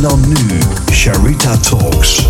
En 0.00 0.08
dan 0.08 0.28
nu, 0.28 0.58
Sharita 0.92 1.56
Talks. 1.56 2.26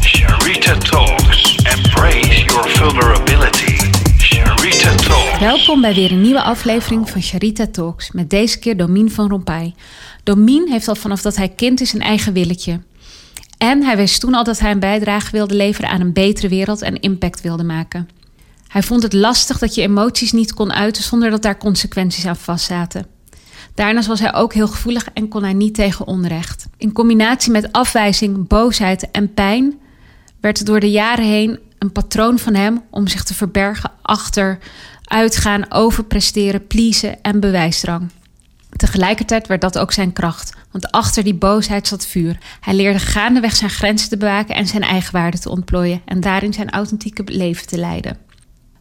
Sharita 0.00 0.78
Talks. 0.78 1.56
Embrace 1.56 2.44
your 2.44 2.68
vulnerability. 2.68 3.90
Sharita 4.18 4.94
Talks. 4.94 5.38
Welkom 5.40 5.80
bij 5.80 5.94
weer 5.94 6.12
een 6.12 6.20
nieuwe 6.20 6.42
aflevering 6.42 7.10
van 7.10 7.22
Charita 7.22 7.66
Talks 7.66 8.10
met 8.10 8.30
deze 8.30 8.58
keer 8.58 8.76
Domien 8.76 9.10
van 9.10 9.28
Rompuy. 9.28 9.74
Domien 10.22 10.68
heeft 10.70 10.88
al 10.88 10.94
vanaf 10.94 11.22
dat 11.22 11.36
hij 11.36 11.48
kind 11.48 11.80
is 11.80 11.92
een 11.92 12.00
eigen 12.00 12.32
willetje. 12.32 12.80
En 13.58 13.82
hij 13.82 13.96
wist 13.96 14.20
toen 14.20 14.34
al 14.34 14.44
dat 14.44 14.58
hij 14.58 14.70
een 14.70 14.80
bijdrage 14.80 15.30
wilde 15.30 15.54
leveren 15.54 15.90
aan 15.90 16.00
een 16.00 16.12
betere 16.12 16.48
wereld 16.48 16.82
en 16.82 17.00
impact 17.00 17.40
wilde 17.40 17.64
maken. 17.64 18.08
Hij 18.70 18.82
vond 18.82 19.02
het 19.02 19.12
lastig 19.12 19.58
dat 19.58 19.74
je 19.74 19.82
emoties 19.82 20.32
niet 20.32 20.54
kon 20.54 20.72
uiten 20.72 21.02
zonder 21.02 21.30
dat 21.30 21.42
daar 21.42 21.58
consequenties 21.58 22.26
aan 22.26 22.36
vastzaten. 22.36 23.06
Daarnaast 23.74 24.08
was 24.08 24.20
hij 24.20 24.34
ook 24.34 24.54
heel 24.54 24.68
gevoelig 24.68 25.08
en 25.14 25.28
kon 25.28 25.42
hij 25.42 25.52
niet 25.52 25.74
tegen 25.74 26.06
onrecht. 26.06 26.66
In 26.76 26.92
combinatie 26.92 27.52
met 27.52 27.72
afwijzing, 27.72 28.48
boosheid 28.48 29.10
en 29.10 29.34
pijn 29.34 29.78
werd 30.40 30.58
het 30.58 30.66
door 30.66 30.80
de 30.80 30.90
jaren 30.90 31.24
heen 31.24 31.58
een 31.78 31.92
patroon 31.92 32.38
van 32.38 32.54
hem 32.54 32.82
om 32.90 33.08
zich 33.08 33.24
te 33.24 33.34
verbergen 33.34 33.90
achter 34.02 34.58
uitgaan, 35.04 35.72
overpresteren, 35.72 36.66
pleasen 36.66 37.22
en 37.22 37.40
bewijsdrang. 37.40 38.10
Tegelijkertijd 38.76 39.46
werd 39.46 39.60
dat 39.60 39.78
ook 39.78 39.92
zijn 39.92 40.12
kracht, 40.12 40.54
want 40.70 40.90
achter 40.90 41.24
die 41.24 41.34
boosheid 41.34 41.86
zat 41.86 42.06
vuur. 42.06 42.38
Hij 42.60 42.74
leerde 42.74 42.98
gaandeweg 42.98 43.56
zijn 43.56 43.70
grenzen 43.70 44.08
te 44.08 44.16
bewaken 44.16 44.54
en 44.54 44.66
zijn 44.66 44.82
eigenwaarde 44.82 45.38
te 45.38 45.50
ontplooien 45.50 46.02
en 46.04 46.20
daarin 46.20 46.52
zijn 46.52 46.70
authentieke 46.70 47.22
leven 47.26 47.66
te 47.66 47.78
leiden. 47.78 48.28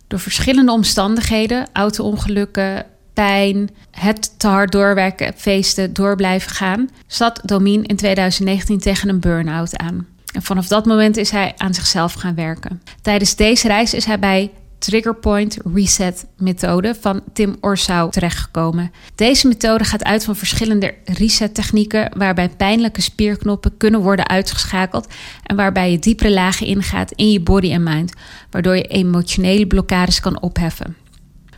Door 0.10 0.20
verschillende 0.20 0.72
omstandigheden, 0.72 1.68
auto-ongelukken, 1.74 2.86
pijn, 3.14 3.70
het 3.92 4.40
te 4.40 4.48
hard 4.48 4.72
doorwerken, 4.72 5.34
feesten, 5.36 5.94
door 5.94 6.16
blijven 6.16 6.52
gaan, 6.52 6.90
zat 7.08 7.42
Domien 7.44 7.86
in 7.86 7.96
2019 7.96 8.80
tegen 8.80 9.10
een 9.10 9.20
burn-out 9.20 9.78
aan. 9.78 10.08
En 10.34 10.42
vanaf 10.42 10.68
dat 10.68 10.86
moment 10.86 11.18
is 11.18 11.30
hij 11.30 11.54
aan 11.58 11.74
zichzelf 11.74 12.14
gaan 12.14 12.36
werken. 12.36 12.82
Tijdens 13.02 13.36
deze 13.36 13.68
reis 13.68 13.94
is 13.94 14.06
hij 14.06 14.20
bij 14.20 14.52
Trigger 14.80 15.16
Point 15.16 15.58
Reset 15.74 16.26
methode 16.38 16.96
van 17.00 17.22
Tim 17.34 17.56
Orsau 17.62 18.12
terechtgekomen. 18.12 18.92
Deze 19.16 19.48
methode 19.48 19.84
gaat 19.84 20.04
uit 20.04 20.24
van 20.24 20.36
verschillende 20.36 20.94
reset 21.06 21.54
technieken 21.54 22.12
waarbij 22.18 22.50
pijnlijke 22.50 23.02
spierknoppen 23.02 23.78
kunnen 23.78 24.02
worden 24.02 24.28
uitgeschakeld 24.28 25.08
en 25.44 25.56
waarbij 25.56 25.92
je 25.92 26.00
diepere 26.00 26.32
lagen 26.32 26.68
ingaat 26.68 27.12
in 27.12 27.32
je 27.32 27.42
body 27.42 27.72
en 27.72 27.84
mind, 27.84 28.14
waardoor 28.50 28.76
je 28.76 28.84
emotionele 28.84 29.68
blokkades 29.68 30.20
kan 30.20 30.42
opheffen. 30.42 30.96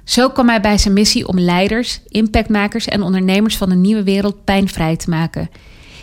Zo 0.03 0.30
kwam 0.30 0.50
hij 0.50 0.61
bij 0.61 0.78
zijn 0.78 0.94
missie 0.94 1.28
om 1.28 1.39
leiders, 1.39 2.02
impactmakers 2.08 2.85
en 2.85 3.02
ondernemers 3.02 3.58
van 3.58 3.72
een 3.72 3.81
nieuwe 3.81 4.03
wereld 4.03 4.44
pijnvrij 4.44 4.95
te 4.95 5.09
maken. 5.09 5.50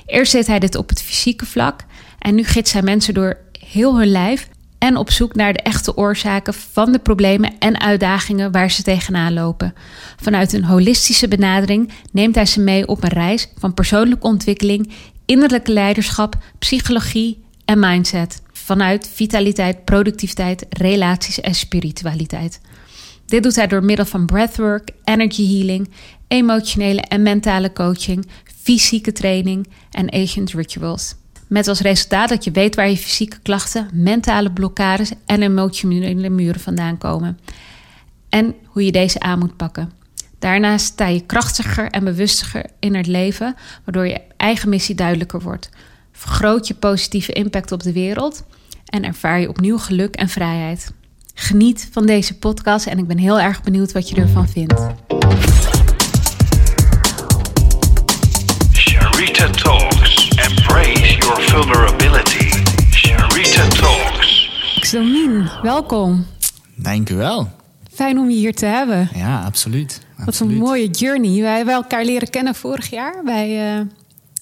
Eerst 0.06 0.32
deed 0.32 0.46
hij 0.46 0.58
dit 0.58 0.76
op 0.76 0.88
het 0.88 1.02
fysieke 1.02 1.46
vlak 1.46 1.84
en 2.18 2.34
nu 2.34 2.44
gids 2.44 2.72
hij 2.72 2.82
mensen 2.82 3.14
door 3.14 3.36
heel 3.68 3.98
hun 3.98 4.10
lijf 4.10 4.48
en 4.78 4.96
op 4.96 5.10
zoek 5.10 5.34
naar 5.34 5.52
de 5.52 5.62
echte 5.62 5.96
oorzaken 5.96 6.54
van 6.54 6.92
de 6.92 6.98
problemen 6.98 7.58
en 7.58 7.80
uitdagingen 7.80 8.52
waar 8.52 8.70
ze 8.70 8.82
tegenaan 8.82 9.32
lopen. 9.32 9.74
Vanuit 10.16 10.52
een 10.52 10.64
holistische 10.64 11.28
benadering 11.28 11.92
neemt 12.12 12.34
hij 12.34 12.46
ze 12.46 12.60
mee 12.60 12.86
op 12.86 13.02
een 13.02 13.08
reis 13.08 13.48
van 13.58 13.74
persoonlijke 13.74 14.26
ontwikkeling, 14.26 14.92
innerlijke 15.24 15.72
leiderschap, 15.72 16.36
psychologie 16.58 17.42
en 17.64 17.78
mindset. 17.78 18.42
Vanuit 18.52 19.10
vitaliteit, 19.14 19.84
productiviteit, 19.84 20.66
relaties 20.68 21.40
en 21.40 21.54
spiritualiteit. 21.54 22.60
Dit 23.26 23.42
doet 23.42 23.56
hij 23.56 23.66
door 23.66 23.84
middel 23.84 24.06
van 24.06 24.26
breathwork, 24.26 24.90
energy 25.04 25.56
healing, 25.56 25.90
emotionele 26.28 27.00
en 27.00 27.22
mentale 27.22 27.72
coaching, 27.72 28.26
fysieke 28.62 29.12
training 29.12 29.68
en 29.90 30.12
agent 30.12 30.52
rituals. 30.52 31.14
Met 31.48 31.68
als 31.68 31.80
resultaat 31.80 32.28
dat 32.28 32.44
je 32.44 32.50
weet 32.50 32.74
waar 32.74 32.88
je 32.88 32.96
fysieke 32.96 33.38
klachten, 33.42 33.88
mentale 33.92 34.52
blokkades 34.52 35.12
en 35.26 35.42
emotionele 35.42 36.28
muren 36.28 36.60
vandaan 36.60 36.98
komen. 36.98 37.38
En 38.28 38.54
hoe 38.64 38.84
je 38.84 38.92
deze 38.92 39.20
aan 39.20 39.38
moet 39.38 39.56
pakken. 39.56 39.92
Daarnaast 40.38 40.86
sta 40.86 41.06
je 41.06 41.26
krachtiger 41.26 41.90
en 41.90 42.04
bewustiger 42.04 42.64
in 42.78 42.94
het 42.94 43.06
leven, 43.06 43.56
waardoor 43.84 44.06
je 44.06 44.20
eigen 44.36 44.68
missie 44.68 44.94
duidelijker 44.94 45.40
wordt. 45.40 45.70
Vergroot 46.12 46.66
je 46.66 46.74
positieve 46.74 47.32
impact 47.32 47.72
op 47.72 47.82
de 47.82 47.92
wereld 47.92 48.44
en 48.84 49.04
ervaar 49.04 49.40
je 49.40 49.48
opnieuw 49.48 49.78
geluk 49.78 50.14
en 50.14 50.28
vrijheid. 50.28 50.92
Geniet 51.34 51.88
van 51.92 52.06
deze 52.06 52.38
podcast 52.38 52.86
en 52.86 52.98
ik 52.98 53.06
ben 53.06 53.18
heel 53.18 53.40
erg 53.40 53.62
benieuwd 53.62 53.92
wat 53.92 54.08
je 54.08 54.16
ervan 54.16 54.48
vindt. 54.48 54.86
Sharita. 58.72 59.97
Your 61.28 61.42
vulnerability. 61.42 62.50
Sharita 62.90 63.68
Talks. 63.68 64.90
Domien, 64.90 65.50
welkom. 65.62 66.26
Dank 66.74 67.10
u 67.10 67.14
wel. 67.14 67.50
Fijn 67.92 68.18
om 68.18 68.30
je 68.30 68.36
hier 68.36 68.54
te 68.54 68.66
hebben. 68.66 69.08
Ja, 69.14 69.42
absoluut. 69.44 70.00
Wat 70.24 70.38
een 70.40 70.54
mooie 70.54 70.90
journey. 70.90 71.42
Wij 71.42 71.56
hebben 71.56 71.74
elkaar 71.74 72.04
leren 72.04 72.30
kennen 72.30 72.54
vorig 72.54 72.90
jaar 72.90 73.22
bij 73.24 73.76
eh, 73.78 73.80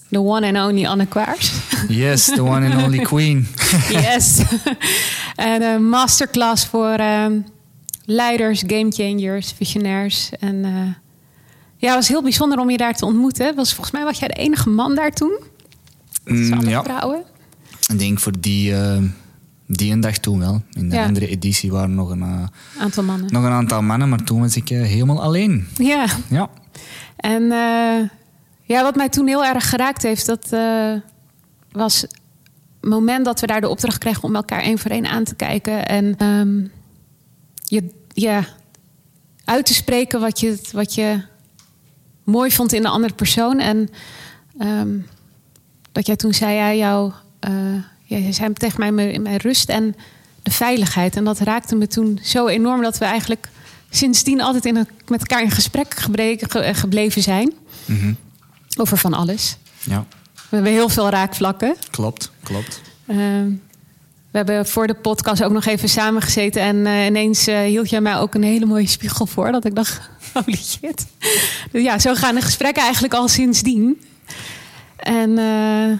de 0.09 0.19
one 0.21 0.47
and 0.59 0.71
only 0.71 0.87
Anne 0.87 1.07
Kwaars. 1.07 1.53
Yes, 1.89 2.25
the 2.25 2.43
one 2.43 2.73
and 2.73 2.85
only 2.85 2.99
queen. 3.13 3.47
yes. 3.89 4.41
en 5.37 5.63
een 5.63 5.89
masterclass 5.89 6.67
voor 6.67 6.93
eh, 6.95 7.27
leiders, 8.05 8.63
gamechangers, 8.67 9.53
visionairs. 9.57 10.31
En 10.41 10.65
eh, 10.65 10.71
ja, 11.77 11.87
het 11.89 11.95
was 11.95 12.09
heel 12.09 12.23
bijzonder 12.23 12.59
om 12.59 12.71
je 12.71 12.77
daar 12.77 12.95
te 12.95 13.05
ontmoeten. 13.07 13.55
Was, 13.55 13.75
volgens 13.75 13.95
mij 13.95 14.05
was 14.05 14.19
jij 14.19 14.29
de 14.29 14.35
enige 14.35 14.69
man 14.69 14.95
daar 14.95 15.13
toen. 15.13 15.55
Mm, 16.27 16.53
Alle 16.53 16.69
ja, 16.69 16.83
vrouwen. 16.83 17.23
ik 17.91 17.99
denk 17.99 18.19
voor 18.19 18.33
die, 18.41 18.75
eh, 18.75 19.03
die 19.67 19.93
een 19.93 20.01
dag 20.01 20.19
toen 20.19 20.39
wel. 20.39 20.63
In 20.73 20.89
de 20.89 20.97
Ja. 20.97 21.05
andere 21.05 21.27
editie 21.29 21.71
waren 21.71 21.95
nog 21.95 22.11
een, 22.11 22.23
eh, 22.23 22.47
Aantal 22.79 23.03
mannen. 23.05 23.33
nog 23.33 23.45
een 23.45 23.51
aantal 23.51 23.83
mannen, 23.83 24.09
maar 24.09 24.23
toen 24.25 24.41
was 24.41 24.57
ik 24.57 24.71
eh, 24.71 24.83
helemaal 24.83 25.23
alleen. 25.23 25.67
Ja. 25.75 26.07
Ja. 26.31 26.49
En 27.17 27.43
ja, 28.63 28.83
wat 28.83 28.97
mij 28.97 29.09
toen 29.09 29.27
heel 29.27 29.45
erg 29.45 29.69
geraakt 29.69 30.03
heeft, 30.03 30.27
dat 30.27 30.49
was 31.73 32.01
het 32.01 32.19
moment 32.81 33.25
dat 33.25 33.41
we 33.41 33.47
daar 33.47 33.61
de 33.61 33.69
opdracht 33.69 33.99
kregen 33.99 34.23
om 34.23 34.37
elkaar 34.37 34.61
één 34.63 34.79
voor 34.79 34.91
één 34.91 35.07
aan 35.07 35.25
te 35.25 35.35
kijken. 35.35 35.87
En 35.87 36.15
ehm, 36.17 36.67
je, 37.65 37.91
ja, 38.09 38.45
uit 39.45 39.67
te 39.67 39.75
spreken 39.75 40.21
wat 40.21 40.41
je, 40.41 40.59
wat 40.73 40.95
je 40.95 41.23
mooi 42.25 42.51
vond 42.51 42.73
in 42.73 42.83
de 42.83 42.89
andere 42.89 43.15
persoon. 43.15 43.59
En 43.59 43.89
ehm, 44.59 44.99
dat 45.97 46.07
jij 46.07 46.17
toen 46.17 46.35
zei, 46.35 46.55
ja, 46.55 46.75
jou, 46.75 47.13
eh, 47.41 47.53
je 48.05 48.33
zei 48.33 48.53
tegen 48.53 48.81
mij 48.81 48.93
mijn, 48.93 49.23
mijn 49.23 49.37
rust 49.37 49.69
en 49.69 49.95
de 50.43 50.51
veiligheid. 50.51 51.17
En 51.17 51.25
dat 51.25 51.39
raakte 51.39 51.75
me 51.77 51.87
toen 51.87 52.19
zo 52.23 52.47
enorm 52.47 52.83
dat 52.83 52.99
we 52.99 53.05
eigenlijk 53.05 53.49
sindsdien 53.91 54.41
altijd 54.41 54.65
in 54.65 54.77
een, 54.77 54.89
met 55.09 55.21
elkaar 55.21 55.43
in 55.43 55.51
gesprek 55.51 55.95
gebreken, 55.99 56.51
ge- 56.51 56.75
gebleven 56.75 57.23
zijn. 57.23 57.53
Mhm. 57.85 58.13
Over 58.77 58.97
van 58.97 59.15
alles. 59.15 59.57
ja, 59.85 60.05
We 60.33 60.55
hebben 60.57 60.73
heel 60.73 60.89
veel 60.89 61.09
raakvlakken. 61.09 61.77
klopt, 61.91 62.31
klopt. 62.43 62.81
Ehm, 63.07 63.49
we 64.31 64.43
hebben 64.43 64.67
voor 64.67 64.87
de 64.87 64.95
podcast 64.95 65.43
ook 65.43 65.53
nog 65.53 65.65
even 65.65 65.89
samengezeten. 65.89 66.63
En 66.63 66.87
eh, 66.87 67.07
ineens 67.07 67.47
eh, 67.47 67.59
hield 67.61 67.91
jij 67.91 68.01
mij 68.01 68.17
ook 68.19 68.35
een 68.35 68.43
hele 68.43 68.67
mooie 68.67 68.87
spiegel 68.89 69.27
voor. 69.27 69.53
Dat 69.53 69.65
ik 69.65 69.75
dacht, 69.75 70.01
holy 70.35 70.57
shit. 70.57 71.07
Dus 71.73 71.83
ja, 71.83 71.99
zo 71.99 72.15
gaan 72.15 72.35
de 72.35 72.41
gesprekken 72.41 72.83
eigenlijk 72.83 73.15
al 73.15 73.29
sindsdien. 73.29 74.01
En 74.97 75.39
eh, 75.39 75.99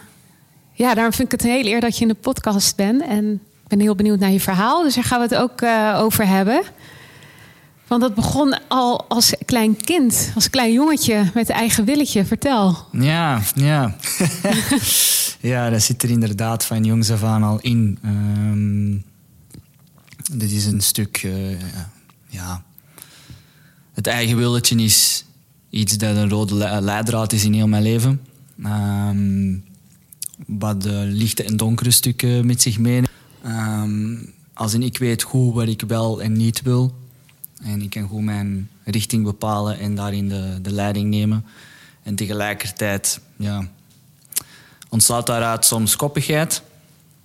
ja, 0.73 0.95
daarom 0.95 1.13
vind 1.13 1.33
ik 1.33 1.41
het 1.41 1.51
een 1.51 1.67
eer 1.67 1.81
dat 1.81 1.97
je 1.97 2.03
in 2.03 2.09
de 2.09 2.15
podcast 2.15 2.77
bent. 2.77 3.03
En 3.03 3.33
ik 3.33 3.69
ben 3.69 3.81
heel 3.81 3.95
benieuwd 3.95 4.19
naar 4.19 4.31
je 4.31 4.41
verhaal. 4.41 4.83
Dus 4.83 4.95
daar 4.95 5.05
gaan 5.05 5.19
we 5.19 5.25
het 5.35 5.43
ook 5.43 5.61
eh, 5.61 5.99
over 6.03 6.27
hebben. 6.27 6.63
Want 7.87 8.03
dat 8.03 8.15
begon 8.15 8.59
al 8.69 9.05
als 9.09 9.35
klein 9.45 9.77
kind, 9.77 10.31
als 10.35 10.51
klein 10.51 10.73
jongetje 10.73 11.31
met 11.35 11.49
eigen 11.51 11.85
willetje. 11.85 12.25
Vertel. 12.25 12.77
Ja, 12.93 13.41
ja. 13.55 13.97
ja, 15.41 15.71
dat 15.71 15.83
zit 15.83 16.03
er 16.03 16.11
inderdaad 16.11 16.65
van 16.65 16.85
jongs 16.85 17.11
af 17.11 17.23
aan 17.23 17.43
al 17.43 17.59
in. 17.61 17.99
Ehm, 18.03 18.97
dit 20.39 20.51
is 20.51 20.67
een 20.67 20.81
stuk, 20.81 21.17
eh, 21.25 21.61
ja. 22.29 22.63
Het 23.93 24.07
eigen 24.07 24.37
willetje 24.37 24.77
is 24.77 25.25
iets 25.71 25.97
dat 25.99 26.17
een 26.17 26.29
rode 26.29 26.55
le- 26.55 26.81
leidraad 26.81 27.33
is 27.33 27.45
in 27.45 27.53
heel 27.53 27.69
mijn 27.69 27.83
leven. 27.83 28.21
Ehm, 28.63 29.57
wat 30.47 30.83
de 30.83 31.05
lichte 31.09 31.43
en 31.45 31.57
donkere 31.57 31.91
stukken 31.91 32.47
met 32.47 32.63
zich 32.63 32.79
meeneemt. 32.79 33.09
Ehm, 33.43 34.17
als 34.55 34.75
ik 34.75 34.99
weet 34.99 35.23
goed 35.23 35.55
wat 35.55 35.69
ik 35.69 35.83
wel 35.87 36.23
en 36.23 36.33
niet 36.33 36.63
wil. 36.63 36.95
En 37.63 37.83
ik 37.83 37.91
kan 37.91 38.09
goed 38.09 38.23
mijn 38.23 38.71
richting 38.85 39.25
bepalen 39.25 39.79
en 39.79 39.95
daarin 39.95 40.29
de, 40.29 40.59
de 40.63 40.71
leiding 40.71 41.11
nemen. 41.11 41.45
En 42.03 42.15
tegelijkertijd 42.15 43.21
ja, 43.37 43.69
ontstaat 44.89 45.27
daaruit 45.27 45.65
soms 45.65 45.97
koppigheid. 45.97 46.63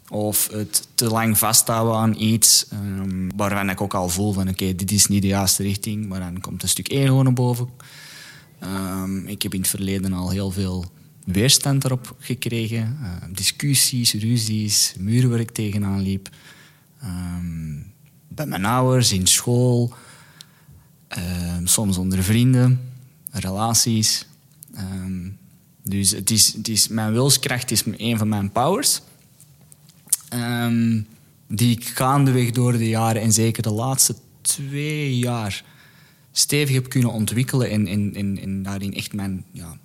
Of 0.09 0.49
het 0.51 0.87
te 0.95 1.05
lang 1.05 1.37
vasthouden 1.37 1.95
aan 1.95 2.15
iets 2.17 2.65
ehm, 2.69 3.29
waarvan 3.35 3.69
ik 3.69 3.81
ook 3.81 3.93
al 3.93 4.09
voel 4.09 4.33
van 4.33 4.49
oké, 4.49 4.75
dit 4.75 4.91
is 4.91 5.07
niet 5.07 5.21
de 5.21 5.27
juiste 5.27 5.63
richting. 5.63 6.07
Maar 6.07 6.19
dan 6.19 6.41
komt 6.41 6.63
een 6.63 6.69
stuk 6.69 6.91
ego 6.91 7.21
naar 7.21 7.33
boven. 7.33 7.69
Ik 9.25 9.41
heb 9.41 9.53
in 9.53 9.59
het 9.59 9.69
verleden 9.69 10.13
al 10.13 10.29
heel 10.29 10.51
veel 10.51 10.85
weerstand 11.25 11.83
erop 11.83 12.15
gekregen. 12.19 12.97
Ehm, 13.03 13.33
discussies, 13.33 14.13
ruzies, 14.13 14.93
muren 14.97 15.29
waar 15.29 15.39
ik 15.39 15.51
tegenaan 15.51 16.01
liep. 16.01 16.29
Ehm, 17.01 17.75
bij 18.27 18.45
mijn 18.45 18.65
ouders, 18.65 19.11
in 19.11 19.27
school. 19.27 19.93
Ehm, 21.07 21.65
soms 21.65 21.97
onder 21.97 22.23
vrienden, 22.23 22.79
relaties. 23.31 24.27
Ehm, 24.73 25.29
dus 25.83 26.11
het 26.11 26.31
is, 26.31 26.53
het 26.53 26.67
is, 26.67 26.87
mijn 26.87 27.11
wilskracht 27.11 27.71
is 27.71 27.83
een 27.85 28.17
van 28.17 28.29
mijn 28.29 28.51
powers. 28.51 29.01
Die 31.47 31.71
ik 31.77 31.85
gaandeweg 31.85 32.51
door 32.51 32.71
de 32.71 32.89
jaren 32.89 33.21
en 33.21 33.33
zeker 33.33 33.63
de 33.63 33.71
laatste 33.71 34.15
twee 34.41 35.17
jaar 35.17 35.63
stevig 36.31 36.75
heb 36.75 36.89
kunnen 36.89 37.11
ontwikkelen 37.11 37.69
en, 37.69 37.87
en, 38.41 38.63
daarin 38.63 38.93
echt 38.93 39.13
mijn 39.13 39.45
ja, 39.51 39.71
eh, 39.71 39.77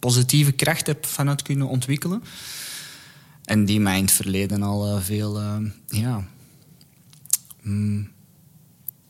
positieve 0.00 0.52
kracht 0.52 0.86
heb 0.86 1.06
vanuit 1.06 1.42
kunnen 1.42 1.68
ontwikkelen. 1.68 2.22
En 3.44 3.64
die 3.64 3.80
mij 3.80 3.96
in 3.96 4.04
het 4.04 4.12
verleden 4.12 4.62
al 4.62 4.86
eh, 4.86 5.02
veel, 5.02 5.38
eh, 5.38 5.56
ja, 5.88 6.28
mm, 7.62 8.08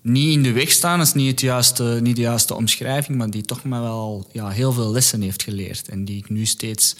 niet 0.02 0.32
in 0.32 0.42
de 0.42 0.52
weg 0.52 0.70
staan, 0.70 1.00
is 1.00 1.14
niet, 1.14 1.30
het 1.30 1.40
juiste, 1.40 1.98
niet 2.02 2.16
de 2.16 2.22
juiste 2.22 2.54
omschrijving, 2.54 3.18
maar 3.18 3.30
die 3.30 3.42
toch 3.42 3.64
mij 3.64 3.80
wel 3.80 4.28
ja, 4.32 4.48
heel 4.48 4.72
veel 4.72 4.90
lessen 4.90 5.20
heeft 5.20 5.42
geleerd. 5.42 5.88
En 5.88 6.04
die 6.04 6.16
ik 6.16 6.30
nu 6.30 6.44
steeds 6.46 6.96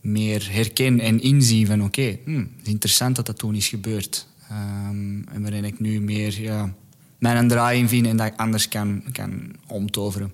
meer 0.00 0.52
herken 0.52 1.00
en 1.00 1.20
inzie 1.20 1.66
van 1.66 1.82
oké, 1.82 2.18
hm, 2.24 2.44
interessant 2.62 3.16
dat 3.16 3.26
dat 3.26 3.38
toen 3.38 3.54
is 3.54 3.68
gebeurd. 3.68 4.26
Ehm, 4.48 5.22
en 5.22 5.42
waarin 5.42 5.64
ik 5.64 5.80
nu 5.80 6.00
meer 6.00 6.40
ja, 6.40 6.74
mijn 7.18 7.48
draai 7.48 7.78
in 7.78 7.88
vind 7.88 8.06
en 8.06 8.16
dat 8.16 8.26
ik 8.26 8.36
anders 8.36 8.68
kan, 8.68 9.02
kan 9.12 9.52
omtoveren. 9.66 10.32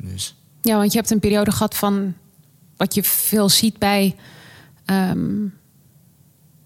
Dus. 0.00 0.34
Ja, 0.66 0.76
want 0.76 0.92
je 0.92 0.98
hebt 0.98 1.10
een 1.10 1.20
periode 1.20 1.50
gehad 1.52 1.76
van 1.76 2.14
wat 2.76 2.94
je 2.94 3.02
veel 3.02 3.48
ziet 3.48 3.78
bij 3.78 4.16
ehm, 4.84 5.44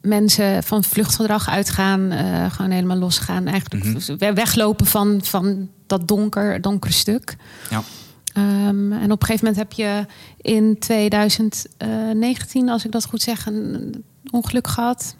mensen 0.00 0.62
van 0.62 0.84
vluchtgedrag 0.84 1.48
uitgaan, 1.48 2.10
eh, 2.10 2.50
gewoon 2.52 2.70
helemaal 2.70 2.96
losgaan, 2.96 3.46
eigenlijk 3.46 3.84
we- 4.18 4.32
weglopen 4.34 4.86
van, 4.86 5.20
van 5.24 5.68
dat 5.86 6.08
donker, 6.08 6.60
donkere 6.60 6.92
stuk. 6.92 7.36
Ja. 7.70 7.82
Ehm, 8.32 8.92
en 8.92 9.12
op 9.12 9.20
een 9.20 9.26
gegeven 9.26 9.46
moment 9.46 9.56
heb 9.56 9.72
je 9.72 10.06
in 10.40 10.78
2019, 10.78 12.68
als 12.68 12.84
ik 12.84 12.92
dat 12.92 13.04
goed 13.04 13.22
zeg, 13.22 13.46
een 13.46 14.04
ongeluk 14.30 14.66
gehad. 14.68 15.14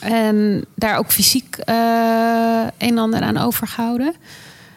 En 0.00 0.64
daar 0.74 0.96
ook 0.98 1.10
fysiek 1.12 1.56
eh, 1.56 1.74
een 2.78 2.88
en 2.88 2.98
ander 2.98 3.20
aan 3.20 3.36
overgehouden. 3.36 4.14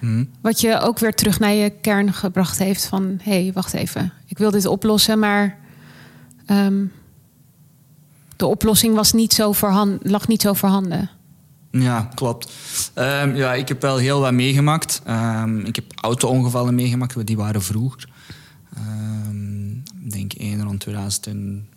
Mhm. 0.04 0.24
Wat 0.42 0.62
je 0.62 0.80
ook 0.80 1.00
weer 1.00 1.14
terug 1.14 1.40
naar 1.40 1.54
je 1.54 1.70
kern 1.70 2.14
gebracht 2.14 2.58
heeft 2.58 2.86
van... 2.86 3.20
hé, 3.22 3.44
hey, 3.44 3.54
wacht 3.54 3.74
even, 3.74 4.14
ik 4.28 4.38
wil 4.38 4.52
dit 4.52 4.66
oplossen, 4.66 5.20
maar... 5.20 5.58
ehm, 6.46 6.86
de 8.36 8.46
oplossing 8.46 8.96
was 8.96 9.14
niet 9.14 9.34
zo 9.34 9.54
lag 10.02 10.28
niet 10.28 10.42
zo 10.42 10.54
voorhanden. 10.54 11.10
Ja, 11.72 12.10
klopt. 12.16 12.52
Ehm, 12.94 13.36
ja, 13.36 13.54
ik 13.54 13.68
heb 13.68 13.82
wel 13.82 13.98
heel 13.98 14.20
wat 14.20 14.34
meegemaakt. 14.34 15.02
Ehm, 15.06 15.60
ik 15.60 15.76
heb 15.76 15.86
auto-ongevallen 15.96 16.76
meegemaakt, 16.76 17.16
maar 17.16 17.26
die 17.26 17.38
waren 17.38 17.62
vroeger. 17.62 18.10
Ik 20.04 20.12
denk 20.12 20.34
één 20.34 20.64
rond 20.64 20.80
2000 20.80 21.28
en... 21.28 21.68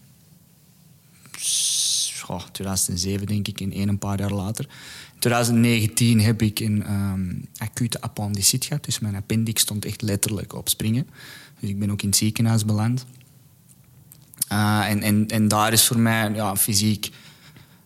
Goh, 2.22 2.42
2007 2.52 3.26
denk 3.26 3.48
ik, 3.48 3.60
en 3.60 3.72
één 3.72 3.88
een 3.88 3.98
paar 3.98 4.18
jaar 4.18 4.30
later. 4.32 4.68
In 5.16 5.22
2019 5.22 6.20
heb 6.20 6.42
ik 6.42 6.60
een 6.60 6.82
ehm, 6.82 7.34
acute 7.56 8.00
appendicit 8.00 8.64
gehad, 8.64 8.84
dus 8.84 8.98
mijn 8.98 9.14
appendix 9.14 9.62
stond 9.62 9.84
echt 9.84 10.02
letterlijk 10.02 10.54
op 10.54 10.68
springen. 10.68 11.06
Dus 11.60 11.70
ik 11.70 11.78
ben 11.78 11.90
ook 11.90 12.02
in 12.02 12.08
het 12.08 12.16
ziekenhuis 12.16 12.64
beland. 12.64 13.06
Ah, 14.48 14.84
en, 14.88 15.02
en, 15.02 15.26
en 15.26 15.48
daar 15.48 15.72
is 15.72 15.86
voor 15.86 15.98
mij 15.98 16.34
ja, 16.34 16.56
fysiek 16.56 17.10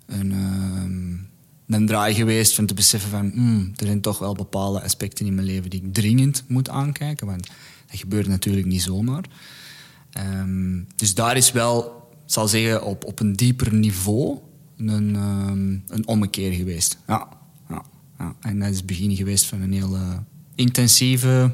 een, 0.06 0.32
ehm, 0.32 1.75
een 1.75 1.87
draai 1.87 2.15
geweest 2.15 2.55
van 2.55 2.67
te 2.67 2.75
beseffen 2.75 3.11
van 3.11 3.31
hmm, 3.35 3.73
er 3.76 3.87
zijn 3.87 4.00
toch 4.00 4.19
wel 4.19 4.35
bepaalde 4.35 4.83
aspecten 4.83 5.26
in 5.26 5.35
mijn 5.35 5.47
leven 5.47 5.71
die 5.71 5.83
ik 5.83 5.94
dringend 5.94 6.44
moet 6.47 6.69
aankijken, 6.69 7.26
want 7.26 7.47
dat 7.91 7.99
gebeurt 7.99 8.26
natuurlijk 8.26 8.67
niet 8.67 8.83
zomaar. 8.83 9.25
Ehm, 10.11 10.83
dus 10.97 11.15
daar 11.15 11.37
is 11.37 11.53
wel, 11.53 12.09
ik 12.11 12.33
zal 12.33 12.49
zeggen, 12.49 12.85
op, 12.85 13.05
op 13.05 13.21
een 13.21 13.33
dieper 13.33 13.75
niveau 13.75 14.38
een, 14.88 15.17
ehm, 15.17 15.94
een 15.97 16.06
ommekeer 16.06 16.53
geweest. 16.53 16.99
Ja, 17.06 17.29
ja, 17.69 17.82
ja. 18.19 18.35
En 18.41 18.59
dat 18.59 18.69
is 18.69 18.77
het 18.77 18.87
begin 18.87 19.17
geweest 19.17 19.47
van 19.47 19.61
een 19.61 19.73
heel 19.73 19.97
intensieve, 20.55 21.50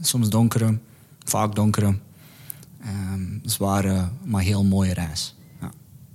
soms 0.00 0.28
donkere, 0.28 0.78
vaak 1.24 1.54
donkere, 1.54 1.94
ehm, 2.82 3.22
zware, 3.42 4.08
maar 4.24 4.42
heel 4.42 4.64
mooie 4.64 4.94
reis. 4.94 5.34
Ja. 5.60 5.70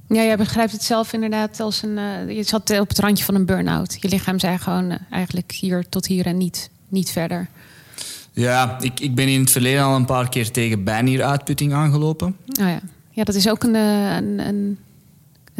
Ja, 0.07 0.23
jij 0.23 0.37
begrijpt 0.37 0.71
het 0.71 0.83
zelf 0.83 1.13
inderdaad 1.13 1.59
als 1.59 1.81
een... 1.81 1.97
eh, 1.97 2.35
je 2.35 2.43
zat 2.43 2.79
op 2.79 2.89
het 2.89 2.99
randje 2.99 3.23
van 3.23 3.35
een 3.35 3.45
burn-out. 3.45 3.97
Je 4.01 4.09
lichaam 4.09 4.39
zei 4.39 4.57
gewoon 4.57 4.89
eh, 4.89 4.97
eigenlijk 5.09 5.51
hier 5.51 5.89
tot 5.89 6.05
hier 6.05 6.25
en 6.25 6.37
niet, 6.37 6.69
niet 6.87 7.11
verder. 7.11 7.49
Ja, 8.31 8.79
ik, 8.81 8.99
ik 8.99 9.15
ben 9.15 9.27
in 9.27 9.39
het 9.39 9.51
verleden 9.51 9.83
al 9.83 9.95
een 9.95 10.05
paar 10.05 10.29
keer 10.29 10.51
tegen 10.51 10.83
bijnieruitputting 10.83 11.73
aangelopen. 11.73 12.35
Oh 12.47 12.67
ja. 12.67 12.79
ja, 13.11 13.23
dat 13.23 13.35
is 13.35 13.49
ook 13.49 13.63
een, 13.63 13.75
eh, 13.75 14.15
een, 14.15 14.39
een, 14.39 14.77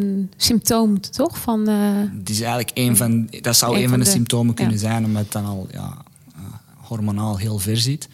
een 0.04 0.32
symptoom, 0.38 1.00
toch? 1.02 1.38
Van, 1.40 1.68
eh, 1.68 2.02
Het 2.20 2.30
is 2.30 2.40
eigenlijk 2.40 2.72
een 2.74 2.98
van, 2.98 3.28
dat 3.42 3.56
zou 3.58 3.74
Een 3.76 3.80
van 3.82 3.90
van 3.90 4.00
de, 4.00 4.06
de- 4.06 4.12
symptomen 4.12 4.56
kunnen 4.56 4.74
ja. 4.74 4.80
zijn, 4.80 5.06
omdat 5.06 5.24
het 5.24 5.32
dan 5.32 5.46
al 5.46 5.68
ja, 5.72 5.98
eh, 6.36 6.42
hormonaal 6.76 7.38
heel 7.38 7.60
ver 7.60 7.78
zit. 7.78 8.10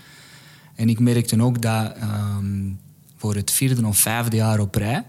En 0.75 0.89
ik 0.89 0.99
merkte 0.99 1.41
ook 1.41 1.61
dat 1.61 1.93
ehm, 1.95 2.69
voor 3.15 3.35
het 3.35 3.51
vierde 3.51 3.85
of 3.87 3.97
vijfde 3.97 4.35
jaar 4.35 4.59
op 4.59 4.75
rij, 4.75 5.03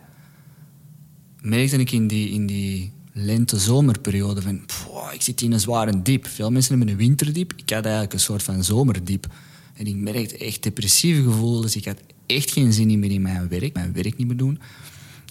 merkte 1.40 1.76
ik 1.76 1.90
in 1.92 2.06
die, 2.08 2.30
in 2.30 2.46
die 2.46 2.92
lente-zomerperiode 3.12 4.42
van, 4.42 4.66
"Pff, 4.66 4.86
ik 5.12 5.22
zit 5.22 5.40
in 5.40 5.52
een 5.52 5.60
zware 5.60 6.02
diep. 6.02 6.26
Veel 6.26 6.50
mensen 6.50 6.70
hebben 6.76 6.88
een 6.94 6.98
winterdiep. 7.00 7.52
Ik 7.56 7.70
had 7.70 7.84
eigenlijk 7.84 8.12
een 8.12 8.20
soort 8.20 8.42
van 8.42 8.64
zomerdiep. 8.64 9.26
En 9.74 9.86
ik 9.86 9.96
merkte 9.96 10.38
echt 10.38 10.62
depressieve 10.62 11.22
gevoelens. 11.22 11.76
Ik 11.76 11.84
had 11.84 11.96
echt 12.26 12.50
geen 12.52 12.72
zin 12.72 12.98
meer 12.98 13.10
in 13.10 13.22
mijn 13.22 13.48
werk, 13.48 13.74
mijn 13.74 13.92
werk 13.92 14.16
niet 14.16 14.26
meer 14.26 14.36
doen. 14.36 14.58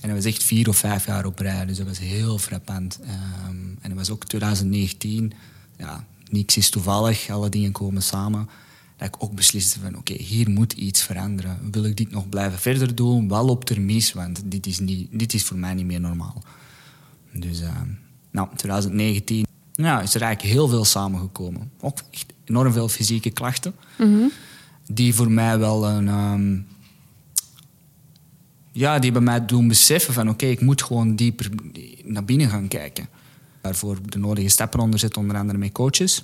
En 0.02 0.08
dat 0.08 0.24
was 0.24 0.34
echt 0.34 0.44
vier 0.44 0.70
of 0.70 0.78
vijf 0.78 1.06
jaar 1.06 1.26
op 1.26 1.40
rij, 1.40 1.66
dus 1.66 1.78
dat 1.78 1.88
was 1.88 2.00
heel 2.00 2.38
frappant. 2.38 3.00
Ehm, 3.04 3.56
en 3.82 3.90
dat 3.90 3.98
was 3.98 4.10
ook 4.10 4.24
2019. 4.26 5.34
Ja, 5.78 6.06
niks 6.30 6.58
is 6.58 6.70
toevallig, 6.70 7.30
alle 7.30 7.50
dingen 7.50 7.72
komen 7.72 8.02
samen. 8.02 8.50
Dat 8.98 9.08
ik 9.08 9.24
ook 9.24 9.34
besliste 9.36 9.80
van, 9.80 9.98
oké, 9.98 10.14
hier 10.14 10.50
moet 10.50 10.74
iets 10.74 11.04
veranderen. 11.04 11.58
Wil 11.72 11.84
ik 11.86 11.98
dit 11.98 12.12
nog 12.12 12.30
blijven 12.30 12.60
verder 12.60 12.96
doen? 12.96 13.28
Wel 13.28 13.48
op 13.48 13.66
termijn, 13.66 14.04
want 14.14 14.42
dit 14.46 14.66
is, 14.66 14.80
niet, 14.80 15.08
dit 15.12 15.34
is 15.34 15.44
voor 15.44 15.58
mij 15.58 15.74
niet 15.74 15.86
meer 15.86 16.02
normaal. 16.02 16.44
Dus, 17.34 17.62
ehm, 17.62 17.90
nou, 18.32 18.48
2019 18.56 19.46
ja, 19.72 20.02
is 20.02 20.16
er 20.16 20.22
eigenlijk 20.22 20.54
heel 20.54 20.68
veel 20.68 20.86
samengekomen. 20.86 21.72
Ook 21.80 22.00
echt 22.12 22.34
enorm 22.46 22.72
veel 22.72 22.90
fysieke 22.90 23.30
klachten. 23.30 23.76
Die 24.92 25.14
voor 25.14 25.32
mij 25.32 25.60
wel 25.60 25.88
een... 25.88 26.08
ehm, 26.08 26.58
ja, 28.76 28.96
die 28.96 29.12
hebben 29.12 29.24
mij 29.24 29.46
doen 29.46 29.68
beseffen 29.68 30.14
van 30.14 30.30
oké, 30.30 30.46
ik 30.46 30.62
moet 30.62 30.84
gewoon 30.84 31.16
dieper 31.16 31.50
naar 32.04 32.26
binnen 32.26 32.50
gaan 32.50 32.68
kijken. 32.68 33.08
Daarvoor 33.62 33.98
de 34.06 34.18
nodige 34.18 34.50
stappen 34.50 34.80
onderzetten, 34.80 35.22
onder 35.22 35.38
andere 35.38 35.58
met 35.58 35.72
coaches. 35.72 36.24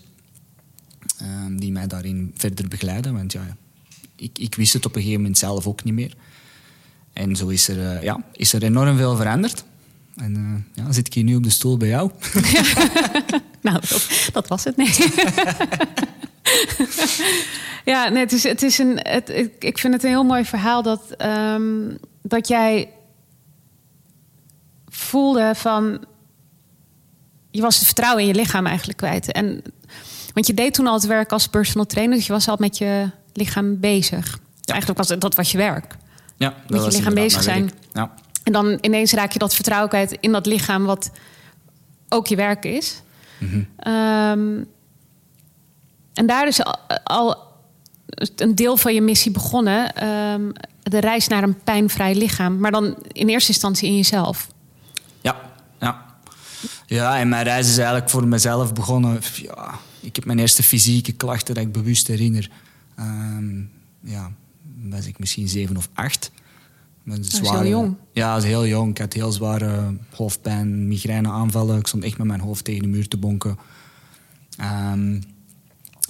ehm, 1.18 1.56
die 1.56 1.72
mij 1.72 1.88
daarin 1.88 2.32
verder 2.36 2.68
begeleiden. 2.68 3.14
Want 3.14 3.32
ja, 3.32 3.58
ik, 4.16 4.38
ik 4.40 4.56
wist 4.56 4.74
het 4.74 4.86
op 4.86 4.96
een 4.96 5.02
gegeven 5.02 5.22
moment 5.22 5.40
zelf 5.40 5.68
ook 5.68 5.84
niet 5.84 5.94
meer. 5.94 6.14
En 7.14 7.36
zo 7.36 7.48
is 7.48 7.68
er, 7.68 7.96
eh, 7.96 8.04
ja, 8.04 8.24
is 8.32 8.54
er 8.54 8.64
enorm 8.64 8.98
veel 8.98 9.16
veranderd. 9.16 9.64
En 10.16 10.36
eh, 10.76 10.84
ja, 10.84 10.92
zit 10.92 11.08
ik 11.08 11.14
hier 11.14 11.24
nu 11.24 11.36
op 11.36 11.44
de 11.44 11.50
stoel 11.50 11.78
bij 11.78 11.88
jou. 11.88 12.12
Nou, 13.62 13.80
dat, 13.90 14.30
dat 14.34 14.48
was 14.48 14.64
het, 14.64 14.78
nee. 14.78 14.94
ja, 17.94 18.10
nee, 18.10 18.24
het 18.24 18.32
is, 18.32 18.44
het 18.44 18.64
is 18.64 18.78
een, 18.78 19.00
het, 19.02 19.30
ik, 19.30 19.52
ik 19.60 19.78
vind 19.78 19.94
het 19.94 20.04
een 20.04 20.10
heel 20.10 20.24
mooi 20.24 20.46
verhaal 20.46 20.84
dat, 20.84 21.02
ehm, 21.18 21.90
dat 22.22 22.48
jij 22.48 22.90
voelde 24.88 25.52
van... 25.56 26.06
Je 27.52 27.62
was 27.62 27.76
het 27.76 27.86
vertrouwen 27.86 28.22
in 28.22 28.28
je 28.28 28.36
lichaam 28.36 28.66
eigenlijk 28.66 28.98
kwijt. 28.98 29.32
En, 29.32 29.62
want 30.34 30.48
je 30.48 30.54
deed 30.54 30.74
toen 30.74 30.88
al 30.88 30.94
het 30.94 31.06
werk 31.06 31.32
als 31.32 31.48
personal 31.48 31.86
trainer, 31.86 32.16
dus 32.16 32.28
je 32.28 32.34
was 32.34 32.48
al 32.48 32.56
met 32.60 32.78
je 32.78 33.10
lichaam 33.34 33.80
bezig. 33.80 34.40
Eigenlijk 34.66 35.00
was 35.00 35.20
dat 35.20 35.36
was 35.36 35.52
je 35.52 35.58
werk. 35.58 35.98
Ja, 36.38 36.56
Met 36.68 36.84
je 36.84 36.92
lichaam 36.92 37.14
bezig 37.14 37.44
zijn. 37.44 37.72
Ja. 37.94 38.14
En 38.44 38.54
dan 38.54 38.78
ineens 38.82 39.14
raak 39.14 39.32
je 39.32 39.40
dat 39.40 39.56
vertrouwen 39.56 39.90
kwijt 39.90 40.18
in 40.20 40.32
dat 40.32 40.46
lichaam, 40.46 40.86
wat 40.86 41.12
ook 42.10 42.28
je 42.28 42.36
werk 42.36 42.66
is. 42.66 43.02
Ehm, 43.78 44.64
en 46.14 46.26
daar 46.26 46.48
is 46.48 46.64
al, 46.64 46.78
al 47.04 47.38
een 48.36 48.56
deel 48.56 48.78
van 48.78 48.94
je 48.94 49.02
missie 49.02 49.32
begonnen. 49.32 49.96
Ehm, 49.96 50.50
de 50.92 51.00
reis 51.00 51.28
naar 51.28 51.44
een 51.44 51.64
pijnvrij 51.64 52.16
lichaam. 52.16 52.60
Maar 52.60 52.72
dan 52.72 52.96
in 53.12 53.30
eerste 53.30 53.52
instantie 53.52 53.88
in 53.88 53.96
jezelf. 53.96 54.48
Ja, 55.22 55.42
ja. 55.80 56.06
Ja, 56.86 57.20
en 57.20 57.30
mijn 57.30 57.44
reis 57.44 57.70
is 57.70 57.78
eigenlijk 57.78 58.10
voor 58.10 58.28
mezelf 58.28 58.74
begonnen. 58.74 59.20
Ja, 59.36 59.80
ik 60.00 60.16
heb 60.16 60.26
mijn 60.26 60.40
eerste 60.40 60.64
fysieke 60.64 61.12
klachten 61.12 61.56
dat 61.56 61.64
ik 61.64 61.72
bewust 61.72 62.08
herinner. 62.08 62.50
Ehm, 62.96 63.62
ja, 64.04 64.32
was 64.90 65.06
ik 65.06 65.20
misschien 65.20 65.48
zeven 65.48 65.78
of 65.78 65.90
acht. 65.94 66.32
Is 67.06 67.40
heel 67.40 67.66
jong. 67.66 67.96
Ja, 68.14 68.34
dat 68.34 68.44
is 68.44 68.50
heel 68.50 68.68
jong. 68.68 68.90
Ik 68.90 68.98
had 68.98 69.14
heel 69.14 69.32
zware 69.32 69.98
hoofdpijn, 70.16 70.88
migraineaanvallen. 70.88 71.78
Ik 71.78 71.88
stond 71.88 72.04
echt 72.04 72.18
met 72.18 72.28
mijn 72.28 72.40
hoofd 72.40 72.64
tegen 72.64 72.82
de 72.82 72.88
muur 72.88 73.08
te 73.08 73.18
bonken. 73.18 73.58
Ehm, 74.58 75.20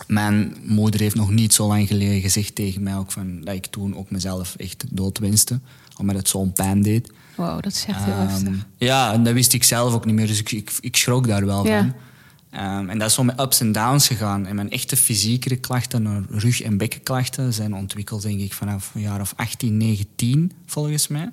mijn 0.08 0.56
moeder 0.66 1.00
heeft 1.00 1.16
nog 1.16 1.32
niet 1.32 1.54
zo 1.54 1.68
lang 1.68 1.88
geleden 1.88 2.22
gezegd 2.22 2.56
tegen 2.56 2.84
mij 2.84 2.96
ook 2.98 3.12
van, 3.12 3.42
dat 3.42 3.56
ik 3.56 3.66
toen 3.66 3.96
ook 3.98 4.12
mezelf 4.12 4.56
echt 4.56 4.84
doodwinste. 4.90 5.60
Omdat 5.98 6.16
het 6.16 6.28
zo'n 6.30 6.54
pijn 6.54 6.82
deed. 6.82 7.12
Wow, 7.36 7.62
dat 7.62 7.72
is 7.74 7.86
echt 7.88 8.04
heel 8.04 8.14
heftig. 8.14 8.54
Ja, 8.78 9.14
en 9.14 9.24
dat 9.24 9.34
wist 9.34 9.54
ik 9.54 9.64
zelf 9.64 9.94
ook 9.94 10.06
niet 10.06 10.16
meer. 10.16 10.28
Dus 10.28 10.40
ik, 10.40 10.52
ik, 10.52 10.72
ik 10.80 10.96
schrok 10.96 11.28
daar 11.28 11.46
wel 11.46 11.68
Ja. 11.68 11.80
van. 11.80 11.94
Ehm, 12.50 12.90
en 12.90 12.98
dat 12.98 13.08
is 13.08 13.14
zo 13.14 13.24
met 13.24 13.40
ups 13.40 13.60
en 13.60 13.72
downs 13.72 14.08
gegaan. 14.08 14.46
En 14.46 14.56
mijn 14.56 14.72
echte 14.72 14.98
fysiekere 14.98 15.56
klachten, 15.56 16.26
rug- 16.30 16.62
en 16.62 16.78
bekkenklachten, 16.78 17.54
zijn 17.54 17.76
ontwikkeld 17.76 18.22
denk 18.22 18.40
ik 18.40 18.54
vanaf 18.54 18.92
een 18.96 19.02
jaar 19.02 19.22
of 19.22 19.34
18, 19.36 19.78
19 19.78 20.52
volgens 20.66 21.08
mij. 21.08 21.30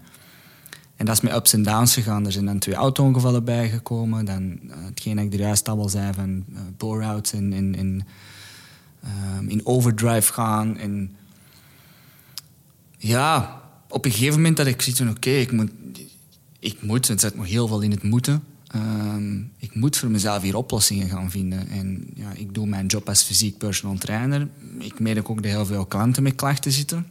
En 0.97 1.07
dat 1.07 1.15
is 1.15 1.21
met 1.21 1.35
ups 1.35 1.53
en 1.53 1.63
downs 1.63 1.95
gegaan. 1.95 2.27
Er 2.27 2.33
zijn 2.33 2.45
dan 2.45 2.59
twee 2.59 2.75
auto-ongevallen 2.75 3.45
bijgekomen. 3.45 4.25
Dan 4.25 4.59
eh, 4.71 4.77
hetgeen 4.85 5.17
dat 5.17 5.25
ik 5.25 5.33
er 5.33 5.39
juist 5.41 5.69
al 5.69 5.89
zei 5.89 6.13
van 6.13 6.45
uh, 6.53 6.59
bore-outs 6.77 7.33
en, 7.33 7.53
en, 7.53 7.75
en 7.77 8.07
in 9.51 9.67
overdrive 9.67 10.33
gaan. 10.33 10.77
En 10.77 11.17
ja, 12.99 13.63
op 13.89 14.05
een 14.05 14.11
gegeven 14.11 14.35
moment 14.35 14.57
dat 14.57 14.67
ik 14.67 14.83
zoiets 14.83 15.01
van 15.01 15.11
oké, 15.11 15.31
ik 15.31 15.53
moet, 15.53 15.71
ik 16.59 16.83
moet, 16.83 17.09
het 17.09 17.21
zit 17.21 17.37
nog 17.37 17.47
heel 17.47 17.69
veel 17.69 17.81
in 17.81 17.91
het 17.91 18.03
moeten. 18.03 18.43
Ehm, 18.67 19.39
ik 19.59 19.75
moet 19.75 19.97
voor 19.97 20.11
mezelf 20.11 20.43
hier 20.43 20.57
oplossingen 20.57 21.09
gaan 21.09 21.31
vinden. 21.31 21.69
En 21.69 22.07
ja, 22.15 22.33
ik 22.35 22.55
doe 22.55 22.67
mijn 22.67 22.87
job 22.87 23.09
als 23.09 23.23
fysiek 23.23 23.59
personal 23.59 23.97
trainer. 23.97 24.49
Ik 24.79 25.01
merk 25.01 25.31
ook 25.31 25.43
dat 25.43 25.53
heel 25.53 25.67
veel 25.67 25.87
klanten 25.87 26.23
met 26.23 26.35
klachten 26.35 26.73
zitten. 26.73 27.07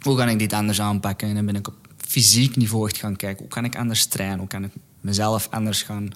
Hoe 0.00 0.16
kan 0.16 0.28
ik 0.28 0.38
dit 0.38 0.52
anders 0.52 0.80
aanpakken? 0.80 1.28
En 1.28 1.34
dan 1.34 1.46
ben 1.46 1.54
ik 1.54 1.68
op 1.68 1.74
fysiek 1.96 2.56
niveau 2.56 2.88
echt 2.88 2.96
gaan 2.96 3.16
kijken. 3.16 3.42
Hoe 3.42 3.52
kan 3.52 3.64
ik 3.64 3.76
anders 3.76 4.06
trainen? 4.06 4.38
Hoe 4.38 4.48
kan 4.48 4.64
ik 4.64 4.72
mezelf 5.00 5.48
anders 5.50 5.82
gaan 5.82 6.08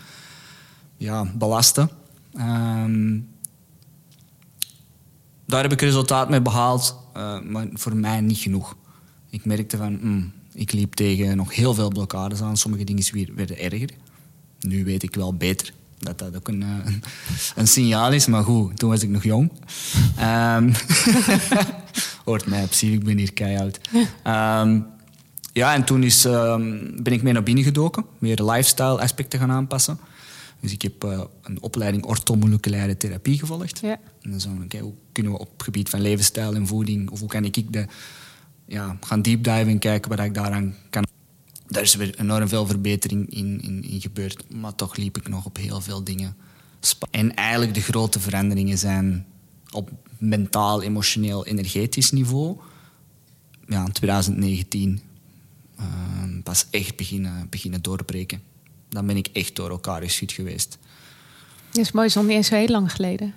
ja, 0.96 1.32
belasten? 1.34 1.90
Ehm, 2.34 3.18
daar 5.50 5.62
heb 5.62 5.72
ik 5.72 5.80
resultaat 5.80 6.28
mee 6.28 6.40
behaald, 6.40 6.96
eh, 7.14 7.40
maar 7.40 7.66
voor 7.72 7.96
mij 7.96 8.20
niet 8.20 8.38
genoeg. 8.38 8.76
Ik 9.30 9.44
merkte 9.44 9.76
van, 9.76 9.98
mm, 10.00 10.32
ik 10.52 10.72
liep 10.72 10.94
tegen 10.94 11.36
nog 11.36 11.54
heel 11.54 11.74
veel 11.74 11.88
blokkades 11.88 12.40
aan. 12.40 12.56
Sommige 12.56 12.84
dingen 12.84 13.34
werden 13.36 13.58
erger. 13.58 13.90
Nu 14.60 14.84
weet 14.84 15.02
ik 15.02 15.14
wel 15.14 15.34
beter 15.34 15.72
dat 15.98 16.18
dat 16.18 16.36
ook 16.36 16.48
een, 16.48 16.62
eh, 16.62 16.94
een, 17.56 17.68
signaal 17.68 18.12
is, 18.12 18.26
maar 18.26 18.42
goed, 18.42 18.78
toen 18.78 18.90
was 18.90 19.02
ik 19.02 19.08
nog 19.08 19.22
jong. 19.22 19.52
Ehm, 20.16 20.72
hoort 22.24 22.46
mij 22.46 22.62
op 22.62 22.72
ik 22.72 23.04
ben 23.04 23.18
hier 23.18 23.32
keihard. 23.32 23.80
Ehm, 24.22 24.80
ja, 25.52 25.74
en 25.74 25.84
toen 25.84 26.02
is, 26.02 26.24
ehm, 26.24 26.78
ben 27.02 27.12
ik 27.12 27.22
meer 27.22 27.32
naar 27.32 27.42
binnen 27.42 27.64
gedoken, 27.64 28.04
meer 28.18 28.42
lifestyle 28.42 29.00
aspecten 29.00 29.38
gaan 29.38 29.50
aanpassen. 29.50 29.98
Dus 30.60 30.72
ik 30.72 30.82
heb 30.82 31.04
eh, 31.04 31.20
een 31.42 31.62
opleiding 31.62 32.04
orthomoleculaire 32.04 32.96
therapie 32.96 33.38
gevolgd. 33.38 33.78
Ja. 33.80 33.98
En 34.22 34.30
dan 34.30 34.40
zo, 34.40 34.48
oké, 34.64 34.78
hoe 34.78 34.94
kunnen 35.12 35.32
we 35.32 35.38
op 35.38 35.52
het 35.52 35.62
gebied 35.62 35.88
van 35.88 36.00
levensstijl 36.00 36.54
en 36.54 36.66
voeding, 36.66 37.10
of 37.10 37.20
hoe 37.20 37.28
kan 37.28 37.44
ik 37.44 37.72
de, 37.72 37.86
ja, 38.66 38.96
gaan 39.00 39.22
deep 39.22 39.44
dive 39.44 39.70
en 39.70 39.78
kijken 39.78 40.10
wat 40.10 40.26
ik 40.26 40.34
daaraan 40.34 40.74
kan. 40.90 41.06
Daar 41.66 41.82
is 41.82 41.94
weer 41.94 42.18
enorm 42.18 42.48
veel 42.48 42.66
verbetering 42.66 43.30
in, 43.34 43.60
in, 43.60 43.82
in 43.82 44.00
gebeurd, 44.00 44.50
maar 44.50 44.74
toch 44.74 44.96
liep 44.96 45.16
ik 45.16 45.28
nog 45.28 45.44
op 45.44 45.56
heel 45.56 45.80
veel 45.80 46.04
dingen. 46.04 46.36
En 47.10 47.34
eigenlijk 47.34 47.74
de 47.74 47.80
grote 47.80 48.20
veranderingen 48.20 48.78
zijn 48.78 49.26
op 49.70 49.90
mentaal, 50.18 50.82
emotioneel, 50.82 51.46
energetisch 51.46 52.10
niveau. 52.10 52.56
Ja, 53.66 53.84
in 53.84 53.92
2019 53.92 55.00
ehm, 55.76 56.42
pas 56.42 56.66
echt 56.70 56.96
beginnen, 56.96 57.46
beginnen 57.50 57.82
doorbreken. 57.82 58.42
Dan 58.88 59.06
ben 59.06 59.16
ik 59.16 59.26
echt 59.32 59.56
door 59.56 59.70
elkaar 59.70 60.02
geschud 60.02 60.32
geweest. 60.32 60.78
Dat 61.70 61.84
is 61.84 61.92
mooi, 61.92 62.06
is 62.06 62.14
niet 62.14 62.28
eens 62.28 62.46
zo 62.46 62.54
heel 62.54 62.68
lang 62.68 62.92
geleden. 62.92 63.34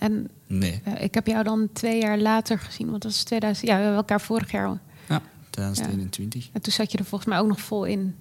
En 0.00 0.28
Nee. 0.46 0.82
ik 0.98 1.14
heb 1.14 1.26
jou 1.26 1.44
dan 1.44 1.68
twee 1.72 2.00
jaar 2.00 2.18
later 2.18 2.58
gezien, 2.58 2.90
want 2.90 3.02
dat 3.02 3.10
is 3.10 3.22
2000. 3.24 3.66
Ja, 3.66 3.72
we 3.74 3.80
hebben 3.80 3.98
elkaar 3.98 4.20
vorig 4.20 4.50
jaar. 4.50 4.78
Ja, 5.08 5.22
2021. 5.50 6.48
En 6.52 6.60
toen 6.62 6.72
zat 6.72 6.92
je 6.92 6.98
er 6.98 7.04
volgens 7.04 7.30
mij 7.30 7.38
ook 7.38 7.48
nog 7.48 7.60
vol 7.60 7.84
in. 7.84 8.14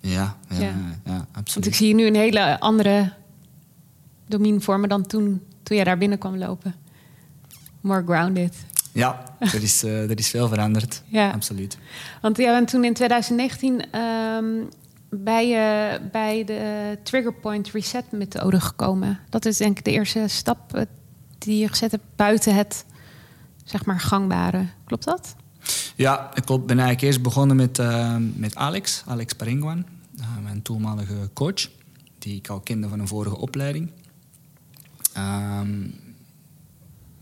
Ja, 0.00 0.36
ja, 0.48 0.56
Ja. 0.56 0.60
ja. 0.60 0.72
ja, 1.04 1.12
Want 1.12 1.26
absoluut. 1.32 1.66
ik 1.66 1.74
zie 1.74 1.94
nu 1.94 2.06
een 2.06 2.14
hele 2.14 2.60
andere 2.60 3.12
domein 4.26 4.60
vormen 4.62 4.88
dan 4.88 5.06
toen, 5.06 5.42
toen 5.62 5.76
jij 5.76 5.84
daar 5.84 5.98
binnen 5.98 6.18
kwam 6.18 6.36
lopen. 6.36 6.74
More 7.80 8.02
grounded. 8.04 8.56
Ja, 8.92 9.24
er 9.38 9.62
is, 9.62 9.82
eh, 9.82 10.10
er 10.10 10.18
is 10.18 10.28
veel 10.30 10.48
veranderd. 10.48 11.02
Ja. 11.06 11.30
Absoluut. 11.30 11.78
Want 12.20 12.36
jij 12.36 12.52
bent 12.54 12.68
toen 12.68 12.84
in 12.84 12.94
2019 12.94 13.90
ehm, 13.90 14.44
bij, 15.10 15.44
eh, 15.44 16.10
bij 16.10 16.44
de 16.44 16.98
Trigger 17.02 17.34
Point 17.34 17.70
Reset 17.70 18.12
methode 18.12 18.60
gekomen. 18.60 19.18
Dat 19.28 19.44
is 19.44 19.56
denk 19.56 19.78
ik 19.78 19.84
de 19.84 19.90
eerste 19.90 20.24
stap 20.28 20.74
eh, 20.74 20.82
die 21.38 21.58
je 21.58 21.68
gezet 21.68 21.90
hebt 21.90 22.04
buiten 22.16 22.54
het 22.54 22.84
zeg 23.64 23.84
maar 23.84 24.00
gangbare. 24.00 24.66
Klopt 24.84 25.04
dat? 25.04 25.36
Ja, 25.96 26.30
ik 26.34 26.44
ben 26.46 26.78
eigenlijk 26.78 27.00
eerst 27.00 27.22
begonnen 27.22 27.56
met, 27.56 27.78
eh, 27.78 28.16
met 28.34 28.54
Alex, 28.54 29.02
Alex 29.06 29.32
Paringuan, 29.32 29.84
mijn 30.42 30.62
toenmalige 30.62 31.30
coach, 31.32 31.68
die 32.18 32.36
ik 32.36 32.48
al 32.48 32.60
kende 32.60 32.88
van 32.88 33.00
een 33.00 33.08
vorige 33.08 33.36
opleiding. 33.36 33.90
Ehm, 35.12 35.86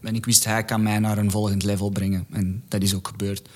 en 0.01 0.15
ik 0.15 0.25
wist, 0.25 0.45
hij 0.45 0.65
kan 0.65 0.83
mij 0.83 0.99
naar 0.99 1.19
een 1.19 1.31
volgend 1.31 1.65
level 1.65 1.91
brengen. 1.91 2.27
En 2.31 2.63
dat 2.69 2.83
is 2.83 2.95
ook 2.95 3.09
gebeurd. 3.09 3.49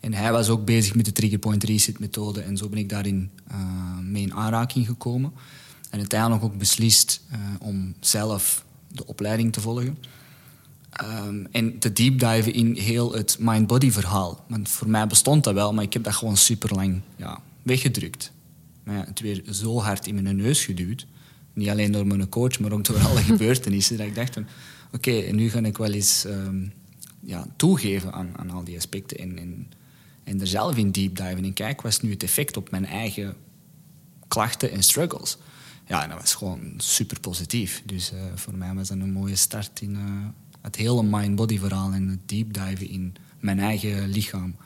En 0.00 0.14
hij 0.14 0.32
was 0.32 0.48
ook 0.48 0.64
bezig 0.64 0.94
met 0.94 1.04
de 1.04 1.12
Trigger 1.12 1.38
Point 1.38 1.64
Reset 1.64 1.98
methode. 1.98 2.40
En 2.40 2.56
zo 2.56 2.68
ben 2.68 2.78
ik 2.78 2.88
daarin 2.88 3.30
eh, 3.46 3.98
mee 4.02 4.22
in 4.22 4.34
aanraking 4.34 4.86
gekomen. 4.86 5.32
En 5.90 5.98
uiteindelijk 5.98 6.44
ook 6.44 6.58
beslist 6.58 7.20
eh, 7.30 7.38
om 7.60 7.94
zelf 8.00 8.64
de 8.88 9.06
opleiding 9.06 9.52
te 9.52 9.60
volgen. 9.60 9.98
Ehm, 10.90 11.44
en 11.50 11.78
te 11.78 11.92
deep 11.92 12.18
diven 12.18 12.52
in 12.52 12.74
heel 12.74 13.12
het 13.12 13.36
mind-body 13.40 13.90
verhaal. 13.90 14.44
Want 14.48 14.68
voor 14.68 14.88
mij 14.88 15.06
bestond 15.06 15.44
dat 15.44 15.54
wel, 15.54 15.74
maar 15.74 15.84
ik 15.84 15.92
heb 15.92 16.04
dat 16.04 16.14
gewoon 16.14 16.36
super 16.36 16.74
lang 16.74 17.00
ja, 17.16 17.40
weggedrukt. 17.62 18.32
Maar 18.84 18.96
ja, 18.96 19.04
het 19.06 19.20
weer 19.20 19.42
zo 19.50 19.80
hard 19.80 20.06
in 20.06 20.22
mijn 20.22 20.36
neus 20.36 20.64
geduwd. 20.64 21.06
Niet 21.52 21.68
alleen 21.68 21.92
door 21.92 22.06
mijn 22.06 22.28
coach, 22.28 22.58
maar 22.58 22.72
ook 22.72 22.84
door 22.84 22.98
alle 22.98 23.22
gebeurtenissen. 23.32 23.96
Dat 23.96 24.06
ik 24.06 24.14
dacht 24.14 24.34
van, 24.34 24.46
oké, 24.92 25.18
en 25.18 25.36
nu 25.36 25.50
ga 25.50 25.58
ik 25.58 25.78
wel 25.78 25.92
eens 25.92 26.24
ehm, 26.24 26.66
ja, 27.20 27.46
toegeven 27.56 28.12
aan, 28.12 28.30
aan 28.36 28.50
al 28.50 28.64
die 28.64 28.76
aspecten. 28.76 29.18
En, 29.18 29.38
en, 29.38 29.66
en 30.28 30.40
er 30.40 30.46
zelf 30.46 30.76
in 30.76 30.90
deep 30.90 31.16
diven 31.16 31.44
en 31.44 31.52
kijken, 31.52 31.82
wat 31.82 31.92
is 31.92 32.00
nu 32.00 32.10
het 32.10 32.22
effect 32.22 32.56
op 32.56 32.70
mijn 32.70 32.86
eigen 32.86 33.36
klachten 34.28 34.70
en 34.70 34.82
struggles. 34.82 35.36
Ja, 35.86 36.02
en 36.02 36.08
dat 36.08 36.20
was 36.20 36.34
gewoon 36.34 36.74
super 36.76 37.20
positief. 37.20 37.82
Dus 37.86 38.12
eh, 38.12 38.18
voor 38.34 38.54
mij 38.54 38.74
was 38.74 38.88
dat 38.88 38.96
een 38.96 39.12
mooie 39.12 39.36
start 39.36 39.80
in 39.80 39.94
eh, 39.94 40.02
het 40.62 40.76
hele 40.76 41.02
mind-body 41.02 41.58
verhaal 41.58 41.92
en 41.92 42.08
het 42.08 42.28
deep 42.28 42.52
diven 42.52 42.88
in 42.88 43.14
mijn 43.40 43.58
eigen 43.58 44.08
lichaam. 44.08 44.56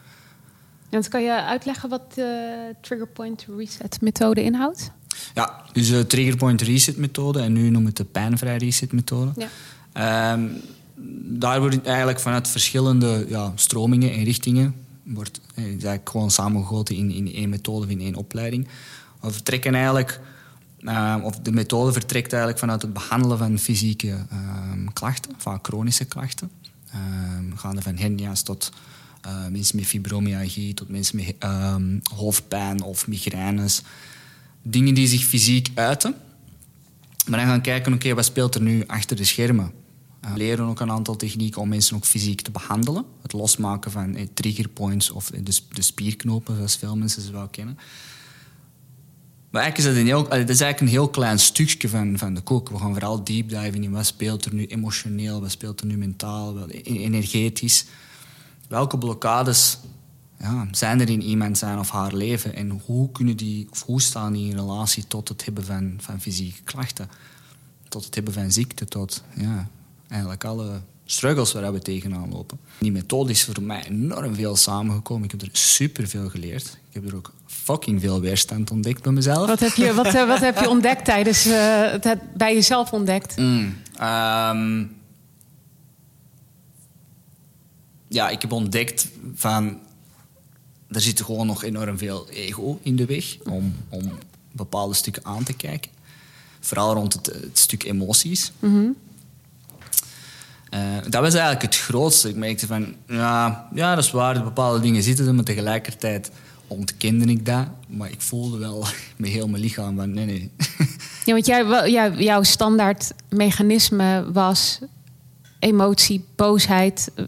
En 0.91 1.09
kan 1.09 1.23
je 1.23 1.43
uitleggen 1.43 1.89
wat 1.89 2.15
de 2.15 2.75
Trigger 2.81 3.09
Point 3.09 3.47
Reset 3.57 4.01
methode 4.01 4.43
inhoudt? 4.43 4.91
Ja, 5.35 5.65
dus 5.73 5.89
de 5.89 6.07
Trigger 6.07 6.37
Point 6.37 6.61
Reset 6.61 6.97
methode 6.97 7.41
en 7.41 7.53
nu 7.53 7.63
noemen 7.63 7.81
we 7.81 7.89
het 7.89 7.97
de 7.97 8.05
pijnvrij 8.05 8.57
reset 8.57 8.93
methode. 8.93 9.33
Ja. 9.37 9.49
Ehm, 9.93 10.49
daar 11.39 11.61
wordt 11.61 11.87
eigenlijk 11.87 12.21
vanuit 12.21 12.49
verschillende 12.49 13.27
ja, 13.29 13.53
stromingen 13.55 14.13
en 14.13 14.25
richtingen 14.25 14.75
wordt 15.03 15.41
eh, 15.55 15.65
eigenlijk 15.65 16.11
gewoon 16.11 16.31
samengegoten 16.31 16.97
in, 16.97 17.11
in 17.11 17.35
één 17.35 17.49
methode 17.49 17.85
of 17.85 17.91
in 17.91 18.01
één 18.01 18.15
opleiding. 18.15 18.69
We 19.21 19.31
vertrekken 19.31 19.75
eigenlijk, 19.75 20.21
ehm, 20.81 21.21
of 21.21 21.39
de 21.39 21.53
methode 21.53 21.93
vertrekt 21.93 22.33
eigenlijk 22.33 22.61
vanuit 22.61 22.83
het 22.83 22.93
behandelen 22.93 23.39
van 23.39 23.59
fysieke 23.59 24.27
ehm, 24.31 24.87
klachten, 24.93 25.33
vaak 25.39 25.67
chronische 25.67 26.05
klachten. 26.05 26.51
Ehm 26.93 27.33
gaande 27.63 27.83
van 27.83 27.97
hernia's 27.97 28.43
tot 28.43 28.73
eh, 29.21 29.47
mensen 29.47 29.77
met 29.77 29.87
fibromyalgie, 29.87 30.75
tot 30.75 30.89
mensen 30.89 31.17
met 31.17 31.35
ehm, 31.39 31.99
hoofdpijn 32.15 32.83
of 32.83 33.07
migraines. 33.07 33.83
Dingen 34.63 34.95
die 34.95 35.07
zich 35.07 35.25
fysiek 35.25 35.69
uiten. 35.75 36.15
Maar 37.27 37.39
dan 37.39 37.49
gaan 37.49 37.61
kijken, 37.61 37.93
oké, 37.93 38.15
wat 38.15 38.25
speelt 38.25 38.55
er 38.55 38.63
nu 38.63 38.85
achter 38.87 39.17
de 39.17 39.25
schermen? 39.25 39.73
Eh, 40.23 40.33
We 40.33 40.39
leren 40.39 40.67
ook 40.67 40.81
een 40.81 40.91
aantal 40.91 41.17
technieken 41.17 41.61
om 41.61 41.69
mensen 41.69 41.97
ook 41.97 42.05
fysiek 42.05 42.41
te 42.41 42.51
behandelen. 42.51 43.05
Het 43.23 43.33
losmaken 43.33 43.91
van 43.91 44.15
eh, 44.15 44.27
trigger 44.35 44.69
points 44.69 45.11
of 45.11 45.31
eh, 45.31 45.41
de, 45.45 45.59
de 45.73 45.83
spierknopen, 45.83 46.57
zoals 46.57 46.77
veel 46.77 46.97
mensen 46.97 47.23
ze 47.23 47.33
wel 47.33 47.49
kennen. 47.49 47.79
Maar 49.51 49.63
eigenlijk 49.63 49.91
is 49.91 49.97
dat, 49.97 50.03
een 50.03 50.09
heel, 50.09 50.25
is 50.29 50.61
eigenlijk 50.61 50.81
een 50.81 50.87
heel 50.87 51.09
klein 51.09 51.39
stukje 51.39 51.89
van, 51.89 52.19
van 52.19 52.35
de 52.35 52.41
kook. 52.41 52.69
We 52.69 52.79
gaan 52.79 52.93
vooral 52.93 53.25
deep 53.25 53.49
diven 53.49 53.85
in 53.85 53.91
wat 53.91 54.07
speelt 54.07 54.45
er 54.45 54.55
nu 54.55 54.67
emotioneel, 54.67 55.41
wat 55.41 55.51
speelt 55.51 55.81
er 55.81 55.87
nu 55.87 55.97
mentaal, 55.97 56.55
wat 56.55 56.71
e- 56.71 56.81
energetisch. 56.83 57.87
Welke 58.69 58.99
blokkades 58.99 59.79
ja, 60.39 60.69
zijn 60.71 61.01
er 61.01 61.11
in 61.11 61.23
iemand 61.23 61.59
zijn 61.59 61.79
of 61.79 61.91
haar 61.91 62.15
leven 62.15 62.55
en 62.55 62.81
hoe, 62.85 63.13
kunnen 63.13 63.37
die, 63.37 63.69
hoe 63.85 64.01
staan 64.01 64.33
die 64.33 64.51
in 64.51 64.57
relatie 64.57 65.07
tot 65.07 65.29
het 65.29 65.45
hebben 65.45 65.65
van, 65.65 65.95
van 65.99 66.21
fysieke 66.21 66.63
klachten? 66.63 67.09
Tot 67.89 68.05
het 68.05 68.15
hebben 68.15 68.33
van 68.33 68.53
ziekte, 68.53 68.85
tot 68.85 69.23
ja, 69.37 69.69
eigenlijk 70.13 70.45
alle 70.45 70.81
struggles 71.05 71.53
waar 71.53 71.73
we 71.73 71.79
tegenaan 71.79 72.31
lopen. 72.31 72.59
Die 72.79 72.93
methode 72.93 73.31
is 73.31 73.45
voor 73.45 73.63
mij 73.63 73.85
enorm 73.87 74.35
veel 74.35 74.57
samengekomen. 74.57 75.25
Ik 75.25 75.31
heb 75.31 75.43
er 75.43 75.49
superveel 75.53 76.29
geleerd. 76.29 76.79
Ik 76.89 76.95
heb 76.95 77.09
er 77.09 77.17
ook 77.17 77.33
fucking 77.47 78.01
veel 78.01 78.21
weerstand 78.21 78.71
ontdekt 78.71 79.03
bij 79.03 79.13
mezelf. 79.13 79.47
Wat 79.47 79.61
heb 79.61 79.75
je, 79.75 79.95
wat, 79.95 80.07
eh, 80.07 80.27
wat 80.27 80.41
heb 80.41 80.59
je 80.59 80.69
ontdekt 80.77 81.05
tijdens 81.05 81.47
eh, 81.47 81.91
het 81.91 82.05
het 82.05 82.35
bij 82.35 82.55
jezelf 82.55 82.93
ontdekt? 82.93 83.37
Mm, 83.37 83.77
ehm, 83.97 84.85
ja, 88.09 88.29
ik 88.29 88.43
heb 88.43 88.53
ontdekt 88.53 89.09
van... 89.35 89.81
Er 90.89 91.01
zit 91.01 91.23
gewoon 91.23 91.47
nog 91.47 91.65
enorm 91.65 91.99
veel 91.99 92.29
ego 92.29 92.79
in 92.83 92.97
de 92.97 93.05
weg 93.05 93.37
om, 93.45 93.75
om 93.89 94.13
bepaalde 94.53 94.95
stukken 94.95 95.25
aan 95.25 95.45
te 95.45 95.53
kijken. 95.53 95.91
Vooral 96.61 96.95
rond 96.95 97.13
het, 97.13 97.27
het 97.27 97.59
stuk 97.59 97.83
emoties. 97.83 98.53
Eh, 100.73 100.81
dat 101.09 101.21
was 101.21 101.35
eigenlijk 101.35 101.63
het 101.63 101.77
grootste. 101.77 102.29
Ik 102.29 102.37
merkte 102.37 102.67
van, 102.67 102.95
ja, 103.07 103.69
ja, 103.75 103.95
dat 103.95 104.05
is 104.05 104.11
waar, 104.11 104.43
bepaalde 104.43 104.81
dingen 104.81 105.03
zitten 105.03 105.27
er, 105.27 105.35
maar 105.35 105.45
tegelijkertijd 105.45 106.31
ontkende 106.67 107.25
ik 107.25 107.47
dat. 107.47 107.67
Maar 107.89 108.11
ik 108.11 108.21
voelde 108.21 108.59
wel 108.59 108.87
met 109.17 109.31
heel 109.31 109.49
mijn 109.49 109.63
lichaam 109.63 109.97
van, 109.97 110.13
nee, 110.13 110.25
nee. 110.25 110.51
Ja, 111.25 111.33
want 111.33 111.47
jij, 111.47 112.13
jouw 112.13 112.43
standaard 112.43 113.13
mechanisme 113.29 114.33
was 114.33 114.79
emotie, 115.59 116.25
boosheid, 116.37 117.11
eh, 117.15 117.25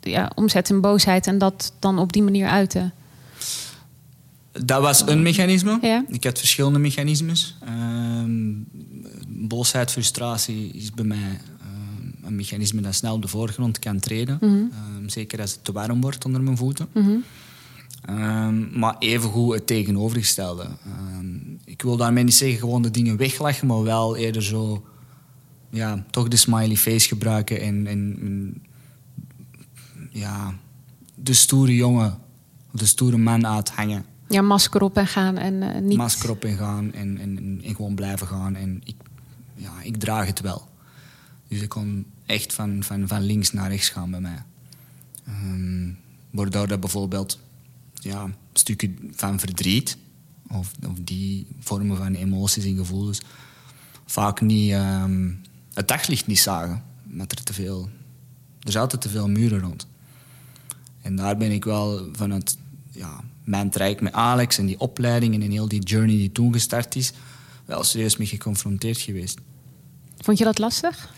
ja, 0.00 0.30
omzet 0.34 0.70
in 0.70 0.80
boosheid 0.80 1.26
en 1.26 1.38
dat 1.38 1.72
dan 1.78 1.98
op 1.98 2.12
die 2.12 2.22
manier 2.22 2.48
uiten. 2.48 2.92
Dat 4.52 4.80
was 4.80 5.06
een 5.06 5.22
mechanisme. 5.22 5.78
Ja. 5.82 6.04
Ik 6.08 6.24
had 6.24 6.38
verschillende 6.38 6.78
mechanismes. 6.78 7.56
Ehm, 7.64 8.52
boosheid, 9.28 9.90
frustratie 9.90 10.70
is 10.72 10.90
bij 10.90 11.04
mij 11.04 11.40
een 12.28 12.36
mechanisme 12.36 12.80
dat 12.80 12.94
snel 12.94 13.14
op 13.14 13.22
de 13.22 13.28
voorgrond 13.28 13.78
kan 13.78 13.98
treden. 13.98 14.38
Ehm, 14.40 15.08
zeker 15.08 15.40
als 15.40 15.52
het 15.52 15.64
te 15.64 15.72
warm 15.72 16.00
wordt 16.00 16.24
onder 16.24 16.42
mijn 16.42 16.56
voeten. 16.56 16.88
Ehm, 18.04 18.78
maar 18.78 18.96
evengoed 18.98 19.54
het 19.54 19.66
tegenovergestelde. 19.66 20.62
Ehm, 20.62 21.26
ik 21.64 21.82
wil 21.82 21.96
daarmee 21.96 22.24
niet 22.24 22.34
zeggen 22.34 22.58
gewoon 22.58 22.82
de 22.82 22.90
dingen 22.90 23.16
weglachen, 23.16 23.66
maar 23.66 23.82
wel 23.82 24.16
eerder 24.16 24.42
zo... 24.42 24.86
Ja, 25.70 26.04
toch 26.10 26.28
de 26.28 26.36
smiley 26.36 26.76
face 26.76 27.08
gebruiken 27.08 27.60
en... 27.60 27.86
en, 27.86 28.16
en 28.20 28.62
ja, 30.10 30.54
de 31.14 31.32
stoere 31.32 31.74
jongen, 31.74 32.18
de 32.72 32.86
stoere 32.86 33.16
man 33.16 33.46
uithangen 33.46 34.04
Ja, 34.28 34.42
masker 34.42 34.82
op 34.82 34.96
en 34.96 35.06
gaan 35.06 35.36
en 35.36 35.62
eh, 35.62 35.80
niet... 35.80 35.96
masker 35.96 36.30
op 36.30 36.44
en 36.44 36.56
gaan 36.56 36.92
en, 36.92 37.18
en, 37.18 37.36
en, 37.36 37.60
en 37.64 37.74
gewoon 37.74 37.94
blijven 37.94 38.26
gaan. 38.26 38.54
En 38.54 38.80
ik, 38.84 38.96
ja, 39.54 39.72
ik 39.82 39.96
draag 39.96 40.26
het 40.26 40.40
wel. 40.40 40.68
Dus 41.48 41.60
ik 41.60 41.68
kon 41.68 42.06
echt 42.28 42.52
van, 42.52 42.82
van, 42.82 43.08
van 43.08 43.22
links 43.22 43.52
naar 43.52 43.70
rechts 43.70 43.88
gaan 43.88 44.10
bij 44.10 44.20
mij. 44.20 44.42
Ehm, 45.26 45.90
waardoor 46.30 46.68
dat 46.68 46.80
bijvoorbeeld 46.80 47.38
ja, 47.94 48.30
stukken 48.52 49.12
van 49.14 49.38
verdriet 49.38 49.96
of, 50.50 50.72
die 51.00 51.46
vormen 51.60 51.96
van 51.96 52.14
emoties 52.14 52.64
en 52.64 52.76
gevoelens 52.76 53.20
vaak 54.06 54.40
niet 54.40 54.72
ehm, 54.72 55.30
het 55.74 55.88
daglicht 55.88 56.26
niet 56.26 56.38
zagen. 56.38 56.84
Omdat 57.10 57.32
er 57.32 57.42
te 57.42 57.52
veel... 57.52 57.88
Er 58.62 58.72
zaten 58.72 58.98
te 58.98 59.08
veel 59.08 59.28
muren 59.28 59.60
rond. 59.60 59.86
En 61.02 61.16
daar 61.16 61.36
ben 61.36 61.50
ik 61.50 61.64
wel 61.64 62.08
vanuit 62.12 62.56
ja, 62.90 63.20
mijn 63.44 63.70
traject 63.70 64.00
met 64.00 64.12
Alex 64.12 64.58
en 64.58 64.66
die 64.66 64.80
opleidingen 64.80 65.42
en 65.42 65.50
heel 65.50 65.68
die 65.68 65.82
journey 65.82 66.16
die 66.16 66.32
toen 66.32 66.52
gestart 66.52 66.96
is, 66.96 67.12
wel 67.64 67.84
serieus 67.84 68.16
mee 68.16 68.26
geconfronteerd 68.26 68.98
geweest. 68.98 69.38
Vond 70.18 70.38
je 70.38 70.44
dat 70.44 70.58
lastig? 70.58 71.12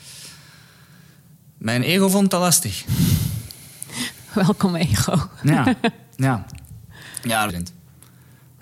Mijn 1.60 1.82
ego 1.82 2.08
vond 2.08 2.30
dat 2.30 2.40
lastig. 2.40 2.84
Welkom 4.34 4.74
ego. 4.74 5.28
Ja, 5.42 5.64
ja. 6.16 6.46
Ja. 7.22 7.50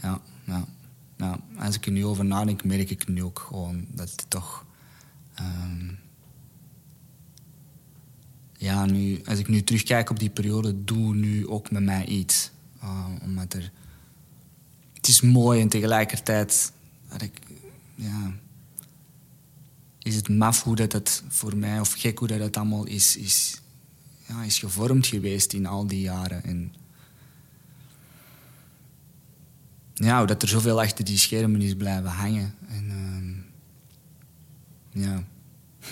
Ja, 0.02 0.20
ja. 0.44 0.64
ja. 1.16 1.38
Als 1.58 1.76
ik 1.76 1.86
er 1.86 1.92
nu 1.92 2.04
over 2.04 2.24
nadenk, 2.24 2.64
merk 2.64 2.90
ik 2.90 3.08
nu 3.08 3.22
ook 3.22 3.38
gewoon 3.48 3.86
dat 3.88 4.10
het 4.10 4.24
toch... 4.28 4.64
ehm, 5.34 5.94
ja, 8.56 8.84
nu, 8.84 9.20
als 9.24 9.38
ik 9.38 9.48
nu 9.48 9.62
terugkijk 9.62 10.10
op 10.10 10.18
die 10.18 10.30
periode, 10.30 10.84
doe 10.84 11.14
nu 11.14 11.48
ook 11.48 11.70
met 11.70 11.82
mij 11.82 12.04
iets. 12.04 12.50
Uh, 12.82 13.06
omdat 13.22 13.52
er... 13.52 13.70
Het 14.94 15.08
is 15.08 15.20
mooi 15.20 15.60
en 15.60 15.68
tegelijkertijd... 15.68 16.72
Dat 17.08 17.22
ik, 17.22 17.40
ja, 17.94 18.32
is 20.08 20.14
het 20.14 20.28
maf 20.28 20.62
hoe 20.62 20.76
dat 20.76 21.22
voor 21.28 21.56
mij, 21.56 21.80
of 21.80 21.92
gek 21.92 22.18
hoe 22.18 22.28
dat 22.28 22.40
het 22.40 22.56
allemaal 22.56 22.84
is, 22.84 23.16
is, 23.16 23.60
ja, 24.26 24.42
is 24.42 24.58
gevormd 24.58 25.06
geweest 25.06 25.52
in 25.52 25.66
al 25.66 25.86
die 25.86 26.00
jaren. 26.00 26.44
En 26.44 26.74
ja, 29.94 30.24
dat 30.24 30.42
er 30.42 30.48
zoveel 30.48 30.80
achter 30.80 31.04
die 31.04 31.18
schermen 31.18 31.62
is 31.62 31.74
blijven 31.74 32.10
hangen. 32.10 32.54
En 32.68 32.90
ehm, 32.90 33.34
ja, 35.04 35.24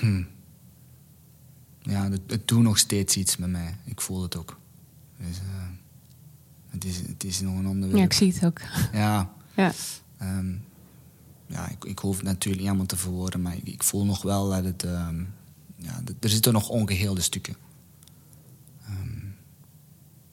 hm. 0.01 0.23
ja 1.79 2.11
het, 2.11 2.21
het 2.27 2.49
doet 2.49 2.63
nog 2.63 2.79
steeds 2.79 3.17
iets 3.17 3.37
met 3.37 3.51
mij. 3.51 3.77
Ik 3.85 4.01
voel 4.01 4.23
het 4.23 4.37
ook. 4.37 4.59
Dus, 5.17 5.39
eh, 5.39 5.69
het, 6.71 6.85
is, 6.85 6.97
het 6.97 7.25
is 7.25 7.41
nog 7.41 7.59
een 7.59 7.67
onderwerp. 7.67 7.99
Ja, 7.99 8.05
ik 8.05 8.13
zie 8.13 8.33
het 8.33 8.45
ook. 8.45 8.61
Ja, 8.93 9.35
Ja. 9.57 9.73
Ehm, 10.19 10.55
ja, 11.47 11.69
ik, 11.69 11.85
ik 11.85 11.99
hoef 11.99 12.17
het 12.17 12.25
natuurlijk 12.25 12.59
niet 12.61 12.69
allemaal 12.71 12.87
te 12.87 12.97
verwoorden, 12.97 13.43
maar 13.43 13.57
ik, 13.57 13.67
ik 13.69 13.83
voel 13.83 14.05
nog 14.05 14.23
wel 14.23 14.49
dat 14.51 14.65
het... 14.65 14.85
ehm, 14.85 15.25
ja, 15.77 16.01
dat- 16.05 16.15
er 16.21 16.29
zitten 16.29 16.53
nog 16.53 16.69
ongeheelde 16.69 17.21
stukken. 17.21 17.55
Ehm, 18.87 19.19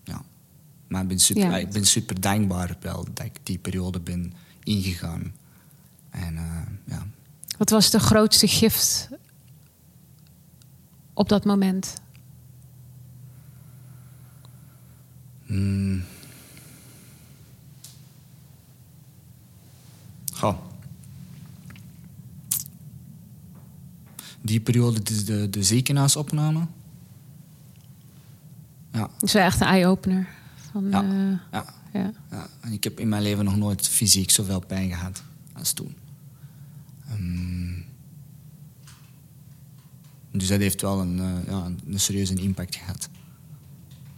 ja. 0.03 0.21
Maar 0.87 1.01
ik 1.01 1.07
ben, 1.07 1.19
super, 1.19 1.43
Ja. 1.43 1.57
ik 1.57 1.69
ben 1.69 1.85
super 1.85 2.21
dankbaar 2.21 2.75
wel 2.79 3.07
dat 3.13 3.25
ik 3.25 3.39
die 3.43 3.57
periode 3.57 3.99
ben 3.99 4.33
ingegaan. 4.63 5.33
En 6.09 6.37
eh, 6.37 6.61
ja, 6.85 7.07
Wat 7.57 7.69
was 7.69 7.89
de 7.89 7.99
grootste 7.99 8.47
gift 8.47 9.09
op 11.13 11.29
dat 11.29 11.45
moment? 11.45 11.93
Mm. 15.45 16.03
Die 24.45 24.59
periode, 24.59 24.99
is 25.11 25.25
de, 25.25 25.49
de 25.49 25.63
ziekenhuisopname. 25.63 26.67
Ja, 28.91 29.09
Het 29.13 29.23
is 29.23 29.33
wel 29.33 29.43
echt 29.43 29.61
een 29.61 29.67
eye-opener. 29.67 30.27
Van, 30.71 30.89
Ja. 30.89 31.03
eh, 31.03 31.37
ja, 31.51 31.73
ja. 31.93 32.11
ja. 32.31 32.47
En 32.61 32.71
ik 32.71 32.83
heb 32.83 32.99
in 32.99 33.09
mijn 33.09 33.21
leven 33.21 33.45
nog 33.45 33.55
nooit 33.57 33.87
fysiek 33.87 34.31
zoveel 34.31 34.59
pijn 34.59 34.89
gehad 34.89 35.23
als 35.53 35.73
toen. 35.73 35.95
Ehm, 37.09 37.81
dus 40.31 40.47
dat 40.47 40.59
heeft 40.59 40.81
wel 40.81 40.99
een, 41.01 41.19
eh, 41.19 41.47
ja, 41.47 41.71
een 41.87 41.99
serieuze 41.99 42.33
impact 42.33 42.75
gehad. 42.75 43.09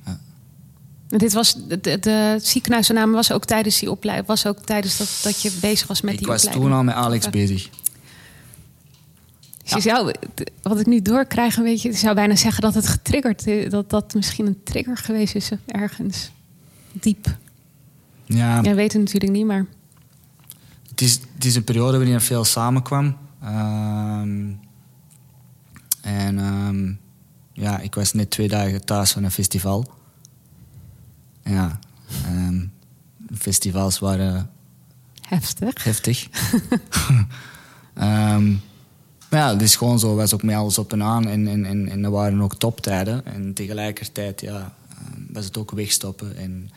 Ja. 0.06 0.20
Dit 1.08 1.34
was, 1.34 1.68
de, 1.68 1.80
de, 2.00 3.10
was 3.12 3.32
ook 3.32 3.46
tijdens 3.46 3.80
die 3.80 3.92
opleiding, 3.92 4.28
was 4.28 4.46
ook 4.46 4.60
tijdens 4.60 4.98
dat, 4.98 5.20
dat 5.24 5.42
je 5.42 5.52
bezig 5.62 5.88
was 5.88 6.02
met 6.02 6.14
ik 6.14 6.20
die 6.20 6.28
was 6.28 6.38
opleiding. 6.46 6.70
toen 6.70 6.78
al 6.78 6.84
met 6.84 6.96
Alex 6.96 7.30
bezig. 7.30 7.70
Dus 9.66 9.84
je 9.84 9.90
zou, 9.90 10.14
wat 10.62 10.80
ik 10.80 10.86
nu 10.86 11.02
doorkrijg, 11.02 11.58
een 11.58 11.64
beetje, 11.64 11.90
ik 11.90 11.98
zou 11.98 12.16
bijna 12.16 12.36
zeggen 12.36 12.62
dat 12.62 12.74
het 12.74 12.88
getriggerd 12.88 13.48
is, 13.48 13.70
dat 13.70 13.90
dat 13.90 14.14
misschien 14.14 14.46
een 14.46 14.64
trigger 14.64 14.98
geweest 14.98 15.36
is 15.36 15.52
ergens 15.66 16.32
diep. 16.92 17.38
Ja, 18.26 18.62
Jij 18.62 18.76
weet 18.76 18.94
het 18.94 19.02
natuurlijk 19.02 19.34
niet, 19.34 19.46
maar 19.46 19.66
Het 20.90 21.02
is, 21.02 21.20
het 21.34 21.46
is 21.46 21.56
een 21.56 21.64
periode 21.64 21.98
waarin 21.98 22.14
er 22.14 22.22
veel 22.22 22.44
samenkwam. 22.44 23.18
Ehm, 23.42 24.52
en 26.02 26.40
ehm, 26.40 26.94
ja, 27.54 27.80
ik 27.80 27.96
was 27.96 28.14
net 28.14 28.30
twee 28.30 28.48
dagen 28.48 28.86
thuis 28.86 29.12
van 29.12 29.24
een 29.24 29.32
festival. 29.32 29.92
Ja, 31.44 31.80
ehm, 32.26 32.66
festivals 33.38 34.00
waren 34.00 34.50
heftig. 35.22 35.84
heftig. 35.84 36.28
Maar 39.36 39.44
ja, 39.44 39.54
het 39.54 39.62
is 39.62 39.76
gewoon 39.76 40.00
zo, 40.00 40.16
was 40.16 40.34
ook 40.34 40.44
met 40.44 40.56
alles 40.56 40.78
op 40.78 40.92
en 40.92 41.04
aan. 41.04 41.28
En, 41.28 41.48
en, 41.48 41.66
en, 41.66 41.90
en 41.90 42.04
er 42.04 42.12
waren 42.12 42.42
ook 42.42 42.56
toptijden. 42.56 43.26
En 43.26 43.54
tegelijkertijd 43.54 44.42
ja, 44.42 44.76
ehm, 44.90 45.22
was 45.30 45.46
het 45.46 45.58
ook 45.58 45.72
wegstoppen 45.72 46.38
en 46.38 46.70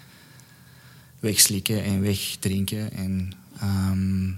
wegslikken 1.21 1.85
en 1.85 2.01
wegdrinken. 2.01 2.93
En 2.93 3.33
ehm, 3.61 4.31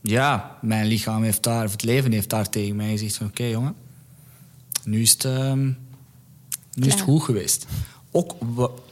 ja, 0.00 0.58
mijn 0.62 0.86
lichaam 0.86 1.22
heeft 1.22 1.42
daar, 1.42 1.64
of 1.64 1.72
het 1.72 1.82
leven 1.82 2.12
heeft 2.12 2.30
daar 2.30 2.48
tegen 2.48 2.76
mij 2.76 2.90
gezegd 2.90 3.16
van 3.16 3.26
oké 3.26 3.44
jongen, 3.44 3.74
nu 4.84 5.00
is 5.00 5.10
het, 5.10 5.24
ehm, 5.24 5.64
nu 6.74 6.86
is 6.86 6.92
het 6.92 7.00
goed 7.00 7.22
geweest. 7.22 7.66
Ook 8.10 8.36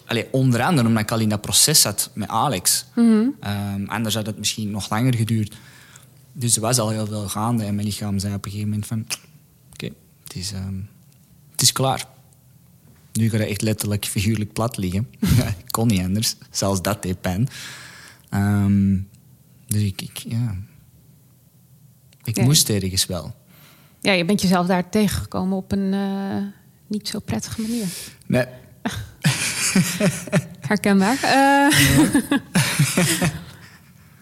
allee, 0.06 0.26
onder 0.30 0.62
andere 0.62 0.88
omdat 0.88 1.02
ik 1.02 1.10
al 1.10 1.20
in 1.20 1.28
dat 1.28 1.40
proces 1.40 1.80
zat 1.80 2.10
met 2.12 2.28
Alex. 2.28 2.84
Mhm. 2.94 3.26
Ehm, 3.40 3.84
anders 3.86 4.14
had 4.14 4.26
het 4.26 4.38
misschien 4.38 4.70
nog 4.70 4.90
langer 4.90 5.14
geduurd. 5.14 5.56
Dus 6.38 6.54
er 6.56 6.60
was 6.60 6.78
al 6.78 6.88
heel 6.90 7.06
veel 7.06 7.28
gaande. 7.28 7.64
En 7.64 7.74
mijn 7.74 7.86
lichaam 7.86 8.18
zei 8.18 8.34
op 8.34 8.44
een 8.44 8.50
gegeven 8.50 8.70
moment 8.70 8.86
van... 8.88 9.06
Oké, 9.72 9.86
het, 10.24 10.34
is, 10.36 10.52
ehm, 10.52 10.80
het 11.50 11.62
is 11.62 11.72
klaar. 11.72 12.06
Nu 13.12 13.30
ga 13.30 13.36
je 13.38 13.44
echt 13.46 13.62
letterlijk 13.62 14.04
figuurlijk 14.04 14.52
plat 14.52 14.76
liggen. 14.76 15.08
ik 15.64 15.70
kon 15.70 15.86
niet 15.86 16.00
anders. 16.00 16.36
Zelfs 16.50 16.82
dat 16.82 17.02
deed 17.02 17.20
pijn. 17.20 17.48
Ehm, 18.28 18.98
dus 19.66 19.82
ik... 19.82 20.02
ik 20.02 20.18
ja. 20.18 20.56
Ik 22.24 22.36
Ja. 22.36 22.44
moest 22.44 22.68
ergens 22.68 23.06
wel. 23.06 23.34
Ja, 24.00 24.12
je 24.12 24.24
bent 24.24 24.40
jezelf 24.40 24.66
daar 24.66 24.88
tegengekomen 24.90 25.56
op 25.56 25.72
een 25.72 25.94
eh, 25.94 26.42
niet 26.86 27.08
zo 27.08 27.18
prettige 27.18 27.60
manier. 27.60 27.86
Nee, 28.26 28.46
Herkenbaar. 30.68 31.14
Eh, 31.14 31.22
daar, 31.22 31.72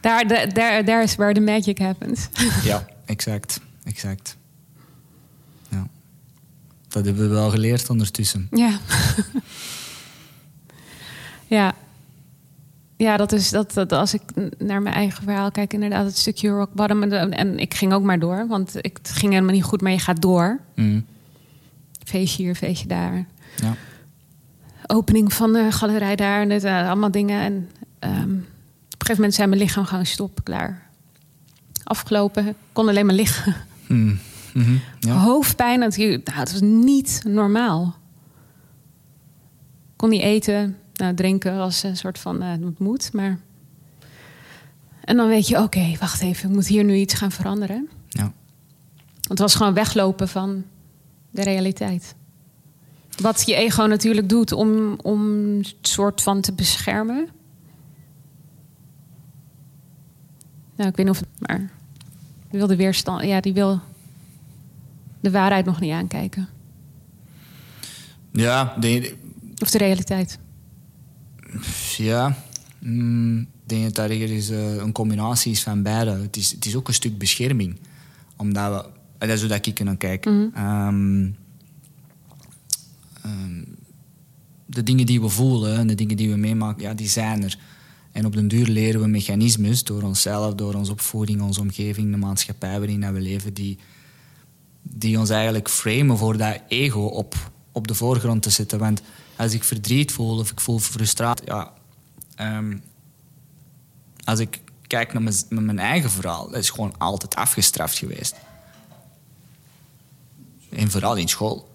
daar, 0.05 0.53
daar, 0.55 0.85
daar 0.85 1.03
is 1.03 1.14
where 1.14 1.35
the 1.35 1.40
magic 1.40 1.79
happens. 1.79 2.29
Ja, 2.62 2.87
exact. 3.05 3.61
exact. 3.85 4.37
Ja. 5.69 5.87
Dat 6.88 7.05
hebben 7.05 7.29
we 7.29 7.35
wel 7.35 7.51
geleerd 7.51 7.90
ondertussen. 7.90 8.49
Ja. 8.51 8.79
ja. 11.47 11.75
Ja, 12.97 13.17
dat 13.17 13.33
is 13.33 13.51
dat, 13.51 13.75
dat 13.75 13.93
als 13.93 14.14
ik 14.14 14.23
naar 14.59 14.83
mijn 14.83 14.95
eigen 14.95 15.23
verhaal 15.23 15.51
kijk, 15.51 15.73
inderdaad, 15.73 16.07
het 16.07 16.19
stukje 16.19 16.49
rock 16.49 16.73
bottom. 16.73 17.03
En, 17.03 17.33
en 17.33 17.59
ik 17.59 17.75
ging 17.75 17.93
ook 17.93 18.03
maar 18.03 18.19
door, 18.19 18.47
want 18.49 18.77
ik, 18.77 18.97
het 18.97 19.11
ging 19.11 19.33
helemaal 19.33 19.55
niet 19.55 19.64
goed, 19.64 19.81
maar 19.81 19.93
je 19.93 19.99
gaat 19.99 20.23
door. 20.23 20.61
Mm. 20.75 21.05
Feestje 22.05 22.43
hier, 22.43 22.55
feestje 22.55 22.88
daar. 22.88 23.27
Ja. 23.57 23.75
Opening 24.87 25.33
van 25.33 25.53
de 25.53 25.73
galerij 25.73 26.17
daar, 26.17 26.40
en 26.40 26.49
dit, 26.49 26.64
eh, 26.64 26.87
allemaal 26.87 27.11
dingen. 27.11 27.40
En 27.40 27.71
ehm, 27.99 28.35
gegeven 29.05 29.17
moment 29.17 29.35
zei 29.35 29.49
mijn 29.49 29.61
lichaam 29.61 29.85
gewoon 29.85 30.07
stop, 30.07 30.45
klaar. 30.45 30.90
Afgelopen, 31.85 32.47
ik 32.47 32.55
kon 32.73 32.88
alleen 32.88 33.07
maar 33.07 33.14
liggen. 33.14 33.55
Mm. 33.87 34.19
Mhm. 34.55 34.77
ja. 35.01 35.14
Hoofdpijn, 35.14 35.81
dat, 35.81 35.97
nou, 35.97 36.21
het 36.25 36.53
was 36.53 36.61
niet 36.61 37.23
normaal. 37.27 37.97
Kon 39.97 40.09
niet 40.09 40.23
eten, 40.23 40.77
nou, 40.95 41.14
drinken 41.14 41.57
was 41.57 41.83
een 41.83 41.97
soort 41.97 42.19
van, 42.19 42.43
het 42.43 42.79
moet, 42.79 43.12
maar... 43.12 43.38
En 45.01 45.17
dan 45.17 45.29
weet 45.29 45.49
je, 45.49 45.62
oké, 45.62 45.97
wacht 46.01 46.21
even, 46.23 46.49
ik 46.49 46.55
moet 46.55 46.67
hier 46.67 46.85
nu 46.85 46.95
iets 46.95 47.14
gaan 47.14 47.31
veranderen. 47.31 47.88
ja. 48.09 48.33
Want 49.12 49.29
het 49.29 49.38
was 49.38 49.55
gewoon 49.55 49.75
weglopen 49.75 50.29
van 50.29 50.64
de 51.31 51.43
realiteit. 51.43 52.14
Wat 53.21 53.43
je 53.47 53.55
ego 53.55 53.83
natuurlijk 53.83 54.29
doet 54.29 54.53
om, 54.53 54.99
om 55.03 55.21
een 55.27 55.67
soort 55.81 56.23
van 56.23 56.40
te 56.40 56.53
beschermen. 56.53 57.29
Nou, 60.77 60.91
ik 60.91 60.97
weet 60.97 61.07
niet 61.07 61.15
of 61.15 61.19
het... 61.21 61.29
Maar 61.39 61.59
die 62.51 62.59
wil 62.59 62.67
de 62.67 62.77
weerstand... 62.77 63.25
Ja, 63.25 63.41
die 63.41 63.53
wil 63.53 63.81
de 65.21 65.31
waarheid 65.31 65.65
nog 65.65 65.81
niet 65.81 65.93
aankijken. 65.93 66.49
Ja, 68.31 68.77
de, 68.81 69.15
Of 69.59 69.71
de 69.71 69.79
realiteit. 69.79 70.39
ja. 71.97 72.37
Mm, 72.79 73.41
ik 73.41 73.49
denk 73.69 73.95
dat 73.95 74.11
ergens 74.11 74.49
eh, 74.49 74.77
een 74.77 74.93
combinatie 74.93 75.53
is 75.53 75.63
van 75.63 75.83
beide. 75.83 76.11
Het 76.11 76.37
is, 76.37 76.53
het 76.53 76.67
is 76.67 76.77
ook 76.77 76.89
een 76.89 76.95
stuk 76.95 77.19
bescherming. 77.19 77.79
Omdat 78.37 78.73
we... 78.73 78.89
Dat 79.19 79.29
is 79.29 79.41
hoe 79.41 79.49
dat 79.49 79.67
ik 79.67 79.79
er 79.79 79.85
naar 79.85 79.97
kijk. 79.97 80.27
Ehm, 80.27 81.31
ehm, 83.23 83.63
de 84.67 84.83
dingen 84.83 85.07
die 85.07 85.21
we 85.21 85.29
voelen 85.29 85.77
en 85.79 85.87
de 85.87 85.95
dingen 85.95 86.17
die 86.17 86.31
we 86.31 86.37
meemaken, 86.37 86.83
ja, 86.83 86.95
die 86.95 87.09
zijn 87.09 87.43
er. 87.43 87.59
En 88.14 88.27
op 88.27 88.33
den 88.33 88.48
duur 88.48 88.66
leren 88.66 89.00
we 89.00 89.07
mechanismes 89.07 89.85
door 89.85 90.03
onszelf, 90.03 90.55
door 90.55 90.74
onze 90.74 90.92
opvoeding, 90.92 91.42
onze 91.42 91.61
omgeving, 91.61 92.11
de 92.11 92.16
maatschappij 92.16 92.79
waarin 92.79 93.12
we 93.12 93.20
leven, 93.20 93.55
die, 93.55 93.79
die 94.83 95.18
ons 95.18 95.31
eigenlijk 95.31 95.70
framen 95.70 96.18
voor 96.18 96.37
dat 96.37 96.61
ego 96.68 97.00
op, 97.00 97.35
op 97.72 97.88
de 97.88 97.94
voorgrond 97.94 98.42
te 98.42 98.50
zetten. 98.50 98.79
Want 98.79 99.03
als 99.37 99.53
ik 99.53 99.64
verdriet 99.64 100.12
voel 100.12 100.38
of 100.38 100.50
ik 100.50 100.61
voel 100.61 100.79
frustratie, 100.79 101.46
ja, 101.46 101.72
ehm, 102.35 102.77
als 104.24 104.38
ik 104.38 104.61
kijk 104.87 105.12
naar 105.12 105.22
mijn, 105.22 105.37
naar 105.48 105.62
mijn 105.62 105.79
eigen 105.79 106.11
verhaal, 106.11 106.48
dat 106.48 106.59
is 106.59 106.70
gewoon 106.70 106.98
altijd 106.98 107.35
afgestraft 107.35 107.98
geweest. 107.98 108.35
En 110.70 110.90
vooral 110.90 111.16
in 111.16 111.29
school. 111.29 111.68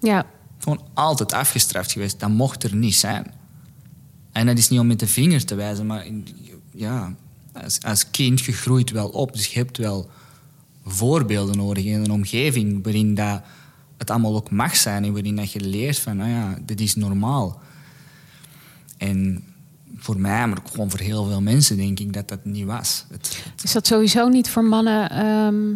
Ja, 0.00 0.26
Gewoon 0.58 0.86
altijd 0.94 1.32
afgestraft 1.32 1.92
geweest. 1.92 2.20
Dat 2.20 2.30
mocht 2.30 2.62
er 2.62 2.74
niet 2.74 2.94
zijn. 2.94 3.34
En 4.36 4.46
dat 4.46 4.58
is 4.58 4.68
niet 4.68 4.80
om 4.80 4.86
met 4.86 5.00
de 5.00 5.06
vinger 5.06 5.44
te 5.44 5.54
wijzen, 5.54 5.86
maar 5.86 6.06
ja, 6.70 7.14
als, 7.52 7.82
als 7.82 8.10
kind 8.10 8.40
je 8.40 8.52
groeit 8.52 8.90
wel 8.90 9.08
op. 9.08 9.32
Dus 9.32 9.46
je 9.46 9.58
hebt 9.58 9.76
wel 9.76 10.10
voorbeelden 10.84 11.56
nodig 11.56 11.84
in 11.84 12.00
een 12.00 12.10
omgeving 12.10 12.82
waarin 12.82 13.14
dat 13.14 13.42
het 13.96 14.10
allemaal 14.10 14.34
ook 14.34 14.50
mag 14.50 14.76
zijn 14.76 15.04
en 15.04 15.12
waarin 15.12 15.36
dat 15.36 15.52
je 15.52 15.60
leert 15.60 15.98
van, 15.98 16.16
nou 16.16 16.30
ja, 16.30 16.58
dit 16.62 16.80
is 16.80 16.94
normaal. 16.94 17.60
En 18.96 19.44
voor 19.96 20.20
mij, 20.20 20.46
maar 20.48 20.58
ook 20.58 20.68
gewoon 20.70 20.90
voor 20.90 21.00
heel 21.00 21.24
veel 21.24 21.42
mensen, 21.42 21.76
denk 21.76 21.98
ik 21.98 22.12
dat 22.12 22.28
dat 22.28 22.44
niet 22.44 22.66
was. 22.66 23.04
Het, 23.10 23.44
is 23.62 23.72
dat 23.72 23.86
sowieso 23.86 24.28
niet 24.28 24.50
voor 24.50 24.64
mannen... 24.64 25.10
ehm, 25.10 25.74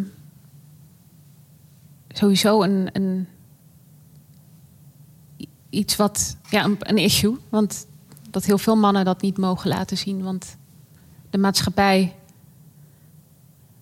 sowieso 2.09 2.63
een, 2.63 2.89
een... 2.93 3.27
Iets 5.69 5.95
wat... 5.95 6.37
Ja, 6.49 6.69
een 6.79 6.97
issue. 6.97 7.37
Want 7.49 7.85
dat 8.31 8.45
heel 8.45 8.57
veel 8.57 8.75
mannen 8.75 9.05
dat 9.05 9.21
niet 9.21 9.37
mogen 9.37 9.69
laten 9.69 9.97
zien. 9.97 10.23
Want 10.23 10.57
de 11.29 11.37
maatschappij 11.37 12.15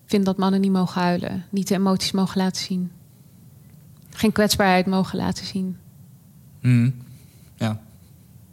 vindt 0.06 0.26
dat 0.26 0.36
mannen 0.36 0.60
niet 0.60 0.72
mogen 0.72 1.00
huilen. 1.02 1.44
Niet 1.50 1.68
de 1.68 1.74
emoties 1.74 2.12
mogen 2.12 2.38
laten 2.40 2.62
zien. 2.62 2.90
Geen 4.10 4.32
kwetsbaarheid 4.32 4.86
mogen 4.86 5.18
laten 5.18 5.44
zien. 5.46 5.76
Mhm. 6.60 6.90
Ja. 7.56 7.80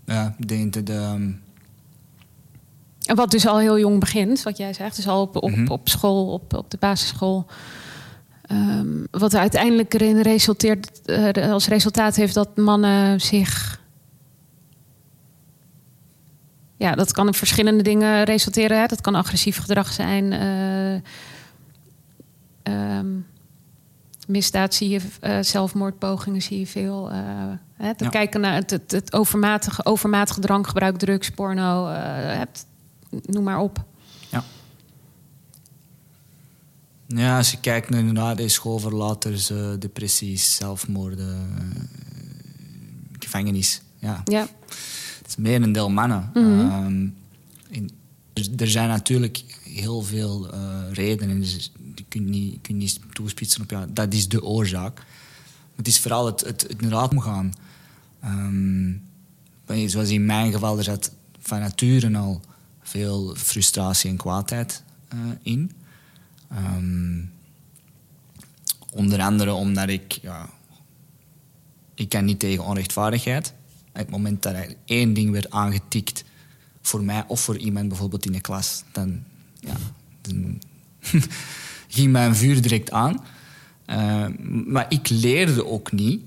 Ja, 0.05 0.35
ik 0.37 0.47
denk 0.47 0.73
dat... 0.73 0.89
ehm, 0.89 1.31
En 3.05 3.15
wat 3.15 3.31
dus 3.31 3.47
al 3.47 3.59
heel 3.59 3.79
jong 3.79 3.99
begint, 3.99 4.43
wat 4.43 4.57
jij 4.57 4.73
zegt, 4.73 4.95
dus 4.95 5.07
al 5.07 5.21
op, 5.21 5.35
op, 5.35 5.49
Mhm. 5.51 5.67
op 5.71 5.89
school, 5.89 6.33
op, 6.33 6.53
op 6.53 6.71
de 6.71 6.77
basisschool. 6.79 7.45
Ehm, 8.41 8.87
wat 9.11 9.33
er 9.33 9.39
uiteindelijk 9.39 9.93
erin 9.93 10.21
resulteert, 10.21 11.01
eh, 11.05 11.51
als 11.51 11.67
resultaat 11.67 12.15
heeft 12.15 12.33
dat 12.33 12.57
mannen 12.57 13.21
zich. 13.21 13.81
Ja, 16.77 16.95
dat 16.95 17.11
kan 17.11 17.27
in 17.27 17.33
verschillende 17.33 17.83
dingen 17.83 18.23
resulteren. 18.23 18.79
Hè. 18.79 18.85
Dat 18.85 19.01
kan 19.01 19.15
agressief 19.15 19.57
gedrag 19.57 19.93
zijn. 19.93 20.31
ehm, 22.63 23.07
misdaad 24.27 24.73
zie 24.73 24.89
je, 24.89 24.99
eh, 25.21 25.37
zelfmoordpogingen 25.41 26.41
zie 26.41 26.59
je 26.59 26.67
veel. 26.67 27.11
eh, 27.11 27.17
hè, 27.73 27.95
te 27.95 28.03
Ja. 28.03 28.09
kijken 28.09 28.41
naar 28.41 28.53
het, 28.53 28.69
het, 28.69 28.91
het 28.91 29.13
overmatige, 29.13 29.85
overmatige 29.85 30.39
drankgebruik, 30.39 30.97
drugs, 30.97 31.29
porno, 31.29 31.87
het, 31.87 32.65
noem 33.25 33.43
maar 33.43 33.59
op. 33.59 33.83
Ja. 34.29 34.43
Ja, 37.07 37.37
als 37.37 37.51
je 37.51 37.59
kijkt 37.59 37.89
naar 37.89 38.35
de 38.35 38.49
schoolverlaters, 38.49 39.51
depressies, 39.79 40.55
zelfmoorden, 40.55 41.57
gevangenis. 43.19 43.81
Ja, 43.99 44.21
Ja, 44.23 44.47
het 45.27 45.37
is 45.37 45.43
meer 45.43 45.61
een 45.61 45.71
deel 45.71 45.89
mannen. 45.89 46.29
Ehm, 46.33 47.07
in- 47.69 47.91
er, 48.33 48.47
er 48.57 48.67
zijn 48.69 48.87
natuurlijk 48.87 49.43
heel 49.63 50.01
veel 50.01 50.51
eh, 50.53 50.81
redenen. 50.91 51.39
Dus 51.39 51.71
je 51.95 52.03
kunt 52.07 52.25
niet, 52.27 52.61
kunt 52.61 52.77
niet 52.77 52.99
toespitsen 53.13 53.61
op 53.61 53.69
ja, 53.69 53.85
dat 53.89 54.13
is 54.13 54.27
de 54.27 54.43
oorzaak. 54.43 55.03
Het 55.75 55.87
is 55.87 55.99
vooral 55.99 56.25
het, 56.25 56.41
het, 56.41 56.61
het 56.81 57.11
omgaan. 57.11 57.53
Ehm, 58.19 59.89
zoals 59.89 60.09
in 60.09 60.25
mijn 60.25 60.51
geval, 60.51 60.77
er 60.77 60.83
zat 60.83 61.11
van 61.39 61.59
nature 61.59 62.17
al 62.17 62.41
veel 62.81 63.35
frustratie 63.35 64.09
en 64.09 64.17
kwaadheid 64.17 64.83
eh, 65.07 65.17
in. 65.41 65.71
Ehm, 66.49 67.19
onder 68.91 69.21
andere 69.21 69.53
omdat 69.53 69.89
ik, 69.89 70.11
ja, 70.21 70.49
ik 71.93 72.09
kan 72.09 72.25
niet 72.25 72.39
tegen 72.39 72.63
onrechtvaardigheid. 72.65 73.53
Het 73.97 74.09
moment 74.09 74.43
dat 74.43 74.53
er 74.53 74.75
één 74.85 75.13
ding 75.13 75.31
werd 75.31 75.51
aangetikt 75.51 76.23
voor 76.81 77.03
mij 77.03 77.23
of 77.27 77.41
voor 77.41 77.57
iemand 77.57 77.87
bijvoorbeeld 77.87 78.25
in 78.25 78.31
de 78.31 78.41
klas, 78.41 78.83
dan, 78.91 79.23
ja, 79.59 79.75
dan 80.21 80.61
ging 81.87 82.11
mijn 82.11 82.35
vuur 82.35 82.61
direct 82.61 82.91
aan. 82.91 83.23
Eh, 83.85 84.27
maar 84.65 84.85
ik 84.89 85.09
leerde 85.09 85.65
ook 85.65 85.91
niet 85.91 86.21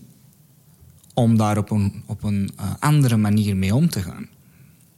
om 1.14 1.36
daar 1.36 1.58
op 1.58 1.70
een, 1.70 2.02
op 2.06 2.22
een 2.22 2.50
eh, 2.56 2.72
andere 2.78 3.16
manier 3.16 3.56
mee 3.56 3.74
om 3.74 3.88
te 3.88 4.02
gaan. 4.02 4.28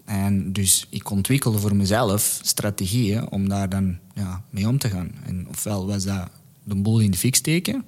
En 0.05 0.53
dus 0.53 0.87
ik 0.91 1.11
ontwikkelde 1.11 1.59
voor 1.59 1.77
mezelf 1.77 2.39
strategieën 2.43 3.31
om 3.31 3.49
daar 3.49 3.69
dan 3.69 3.99
ja, 4.15 4.43
mee 4.51 4.69
om 4.69 4.79
te 4.79 4.89
gaan. 4.89 5.11
En 5.25 5.47
ofwel 5.49 5.87
was 5.87 6.05
dat 6.05 6.29
de 6.65 6.75
boel 6.75 7.01
in 7.01 7.11
de 7.11 7.17
fik 7.17 7.35
steken, 7.35 7.85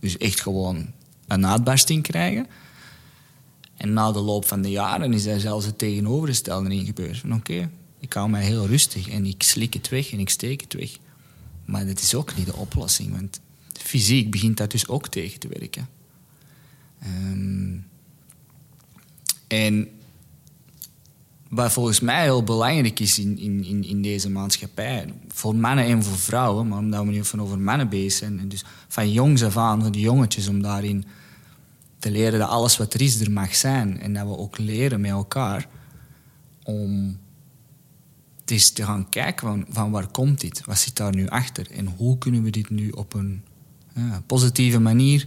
dus 0.00 0.18
echt 0.18 0.40
gewoon 0.40 0.86
een 1.26 1.46
uitbarsting 1.46 2.02
krijgen. 2.02 2.46
En 3.80 3.92
na 3.92 4.12
de 4.12 4.18
loop 4.18 4.46
van 4.46 4.62
de 4.62 4.70
jaren 4.70 5.12
is 5.12 5.24
daar 5.24 5.40
zelfs 5.40 5.66
het 5.66 5.78
tegenovergestelde 5.78 6.74
in 6.74 6.84
gebeurd. 6.84 7.18
Van 7.18 7.34
oké, 7.34 7.70
ik 7.98 8.12
hou 8.12 8.28
mij 8.28 8.44
heel 8.44 8.66
rustig 8.66 9.08
en 9.08 9.26
ik 9.26 9.42
slik 9.42 9.74
het 9.74 9.88
weg 9.88 10.12
en 10.12 10.18
ik 10.18 10.28
steek 10.28 10.60
het 10.60 10.72
weg. 10.72 10.98
Maar 11.64 11.86
dat 11.86 12.00
is 12.00 12.14
ook 12.14 12.36
niet 12.36 12.46
de 12.46 12.56
oplossing, 12.56 13.12
want 13.12 13.40
fysiek 13.72 14.30
begint 14.30 14.56
dat 14.56 14.70
dus 14.70 14.88
ook 14.88 15.08
tegen 15.08 15.40
te 15.40 15.48
werken. 15.48 15.88
Ehm, 16.98 17.76
en 19.46 19.88
wat 21.48 21.72
volgens 21.72 22.00
mij 22.00 22.22
heel 22.22 22.44
belangrijk 22.44 23.00
is 23.00 23.18
in, 23.18 23.38
in, 23.38 23.84
in, 23.84 24.02
deze 24.02 24.30
maatschappij, 24.30 25.14
voor 25.28 25.54
mannen 25.54 25.84
en 25.84 26.02
voor 26.02 26.18
vrouwen, 26.18 26.68
maar 26.68 26.78
omdat 26.78 27.04
we 27.04 27.10
nu 27.10 27.24
van 27.24 27.42
over 27.42 27.58
mannen 27.58 27.88
bezig 27.88 28.12
zijn, 28.12 28.48
dus 28.48 28.64
van 28.88 29.12
jongs 29.12 29.42
af 29.42 29.56
aan, 29.56 29.92
de 29.92 30.00
jongetjes, 30.00 30.48
om 30.48 30.62
daarin 30.62 31.04
te 32.00 32.10
leren 32.10 32.38
dat 32.38 32.48
alles 32.48 32.76
wat 32.76 32.94
er 32.94 33.00
is, 33.00 33.20
er 33.20 33.30
mag 33.30 33.54
zijn. 33.54 34.00
En 34.00 34.14
dat 34.14 34.26
we 34.26 34.36
ook 34.36 34.58
leren 34.58 35.00
met 35.00 35.10
elkaar 35.10 35.68
om 36.62 37.18
eens 38.44 38.70
te 38.70 38.84
gaan 38.84 39.08
kijken 39.08 39.46
van, 39.46 39.66
van 39.68 39.90
waar 39.90 40.06
komt 40.06 40.40
dit? 40.40 40.64
Wat 40.64 40.78
zit 40.78 40.96
daar 40.96 41.14
nu 41.14 41.28
achter? 41.28 41.70
En 41.70 41.86
hoe 41.86 42.18
kunnen 42.18 42.42
we 42.42 42.50
dit 42.50 42.70
nu 42.70 42.90
op 42.90 43.14
een 43.14 43.42
ja, 43.94 44.22
positieve 44.26 44.78
manier 44.78 45.26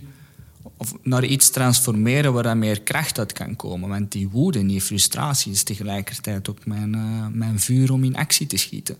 of 0.77 0.93
naar 1.01 1.23
iets 1.23 1.49
transformeren 1.49 2.33
waar 2.33 2.43
dan 2.43 2.59
meer 2.59 2.81
kracht 2.81 3.19
uit 3.19 3.33
kan 3.33 3.55
komen. 3.55 3.89
Want 3.89 4.11
die 4.11 4.29
woede 4.29 4.59
en 4.59 4.67
die 4.67 4.81
frustratie 4.81 5.51
is 5.51 5.63
tegelijkertijd 5.63 6.49
ook 6.49 6.65
mijn, 6.65 6.95
uh, 6.95 7.27
mijn 7.27 7.59
vuur 7.59 7.91
om 7.91 8.03
in 8.03 8.15
actie 8.15 8.47
te 8.47 8.57
schieten. 8.57 8.97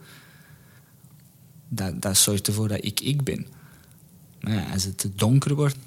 Dat, 1.70 2.02
dat 2.02 2.18
zorgt 2.18 2.48
ervoor 2.48 2.68
dat 2.68 2.86
ik 2.86 3.00
ik 3.00 3.24
ben. 3.24 3.48
Ja, 4.40 4.66
als 4.74 4.84
het 4.84 5.10
donker 5.16 5.56
wordt... 5.56 5.78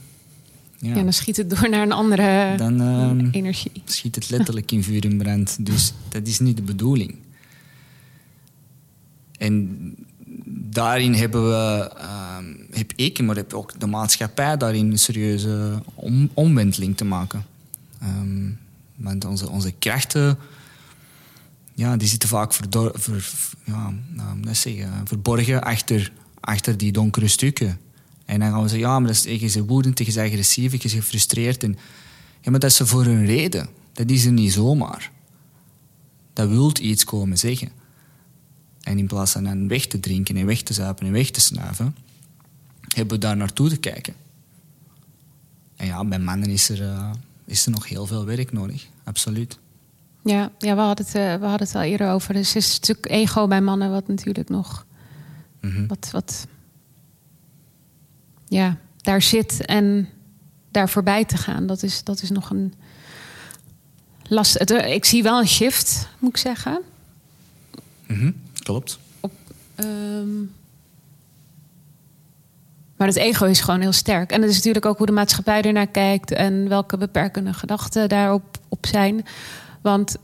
Ja. 0.78 0.94
ja 0.94 1.02
dan 1.02 1.12
schiet 1.12 1.36
het 1.36 1.50
door 1.50 1.68
naar 1.70 1.82
een 1.82 1.92
andere 1.92 2.54
dan, 2.56 2.82
uh, 2.82 3.28
energie. 3.30 3.72
schiet 3.84 4.14
het 4.14 4.30
letterlijk 4.30 4.72
in 4.72 4.82
vuur 4.82 5.04
en 5.04 5.16
brand. 5.18 5.66
Dus 5.66 5.92
dat 6.08 6.26
is 6.26 6.38
niet 6.38 6.56
de 6.56 6.62
bedoeling. 6.62 7.14
En 9.38 9.94
daarin 10.70 11.14
hebben 11.14 11.48
we, 11.48 11.90
uh, 11.96 12.36
heb 12.70 12.92
ik, 12.96 13.20
maar 13.20 13.36
heb 13.36 13.52
ook 13.52 13.80
de 13.80 13.86
maatschappij 13.86 14.56
daarin 14.56 14.90
een 14.90 14.98
serieuze 14.98 15.82
om, 15.94 16.30
omwenteling 16.34 16.96
te 16.96 17.04
maken. 17.04 17.44
Um, 18.02 18.58
want 18.96 19.24
onze, 19.24 19.50
onze 19.50 19.72
krachten, 19.78 20.38
ja, 21.74 21.96
die 21.96 22.08
zitten 22.08 22.28
vaak 22.28 22.52
verdor, 22.52 22.92
ver, 22.94 23.30
ja, 23.64 23.94
zeggen, 24.52 24.90
verborgen 25.04 25.62
achter, 25.62 26.12
achter 26.40 26.76
die 26.76 26.92
donkere 26.92 27.28
stukken. 27.28 27.78
En 28.26 28.40
dan 28.40 28.50
gaan 28.50 28.62
we 28.62 28.68
zeggen, 28.68 28.88
ja, 28.88 28.98
maar 28.98 29.08
dat 29.08 29.26
is, 29.26 29.40
je 29.40 29.50
bent 29.52 29.68
woedend, 29.68 29.98
je 29.98 30.04
bent 30.04 30.16
agressief, 30.16 30.72
je 30.72 30.78
bent 30.78 30.92
gefrustreerd. 30.92 31.62
En, 31.62 31.78
ja, 32.40 32.50
maar 32.50 32.60
dat 32.60 32.70
is 32.70 32.76
voor 32.76 33.06
een 33.06 33.26
reden. 33.26 33.68
Dat 33.92 34.10
is 34.10 34.24
er 34.24 34.32
niet 34.32 34.52
zomaar. 34.52 35.10
Dat 36.32 36.48
wilt 36.48 36.78
iets 36.78 37.04
komen 37.04 37.38
zeggen. 37.38 37.70
En 38.82 38.98
in 38.98 39.06
plaats 39.06 39.32
van 39.32 39.44
dan 39.44 39.68
weg 39.68 39.86
te 39.86 40.00
drinken 40.00 40.36
en 40.36 40.46
weg 40.46 40.62
te 40.62 40.72
zuipen 40.72 41.06
en 41.06 41.12
weg 41.12 41.30
te 41.30 41.40
snuiven, 41.40 41.96
hebben 42.94 43.14
we 43.14 43.20
daar 43.20 43.36
naartoe 43.36 43.68
te 43.68 43.76
kijken. 43.76 44.14
En 45.76 45.86
ja, 45.86 46.04
bij 46.04 46.18
mannen 46.18 46.50
is 46.50 46.68
er, 46.68 46.80
uh, 46.80 47.10
is 47.44 47.66
er 47.66 47.72
nog 47.72 47.88
heel 47.88 48.06
veel 48.06 48.24
werk 48.24 48.52
nodig, 48.52 48.86
absoluut. 49.04 49.58
Ja, 50.24 50.50
ja 50.58 50.74
we, 50.74 50.80
hadden 50.80 51.06
het, 51.06 51.14
uh, 51.14 51.34
we 51.34 51.46
hadden 51.46 51.66
het 51.66 51.76
al 51.76 51.82
eerder 51.82 52.10
over. 52.10 52.34
Dus 52.34 52.56
is 52.56 52.72
stuk 52.72 53.06
ego 53.06 53.46
bij 53.46 53.60
mannen, 53.60 53.90
wat 53.90 54.08
natuurlijk 54.08 54.48
nog. 54.48 54.86
Mm 55.60 55.70
-hmm. 55.70 55.86
wat, 55.86 56.08
wat. 56.12 56.46
Ja, 58.48 58.76
daar 58.96 59.22
zit 59.22 59.64
en 59.64 60.08
daar 60.70 60.88
voorbij 60.88 61.24
te 61.24 61.36
gaan, 61.36 61.66
dat 61.66 61.82
is, 61.82 62.04
dat 62.04 62.22
is 62.22 62.30
nog 62.30 62.50
een. 62.50 62.74
Last. 64.28 64.58
Het, 64.58 64.70
ik 64.70 65.04
zie 65.04 65.22
wel 65.22 65.38
een 65.40 65.48
shift, 65.48 66.08
moet 66.18 66.30
ik 66.30 66.36
zeggen. 66.36 66.80
Mm 68.06 68.16
-hmm. 68.16 68.34
Klopt. 68.62 68.98
Op, 69.20 69.32
um... 69.76 70.54
Maar 72.96 73.06
het 73.06 73.16
ego 73.16 73.44
is 73.44 73.60
gewoon 73.60 73.80
heel 73.80 73.92
sterk. 73.92 74.32
En 74.32 74.40
dat 74.40 74.50
is 74.50 74.56
natuurlijk 74.56 74.86
ook 74.86 74.96
hoe 74.96 75.06
de 75.06 75.12
maatschappij 75.12 75.62
ernaar 75.62 75.86
kijkt 75.86 76.30
en 76.30 76.68
welke 76.68 76.96
beperkende 76.96 77.52
gedachten 77.52 78.08
daarop 78.08 78.58
op 78.68 78.86
zijn. 78.86 79.24
Want 79.80 80.16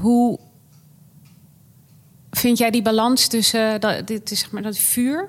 hoe 0.00 0.38
vind 2.38 2.58
jij 2.58 2.70
die 2.70 2.82
balans 2.82 3.26
tussen 3.26 3.80
dat, 3.80 4.06
dit 4.06 4.30
is 4.30 4.40
zeg 4.40 4.50
maar 4.50 4.62
dat 4.62 4.78
vuur, 4.78 5.28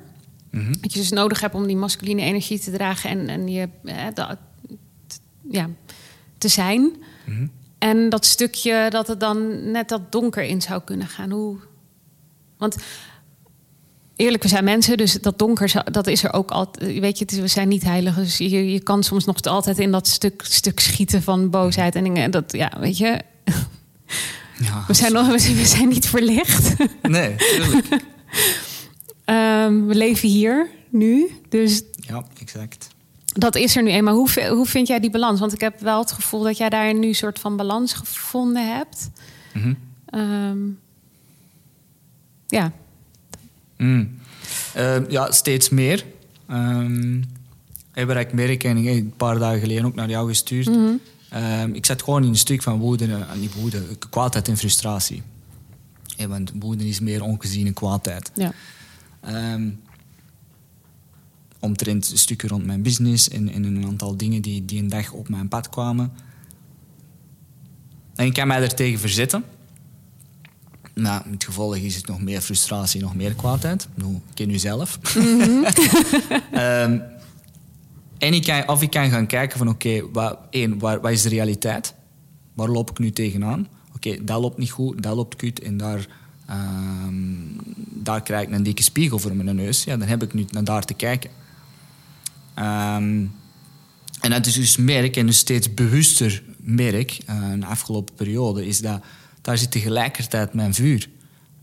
mm 0.51 0.61
-hmm. 0.61 0.81
dat 0.81 0.93
je 0.93 0.99
dus 0.99 1.11
nodig 1.11 1.41
hebt 1.41 1.55
om 1.55 1.67
die 1.67 1.75
masculine 1.75 2.21
energie 2.21 2.59
te 2.59 2.71
dragen 2.71 3.09
en, 3.09 3.29
en 3.29 3.47
je 3.47 3.69
eh, 3.83 4.05
dat, 4.13 4.37
ja, 5.49 5.69
te 6.37 6.47
zijn. 6.47 6.81
Mm 6.81 7.35
-hmm. 7.35 7.51
En 7.77 8.09
dat 8.09 8.25
stukje 8.25 8.87
dat 8.89 9.07
het 9.07 9.19
dan 9.19 9.71
net 9.71 9.89
dat 9.89 10.11
donker 10.11 10.43
in 10.43 10.61
zou 10.61 10.81
kunnen 10.81 11.07
gaan. 11.07 11.31
Hoe... 11.31 11.57
Want 12.57 12.75
eerlijk, 14.15 14.43
we 14.43 14.49
zijn 14.49 14.63
mensen, 14.63 14.97
dus 14.97 15.13
dat 15.13 15.39
donker, 15.39 15.83
dat 15.91 16.07
is 16.07 16.23
er 16.23 16.33
ook 16.33 16.51
altijd. 16.51 16.99
Weet 16.99 17.19
je, 17.19 17.25
is, 17.25 17.37
we 17.39 17.47
zijn 17.47 17.67
niet 17.67 17.83
heilig, 17.83 18.15
dus 18.15 18.37
je, 18.37 18.71
je 18.71 18.83
kan 18.83 19.03
soms 19.03 19.25
nog 19.25 19.41
altijd 19.41 19.79
in 19.79 19.91
dat 19.91 20.07
stuk, 20.07 20.41
stuk 20.45 20.79
schieten 20.79 21.21
van 21.21 21.49
boosheid 21.49 21.95
en 21.95 22.03
dingen. 22.03 22.31
Dat, 22.31 22.51
ja, 22.51 22.71
weet 22.79 22.97
je. 22.97 23.21
Ja, 24.59 24.83
we, 24.87 24.93
zijn 24.93 25.11
nog, 25.11 25.27
we 25.27 25.65
zijn 25.65 25.87
niet 25.87 26.07
verlicht. 26.07 26.73
Nee, 27.01 27.35
um, 29.25 29.87
we 29.89 29.95
leven 29.95 30.29
hier 30.29 30.69
nu, 30.89 31.31
dus. 31.49 31.81
Ja, 31.95 32.23
exact 32.39 32.95
dat 33.37 33.55
is 33.55 33.75
er 33.75 33.83
nu 33.83 33.91
eenmaal. 33.91 34.15
Hoe, 34.15 34.47
hoe 34.49 34.65
vind 34.65 34.87
jij 34.87 34.99
die 34.99 35.09
balans? 35.09 35.39
Want 35.39 35.53
ik 35.53 35.61
heb 35.61 35.79
wel 35.79 35.99
het 35.99 36.11
gevoel 36.11 36.43
dat 36.43 36.57
jij 36.57 36.69
daar 36.69 36.93
nu 36.93 37.07
een 37.07 37.15
soort 37.15 37.39
van 37.39 37.57
balans 37.57 37.93
gevonden 37.93 38.75
hebt. 38.75 39.09
Mm 39.53 39.61
-hmm. 39.61 40.19
um, 40.19 40.79
ja. 42.47 42.71
Mm. 43.77 44.19
Uh, 44.77 45.09
ja, 45.09 45.31
steeds 45.31 45.69
meer. 45.69 46.05
Um, 46.51 47.23
waar 47.93 48.19
ik 48.19 48.33
merk, 48.33 48.63
en 48.63 48.77
een 48.77 49.13
paar 49.17 49.39
dagen 49.39 49.59
geleden 49.59 49.85
ook 49.85 49.95
naar 49.95 50.09
jou 50.09 50.27
gestuurd. 50.27 50.67
Mm 50.67 50.73
-hmm. 50.73 50.99
Um, 51.33 51.73
ik 51.73 51.85
zat 51.85 52.03
gewoon 52.03 52.23
in 52.23 52.29
een 52.29 52.35
stuk 52.35 52.63
van 52.63 52.79
woede, 52.79 53.07
uh, 53.07 53.33
niet 53.33 53.53
woede, 53.53 53.83
kwaadheid 54.09 54.47
en 54.47 54.57
frustratie. 54.57 55.23
Ja, 56.05 56.27
want 56.27 56.51
woede 56.59 56.87
is 56.87 56.99
meer 56.99 57.23
ongeziene 57.23 57.73
kwaadheid. 57.73 58.31
Ja. 58.35 58.53
Um, 59.53 59.79
omtrent 61.59 62.11
stukken 62.13 62.49
rond 62.49 62.65
mijn 62.65 62.81
business 62.81 63.29
en, 63.29 63.49
en, 63.49 63.63
een 63.63 63.85
aantal 63.85 64.17
dingen 64.17 64.41
die, 64.41 64.65
die 64.65 64.81
een 64.81 64.89
dag 64.89 65.11
op 65.11 65.29
mijn 65.29 65.47
pad 65.47 65.69
kwamen. 65.69 66.11
En 68.15 68.25
ik 68.25 68.33
kan 68.33 68.47
mij 68.47 68.61
er 68.61 68.75
tegen 68.75 68.99
verzetten. 68.99 69.43
Maar 70.93 71.25
het 71.29 71.43
gevolg 71.43 71.75
is 71.75 71.95
het 71.95 72.07
nog 72.07 72.21
meer 72.21 72.41
frustratie, 72.41 73.01
nog 73.01 73.15
meer 73.15 73.33
kwaadheid. 73.33 73.87
Ik 73.95 74.05
ken 74.33 74.49
u 74.49 74.57
zelf. 74.57 74.99
Mm 75.15 75.41
-hmm. 75.41 75.65
um, 76.53 77.01
en 78.17 78.34
ik 78.34 78.43
kan, 78.43 78.67
of 78.67 78.82
ik 78.82 78.89
kan 78.89 79.10
gaan 79.10 79.27
kijken 79.27 79.58
van 79.58 79.69
oké, 79.69 80.12
wat, 80.12 80.39
waar, 80.77 81.01
wat 81.01 81.12
is 81.12 81.21
de 81.21 81.30
realiteit? 81.30 81.93
Waar 82.53 82.69
loop 82.69 82.89
ik 82.89 82.99
nu 82.99 83.12
tegenaan? 83.12 83.67
Oké, 83.95 84.23
dat 84.23 84.41
loopt 84.41 84.58
niet 84.58 84.71
goed, 84.71 85.03
dat 85.03 85.15
loopt 85.15 85.36
kut 85.36 85.60
en 85.60 85.77
daar, 85.77 86.08
um, 86.49 87.56
daar 87.77 88.21
krijg 88.21 88.47
ik 88.47 88.53
een 88.53 88.63
dikke 88.63 88.84
spiegel 88.84 89.19
voor 89.19 89.36
mijn 89.36 89.56
neus. 89.56 89.84
Ja, 89.84 89.97
dan 89.97 90.08
heb 90.08 90.23
ik 90.23 90.34
nu 90.34 90.45
naar 90.51 90.63
daar 90.63 90.86
te 90.86 90.93
kijken. 90.93 91.30
Um, 92.56 93.32
en 94.21 94.30
dat 94.30 94.45
is 94.45 94.53
dus 94.53 94.77
merk, 94.77 95.15
en 95.15 95.25
dus 95.25 95.38
steeds 95.38 95.73
bewuster 95.73 96.43
merk, 96.58 97.17
uh, 97.30 97.69
afgelopen 97.69 98.15
periode, 98.15 98.67
is 98.67 98.82
dat 98.82 99.01
daar 99.41 99.58
zit 99.58 99.71
tegelijkertijd 99.71 100.53
mijn 100.53 100.73
vuur. 100.73 101.10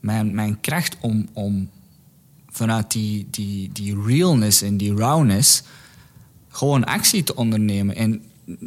Mijn, 0.01 0.35
mijn 0.35 0.61
kracht 0.61 0.97
om, 1.01 1.29
om 1.33 1.71
vanuit 2.49 2.91
die, 2.91 3.27
die, 3.31 3.71
die 3.73 4.03
realness 4.07 4.63
en 4.63 4.77
die 4.77 4.97
rawness 4.97 5.63
gewoon 6.55 6.85
actie 6.85 7.25
te 7.25 7.37
ondernemen. 7.37 7.97
En 7.97 8.23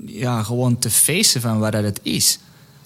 ja, 0.05 0.43
gewoon 0.43 0.77
te 0.77 0.89
facen 0.89 1.41
van 1.41 1.59
wat 1.59 1.71
dat 1.71 1.83
het 1.83 1.99
is. 2.03 2.39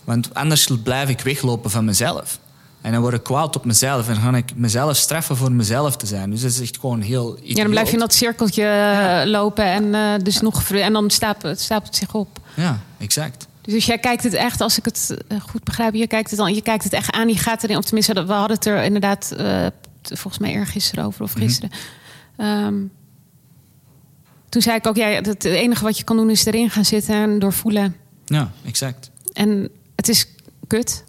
Want 0.04 0.34
anders 0.34 0.68
blijf 0.84 1.10
ik 1.10 1.22
weglopen 1.22 1.70
van 1.70 1.86
mezelf. 1.86 2.40
En 2.82 2.92
dan 2.92 3.02
word 3.02 3.14
ik 3.14 3.24
kwaad 3.24 3.56
op 3.56 3.66
mezelf 3.66 4.10
en 4.10 4.16
ga 4.16 4.36
ik 4.36 4.56
mezelf 4.56 4.98
straffen 4.98 5.38
voor 5.38 5.52
mezelf 5.52 5.98
te 5.98 6.06
zijn. 6.06 6.32
Dus 6.32 6.42
dat 6.42 6.52
is 6.52 6.62
echt 6.62 6.80
gewoon 6.80 7.02
heel. 7.02 7.38
Idioot. 7.38 7.58
Ja, 7.58 7.64
dan 7.64 7.72
blijf 7.72 7.88
je 7.88 7.94
in 7.94 8.00
dat 8.00 8.14
cirkeltje 8.14 8.64
ja. 8.64 9.26
lopen 9.28 9.66
en, 9.66 9.84
uh, 9.84 10.24
dus 10.24 10.42
nog, 10.42 10.72
en 10.72 10.94
dan 10.94 11.10
stapelt, 11.10 11.60
stapelt 11.60 11.88
het 11.88 11.96
zich 11.96 12.14
op. 12.14 12.40
Ja, 12.56 12.80
exact. 12.98 13.48
Dus 13.62 13.86
jij 13.86 13.98
kijkt 13.98 14.24
het 14.24 14.34
echt, 14.34 14.62
als 14.62 14.78
ik 14.78 14.86
het 14.86 15.18
eh, 15.28 15.42
goed 15.42 15.64
begrijp, 15.64 15.94
je 15.94 16.08
kijkt 16.08 16.30
het, 16.30 16.40
dan, 16.40 16.54
je 16.54 16.62
kijkt 16.62 16.84
het 16.84 16.94
echt 16.94 17.12
aan, 17.12 17.28
je 17.28 17.38
gaat 17.38 17.64
erin. 17.64 17.78
Of 17.78 17.84
tenminste, 17.84 18.26
we 18.26 18.34
hadden 18.34 18.56
het 18.56 18.66
er 18.66 18.84
inderdaad 18.84 19.34
uh, 19.40 19.66
volgens 20.02 20.38
mij 20.38 20.52
eergisteren 20.52 21.06
over 21.06 21.24
of 21.24 21.34
gisteren. 21.34 21.72
Mm 22.38 22.46
-hmm. 22.46 22.66
um, 22.66 22.92
toen 24.52 24.62
zei 24.62 24.76
ik 24.78 24.88
ook, 24.88 24.96
ja, 24.96 25.08
het 25.08 25.44
enige 25.44 25.84
wat 25.84 25.98
je 25.98 26.04
kan 26.04 26.16
doen 26.18 26.30
is 26.30 26.46
erin 26.46 26.70
gaan 26.70 26.86
zitten 26.86 27.16
en 27.16 27.40
doorvoelen. 27.40 27.96
Ja, 28.26 28.52
exact. 28.66 29.12
En 29.34 29.70
het 29.96 30.08
is 30.10 30.28
kut. 30.68 31.04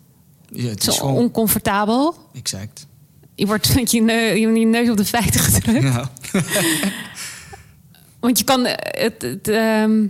Ja, 0.48 0.68
het 0.68 0.86
is 0.86 0.98
gewoon... 0.98 1.14
oncomfortabel. 1.14 2.14
Exact. 2.34 2.86
Je 3.34 3.46
wordt 3.46 3.74
met 3.74 3.90
je, 3.92 4.02
neus, 4.02 4.38
je 4.38 4.46
neus 4.46 4.90
op 4.90 4.96
de 4.96 5.04
feiten 5.04 5.40
gedrukt. 5.40 5.82
Ja. 5.82 6.10
Want 8.20 8.38
je 8.38 8.44
kan 8.44 8.66
eh, 8.66 9.02
het. 9.02 9.22
het 9.22 9.48
ehm, 9.48 10.06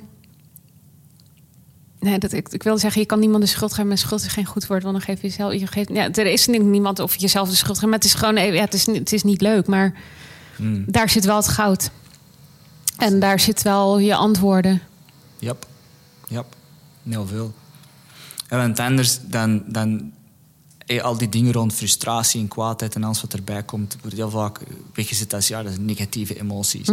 Nee, 2.01 2.19
dat, 2.19 2.33
ik, 2.33 2.49
ik 2.49 2.63
wil 2.63 2.79
zeggen, 2.79 3.01
je 3.01 3.07
kan 3.07 3.19
niemand 3.21 3.43
de 3.43 3.49
schuld 3.49 3.71
geven. 3.71 3.89
Maar 3.89 3.99
schuld 3.99 4.21
is 4.25 4.33
geen 4.33 4.45
goed 4.45 4.67
woord, 4.67 4.83
want 4.83 4.95
dan 4.95 5.05
geef 5.05 5.21
je 5.21 5.27
jezelf... 5.27 5.53
Je 5.53 5.67
geeft, 5.67 5.89
ja, 5.93 6.11
er 6.13 6.27
is 6.27 6.47
niemand 6.47 6.99
of 6.99 7.17
jezelf 7.17 7.49
de 7.49 7.55
schuld 7.55 7.75
geven. 7.75 7.89
Maar 7.89 7.99
het 7.99 8.07
is 8.09 8.15
gewoon... 8.15 8.37
even- 8.37 8.55
Ja, 8.55 8.61
het, 8.61 8.75
is, 8.75 8.87
niet- 8.87 8.99
het 8.99 9.13
is 9.13 9.23
niet 9.23 9.41
leuk, 9.41 9.67
maar 9.67 9.95
Hmm. 10.57 10.85
daar 10.87 11.11
zit 11.11 11.25
wel 11.25 11.37
het 11.37 11.49
goud. 11.49 11.91
En 13.03 13.21
daar 13.21 13.41
zit 13.41 13.63
wel 13.63 13.99
je 13.99 14.15
antwoorden. 14.15 14.83
Yep. 15.39 15.67
Yep. 16.29 16.57
Heel 17.09 17.27
veel. 17.27 17.55
En 18.49 18.59
want 18.59 18.79
anders 18.79 19.19
dan, 19.23 19.63
dan 19.67 20.13
eh, 20.87 21.03
al 21.03 21.19
die 21.19 21.29
dingen 21.29 21.53
rond 21.53 21.73
frustratie 21.75 22.41
en 22.41 22.49
kwaadheid 22.49 22.95
en 22.95 23.05
alles 23.05 23.21
wat 23.21 23.33
erbij 23.33 23.63
komt, 23.63 23.97
wordt 24.01 24.17
heel 24.17 24.31
vaak 24.31 24.61
weggezet 24.95 25.35
als 25.35 25.49
ja, 25.49 25.63
dat 25.63 25.73
zijn 25.73 25.85
negatieve 25.85 26.41
emoties. 26.41 26.87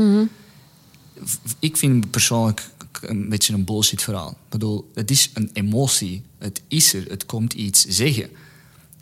V- 1.23 1.35
Ik 1.59 1.77
vind 1.77 2.09
persoonlijk 2.11 2.69
een 3.01 3.29
beetje 3.29 3.53
een 3.53 3.65
bullshit 3.65 4.01
verhaal. 4.01 4.29
Ik 4.29 4.49
bedoel, 4.49 4.91
het 4.93 5.11
is 5.11 5.29
een 5.33 5.49
emotie. 5.53 6.23
Het 6.37 6.61
is 6.67 6.93
er. 6.93 7.05
Het 7.09 7.25
komt 7.25 7.53
iets 7.53 7.85
zeggen. 7.85 8.29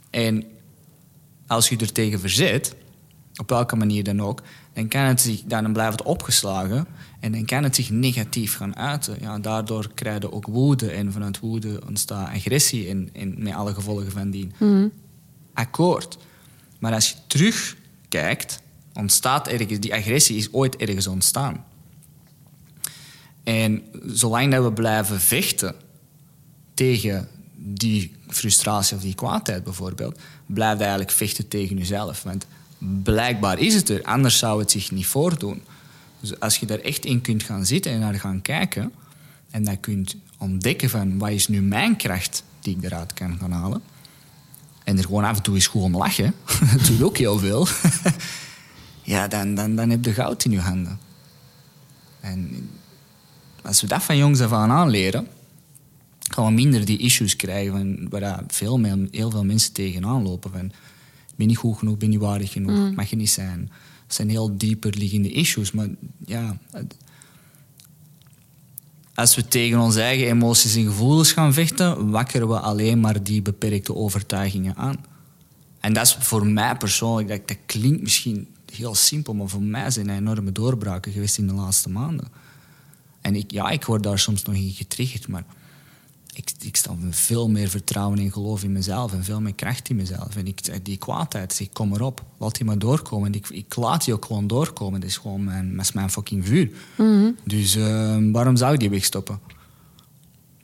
En 0.10 0.44
als 1.48 1.70
je 1.70 1.78
er 1.78 1.92
tegen 1.92 2.20
verzet, 2.20 2.76
op 3.36 3.50
welke 3.50 3.76
manier 3.76 4.04
dan 4.04 4.22
ook, 4.22 4.42
dan 4.78 4.88
kan 4.88 5.02
het 5.02 5.22
zich, 5.22 5.42
dan 5.46 5.74
blijft 5.74 6.00
het 6.00 6.08
opgeslagen 6.08 6.88
en 7.20 7.32
dan 7.32 7.46
kan 7.46 7.64
het 7.64 7.76
zich 7.76 7.90
negatief 7.90 8.56
gaan 8.56 8.76
uiten. 8.76 9.18
Ja, 9.22 9.40
daardoor 9.40 9.92
krijg 9.94 10.22
je 10.22 10.32
ook 10.32 10.48
woede 10.48 10.92
en 10.92 11.12
vanuit 11.12 11.40
woede 11.40 11.82
ontstaat 11.88 12.28
agressie 12.28 12.90
en, 12.90 13.10
en 13.14 13.34
met 13.38 13.54
alle 13.54 13.74
gevolgen 13.74 14.12
van 14.12 14.30
die. 14.30 14.52
Akkoord. 15.54 16.18
Maar 16.80 16.94
als 16.94 17.10
je 17.10 17.16
terugkijkt, 17.28 18.62
ontstaat 18.94 19.48
ergens, 19.48 19.80
die 19.80 19.94
agressie 19.94 20.38
is 20.38 20.54
ooit 20.54 20.76
ergens 20.76 21.08
ontstaan. 21.08 21.66
En 23.44 23.84
zolang 24.06 24.52
dat 24.52 24.64
we 24.64 24.74
blijven 24.74 25.20
vechten 25.20 25.76
tegen 26.74 27.28
die 27.56 28.16
frustratie 28.28 28.96
of 28.96 29.02
die 29.02 29.16
kwaadheid 29.16 29.64
bijvoorbeeld, 29.64 30.20
blijf 30.46 30.74
je 30.74 30.80
eigenlijk 30.80 31.12
vechten 31.12 31.48
tegen 31.48 31.78
jezelf. 31.78 32.24
Want 32.24 32.46
blijkbaar 32.78 33.60
is 33.60 33.74
het 33.74 33.90
er, 33.90 34.04
anders 34.04 34.38
zou 34.38 34.60
het 34.60 34.72
zich 34.72 34.92
niet 34.92 35.06
voordoen. 35.06 35.62
Dus 36.20 36.40
als 36.40 36.58
je 36.58 36.66
daar 36.66 36.80
echt 36.80 37.06
in 37.06 37.22
kunt 37.22 37.44
gaan 37.44 37.66
zitten 37.66 37.92
en 37.92 38.00
naar 38.00 38.20
gaan 38.20 38.42
kijken, 38.42 38.94
en 39.52 39.64
dan 39.64 39.80
kunt 39.80 40.16
ontdekken 40.38 40.90
van 40.90 41.18
wat 41.18 41.30
is 41.30 41.48
nu 41.48 41.62
mijn 41.62 41.96
kracht 41.96 42.44
die 42.60 42.78
ik 42.78 42.84
eruit 42.84 43.14
kan 43.14 43.38
gaan 43.40 43.52
halen, 43.52 43.82
en 44.84 44.98
er 44.98 45.04
gewoon 45.04 45.24
af 45.24 45.38
en 45.38 45.44
toe 45.44 45.56
eens 45.56 45.68
goed 45.68 45.82
om 45.82 45.98
lachen, 45.98 46.34
dat 46.78 46.86
doet 46.86 47.02
ook 47.02 47.18
heel 47.18 47.40
veel, 47.40 47.68
ja, 49.04 49.28
dan, 49.28 49.56
dan, 49.56 49.76
dan 49.76 49.90
heb 49.90 50.06
je 50.06 50.14
goud 50.14 50.46
in 50.46 50.52
je 50.52 50.60
handen. 50.60 51.00
En 52.20 52.70
als 53.62 53.82
we 53.82 53.88
dat 53.88 54.04
van 54.04 54.18
jongs 54.18 54.42
af 54.42 54.52
aan 54.52 54.72
aanleren, 54.72 55.28
gaan 56.20 56.46
we 56.46 56.52
minder 56.52 56.86
die 56.86 56.98
issues 56.98 57.36
krijgen 57.36 58.10
waar 58.10 58.44
veel, 58.48 58.82
heel 59.12 59.30
veel 59.30 59.46
mensen 59.46 59.74
tegenaan 59.74 60.24
lopen. 60.24 60.72
Ben 61.38 61.48
niet 61.48 61.58
goed 61.58 61.78
genoeg, 61.78 61.98
ben 61.98 62.10
niet 62.10 62.20
waardig 62.20 62.52
genoeg, 62.52 62.96
mag 62.96 63.10
je 63.10 63.16
niet 63.16 63.30
zijn. 63.30 63.70
Dat 64.08 64.16
zijn 64.16 64.30
heel 64.30 64.58
dieper 64.58 64.94
liggende 64.98 65.32
issues. 65.32 65.72
Maar 65.72 65.88
ja, 66.26 66.58
het- 66.72 66.96
als 69.16 69.36
we 69.36 69.48
tegen 69.48 69.80
onze 69.80 70.02
eigen 70.02 70.28
emoties 70.28 70.76
en 70.76 70.84
gevoelens 70.86 71.32
gaan 71.32 71.54
vechten, 71.54 72.10
wakkeren 72.10 72.48
we 72.48 72.60
alleen 72.60 73.00
maar 73.00 73.24
die 73.24 73.42
beperkte 73.42 73.96
overtuigingen 73.96 74.76
aan. 74.76 74.96
En 75.80 75.94
dat 75.94 76.06
is 76.06 76.18
voor 76.20 76.46
mij 76.48 76.76
persoonlijk, 76.78 77.28
dat, 77.28 77.48
dat 77.48 77.58
klinkt 77.66 78.02
misschien 78.02 78.48
heel 78.74 78.96
simpel, 78.96 79.34
maar 79.34 79.48
voor 79.48 79.62
mij 79.62 79.92
zijn 79.92 80.10
er 80.10 80.16
enorme 80.18 80.52
doorbraken 80.52 81.12
geweest 81.12 81.38
in 81.38 81.48
de 81.48 81.54
laatste 81.54 81.90
maanden. 81.90 82.28
En 83.22 83.36
ik, 83.36 83.52
ja, 83.52 83.70
ik 83.70 83.86
word 83.86 84.04
daar 84.04 84.20
soms 84.20 84.44
nog 84.44 84.56
in 84.56 84.72
getriggerd, 84.72 85.28
maar 85.28 85.44
ik, 86.38 86.52
ik 86.62 86.76
sta 86.76 86.94
met 87.00 87.16
veel 87.16 87.50
meer 87.50 87.70
vertrouwen 87.70 88.20
en 88.20 88.32
geloof 88.32 88.64
in 88.64 88.72
mezelf 88.72 89.14
en 89.14 89.24
veel 89.24 89.42
meer 89.42 89.56
kracht 89.56 89.90
in 89.90 89.96
mezelf. 89.96 90.36
En 90.36 90.48
ik, 90.48 90.86
die 90.86 90.98
kwaadheid, 90.98 91.54
zeg, 91.54 91.70
kom 91.74 91.94
erop, 91.94 92.24
laat 92.38 92.56
die 92.56 92.66
maar 92.66 92.80
doorkomen. 92.80 93.28
En 93.28 93.34
ik, 93.34 93.50
ik 93.50 93.76
laat 93.76 94.06
die 94.06 94.14
ook 94.14 94.26
gewoon 94.26 94.48
doorkomen. 94.48 95.00
Dat 95.00 95.10
is 95.10 95.18
gewoon 95.18 95.44
mijn, 95.44 95.76
dat 95.76 95.86
is 95.86 95.92
mijn 95.92 96.10
fucking 96.10 96.48
vuur. 96.48 96.70
Dus 97.44 97.76
eh, 97.76 98.18
waarom 98.32 98.56
zou 98.56 98.74
ik 98.74 98.80
die 98.80 98.90
wegstoppen? 98.90 99.40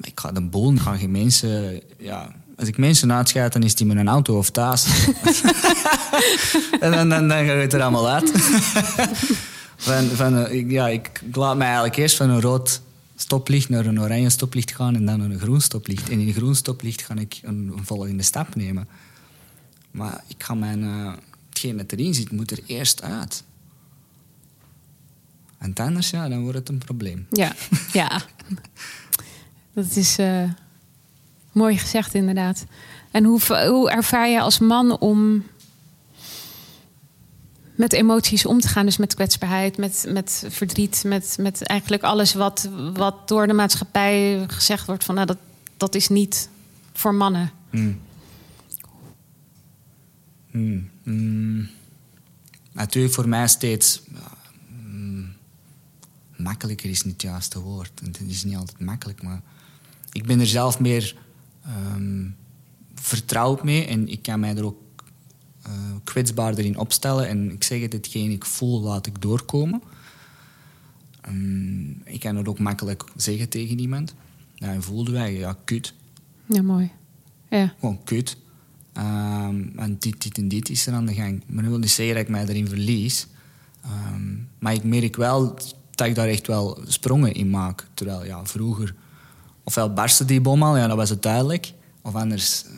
Ik 0.02 0.20
ga 0.20 0.32
de 0.32 0.42
boel, 0.42 0.74
ik 0.74 0.80
ga 0.80 0.96
geen 0.96 1.12
mensen... 1.12 1.82
Ja, 1.98 2.36
als 2.58 2.68
ik 2.68 2.78
mensen 2.78 3.14
uitschijt, 3.14 3.54
dan 3.54 3.64
is 3.64 3.76
die 3.76 3.86
met 3.86 3.98
een 3.98 4.08
auto 4.08 4.38
of 4.38 4.50
thuis. 4.50 4.86
en 6.80 6.92
dan, 6.92 7.10
dan, 7.10 7.28
dan 7.28 7.46
gaat 7.46 7.62
het 7.62 7.74
er 7.74 7.82
allemaal 7.82 8.10
uit. 8.10 8.32
van, 9.88 10.06
van, 10.06 10.38
eh, 10.38 10.54
ik, 10.54 10.72
ja, 10.72 10.88
ik 10.88 11.22
laat 11.32 11.58
mij 11.58 11.66
eigenlijk 11.66 11.98
eerst 11.98 12.16
van 12.16 12.30
een 12.30 12.42
rood 12.42 12.82
stoplicht 13.24 13.70
naar 13.70 13.86
een 13.86 14.02
oranje 14.02 14.30
stoplicht 14.30 14.76
gaan 14.76 14.96
en 14.96 15.06
dan 15.06 15.20
een 15.22 15.40
groen 15.40 15.62
stoplicht. 15.62 16.10
En 16.10 16.20
in 16.20 16.28
een 16.28 16.34
groen 16.34 16.56
stoplicht 16.56 17.02
ga 17.02 17.16
ik 17.16 17.40
een, 17.44 17.74
volgende 17.82 18.24
stap 18.24 18.56
nemen. 18.56 18.88
Maar 19.92 20.24
ik 20.28 20.44
ga 20.44 20.54
mijn... 20.54 20.84
eh, 20.84 21.14
hetgeen 21.50 21.78
dat 21.78 21.92
erin 21.92 22.14
zit, 22.14 22.32
moet 22.32 22.52
er 22.52 22.60
eerst 22.66 23.02
uit. 23.02 23.44
En 25.58 25.74
anders, 25.74 26.10
ja, 26.10 26.30
dan 26.30 26.42
wordt 26.42 26.58
het 26.58 26.70
een 26.70 26.78
probleem. 26.78 27.28
Ja, 27.30 27.56
ja. 27.92 28.22
Dat 29.74 29.96
is 29.96 30.18
eh, 30.18 30.50
mooi 31.52 31.78
gezegd, 31.78 32.14
inderdaad. 32.14 32.66
En 33.12 33.24
hoe, 33.24 33.68
hoe 33.68 33.92
ervaar 33.92 34.30
je 34.30 34.42
als 34.42 34.60
man 34.60 34.98
om 35.00 35.44
met 37.76 37.94
emoties 37.94 38.46
om 38.46 38.60
te 38.60 38.68
gaan? 38.68 38.86
Dus 38.86 38.98
met 38.98 39.16
kwetsbaarheid, 39.16 39.78
met, 39.78 40.06
met 40.10 40.46
verdriet, 40.50 41.04
met, 41.06 41.36
met 41.40 41.64
eigenlijk 41.64 42.04
alles 42.04 42.34
wat, 42.34 42.70
wat 42.94 43.28
door 43.28 43.48
de 43.48 43.54
maatschappij 43.54 44.44
gezegd 44.48 44.86
wordt: 44.86 45.04
van 45.04 45.16
nou, 45.16 45.28
dat, 45.28 45.38
dat 45.78 45.96
is 45.96 46.08
niet 46.08 46.50
voor 46.94 47.16
mannen. 47.16 47.52
Hmm. 47.70 48.00
Hmm. 50.52 50.90
Hmm. 51.04 51.70
Natuurlijk 52.72 53.14
voor 53.14 53.30
mij 53.30 53.48
steeds... 53.48 54.02
makkelijker 56.36 56.90
is 56.90 57.04
niet 57.04 57.14
het 57.14 57.22
juiste 57.22 57.60
woord. 57.60 58.02
Het 58.04 58.22
is 58.28 58.44
niet 58.44 58.56
altijd 58.56 58.80
makkelijk, 58.80 59.24
maar... 59.24 59.42
Ik 60.12 60.26
ben 60.26 60.40
er 60.40 60.48
zelf 60.48 60.80
meer 60.80 61.16
ehm, 61.66 62.26
vertrouwd 62.96 63.64
mee 63.64 63.86
en 63.86 64.08
ik 64.08 64.22
kan 64.22 64.40
mij 64.40 64.56
er 64.56 64.66
ook 64.66 64.83
eh, 65.64 65.72
kwetsbaarder 66.04 66.66
in 66.66 66.78
opstellen. 66.78 67.28
En 67.28 67.52
ik 67.52 67.64
zeg 67.64 67.82
het, 67.82 67.94
hetgeen 67.94 68.32
ik 68.32 68.46
voel, 68.46 68.82
laat 68.82 69.06
ik 69.06 69.22
doorkomen. 69.22 69.82
Ik 72.04 72.20
kan 72.20 72.36
het 72.36 72.48
ook 72.48 72.60
makkelijk 72.60 73.04
zeggen 73.16 73.50
tegen 73.50 73.80
iemand. 73.80 74.16
Ja, 74.56 74.68
en 74.68 74.84
voelde 74.84 75.12
wij, 75.12 75.34
ja, 75.34 75.58
kut. 75.66 75.94
Ja, 76.46 76.62
mooi. 76.62 76.92
Ja, 77.50 77.74
Gewoon 77.80 78.04
kut. 78.04 78.38
Ehm, 78.94 79.62
en 79.76 79.96
dit, 80.00 80.22
dit 80.22 80.38
en 80.38 80.48
dit 80.48 80.70
is 80.70 80.88
er 80.88 80.94
aan 80.94 81.06
de 81.06 81.14
gang. 81.14 81.44
Maar 81.48 81.62
dat 81.62 81.72
wil 81.72 81.80
niet 81.80 81.92
zeggen 81.92 82.16
dat 82.16 82.24
ik 82.24 82.30
mij 82.30 82.46
daarin 82.46 82.68
verlies. 82.68 83.28
Ehm, 83.82 84.36
maar 84.60 84.74
ik 84.74 84.84
merk 84.84 85.16
wel 85.16 85.56
dat 85.96 86.08
ik 86.08 86.16
daar 86.16 86.28
echt 86.28 86.48
wel 86.48 86.80
sprongen 86.88 87.34
in 87.34 87.50
maak. 87.50 87.88
Terwijl, 87.94 88.26
ja, 88.26 88.46
vroeger... 88.46 88.96
Ofwel 89.64 89.94
barstte 89.94 90.26
die 90.26 90.42
bom 90.42 90.64
al, 90.64 90.78
ja, 90.78 90.88
dat 90.88 90.98
was 90.98 91.10
het 91.10 91.22
duidelijk. 91.22 91.74
Of 92.02 92.16
anders, 92.16 92.66
eh, 92.66 92.72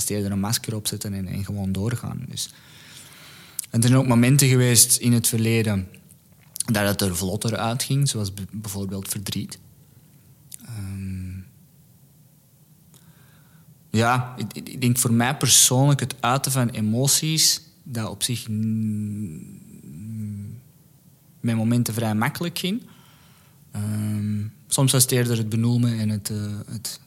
het 0.00 0.10
eerder 0.10 0.32
een 0.32 0.40
masker 0.40 0.74
opzetten 0.74 1.14
en, 1.14 1.26
en 1.26 1.44
gewoon 1.44 1.72
doorgaan. 1.72 2.24
Dus. 2.28 2.50
Er 3.70 3.82
zijn 3.82 3.96
ook 3.96 4.06
momenten 4.06 4.48
geweest 4.48 4.96
in 4.96 5.12
het 5.12 5.26
verleden 5.26 5.88
dat 6.64 6.86
het 6.86 7.00
er 7.00 7.16
vlotter 7.16 7.56
uitging. 7.56 8.08
Zoals 8.08 8.32
bijvoorbeeld 8.50 9.08
verdriet. 9.08 9.58
Ehm, 10.64 11.38
ja, 13.90 14.34
ik, 14.54 14.80
denk 14.80 14.98
voor 14.98 15.12
mij 15.12 15.36
persoonlijk 15.36 16.00
het 16.00 16.14
uiten 16.20 16.52
van 16.52 16.68
emoties, 16.68 17.62
dat 17.82 18.08
op 18.08 18.22
zich 18.22 18.48
met 21.40 21.56
momenten 21.56 21.94
vrij 21.94 22.14
makkelijk 22.14 22.58
ging. 22.58 22.82
Ehm, 23.70 24.46
soms 24.66 24.92
was 24.92 25.02
het 25.02 25.12
eerder 25.12 25.36
het 25.36 25.48
benoemen 25.48 25.98
en 25.98 26.08
het, 26.08 26.30
eh, 26.30 26.36
het 26.66 27.00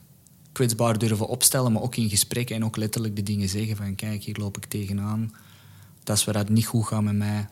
kwetsbaar 0.56 0.98
durven 0.98 1.28
opstellen, 1.28 1.72
maar 1.72 1.82
ook 1.82 1.96
in 1.96 2.10
gesprekken 2.10 2.56
en 2.56 2.66
ook 2.66 2.76
letterlijk 2.78 3.16
de 3.16 3.24
dingen 3.24 3.50
zeggen 3.50 3.76
van 3.76 3.96
kijk, 3.96 4.24
hier 4.24 4.38
loop 4.38 4.58
ik 4.58 4.66
tegenaan. 4.66 5.32
Dat 6.04 6.18
is 6.18 6.24
waar 6.26 6.36
het 6.36 6.50
niet 6.50 6.66
goed 6.66 6.86
gaat 6.88 7.02
met 7.04 7.16
mij. 7.16 7.48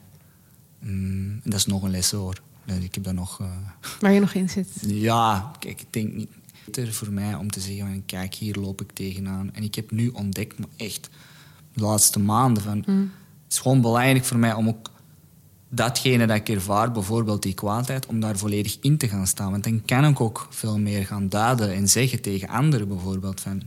Mm, 0.80 1.40
dat 1.44 1.54
is 1.54 1.66
nog 1.66 1.84
een 1.84 1.92
les 1.92 2.12
hoor. 2.12 2.42
Dus 2.66 2.78
Ik 2.78 2.96
heb 2.96 3.04
dat 3.04 3.14
nog... 3.14 3.40
eh, 3.40 3.48
waar 4.02 4.12
je 4.12 4.20
nog 4.20 4.34
in 4.34 4.50
zit. 4.50 4.68
ja, 4.82 5.52
kijk, 5.60 5.82
ik 5.82 5.88
denk 5.94 6.14
niet 6.14 6.30
beter 6.66 6.94
voor 6.94 7.12
mij 7.12 7.36
om 7.36 7.52
te 7.52 7.60
zeggen 7.60 7.88
van 7.88 8.04
kijk, 8.06 8.34
hier 8.36 8.56
loop 8.56 8.82
ik 8.82 8.92
tegenaan. 8.92 9.54
En 9.54 9.64
ik 9.64 9.76
heb 9.76 9.92
nu 9.92 10.08
ontdekt, 10.10 10.60
maar 10.60 10.70
echt 10.78 11.10
de 11.74 11.82
laatste 11.82 12.20
maanden, 12.20 12.64
van, 12.64 12.78
het 12.78 13.08
is 13.50 13.60
gewoon 13.60 13.82
belangrijk 13.82 14.26
voor 14.26 14.38
mij 14.38 14.54
om 14.54 14.68
ook 14.68 14.92
datgene 15.76 16.28
dat 16.28 16.36
ik 16.36 16.50
ervaar, 16.50 16.92
bijvoorbeeld 16.92 17.42
die 17.42 17.54
kwaadheid, 17.54 18.06
om 18.06 18.20
daar 18.20 18.38
volledig 18.38 18.78
in 18.82 18.98
te 18.98 19.08
gaan 19.08 19.28
staan. 19.28 19.52
Want 19.52 19.64
dan 19.64 19.82
kan 19.86 20.06
ik 20.06 20.22
ook 20.22 20.48
veel 20.50 20.80
meer 20.80 21.06
gaan 21.06 21.30
duiden 21.30 21.74
en 21.74 21.90
zeggen 21.90 22.22
tegen 22.22 22.48
anderen 22.48 22.88
bijvoorbeeld 22.88 23.42
van 23.42 23.62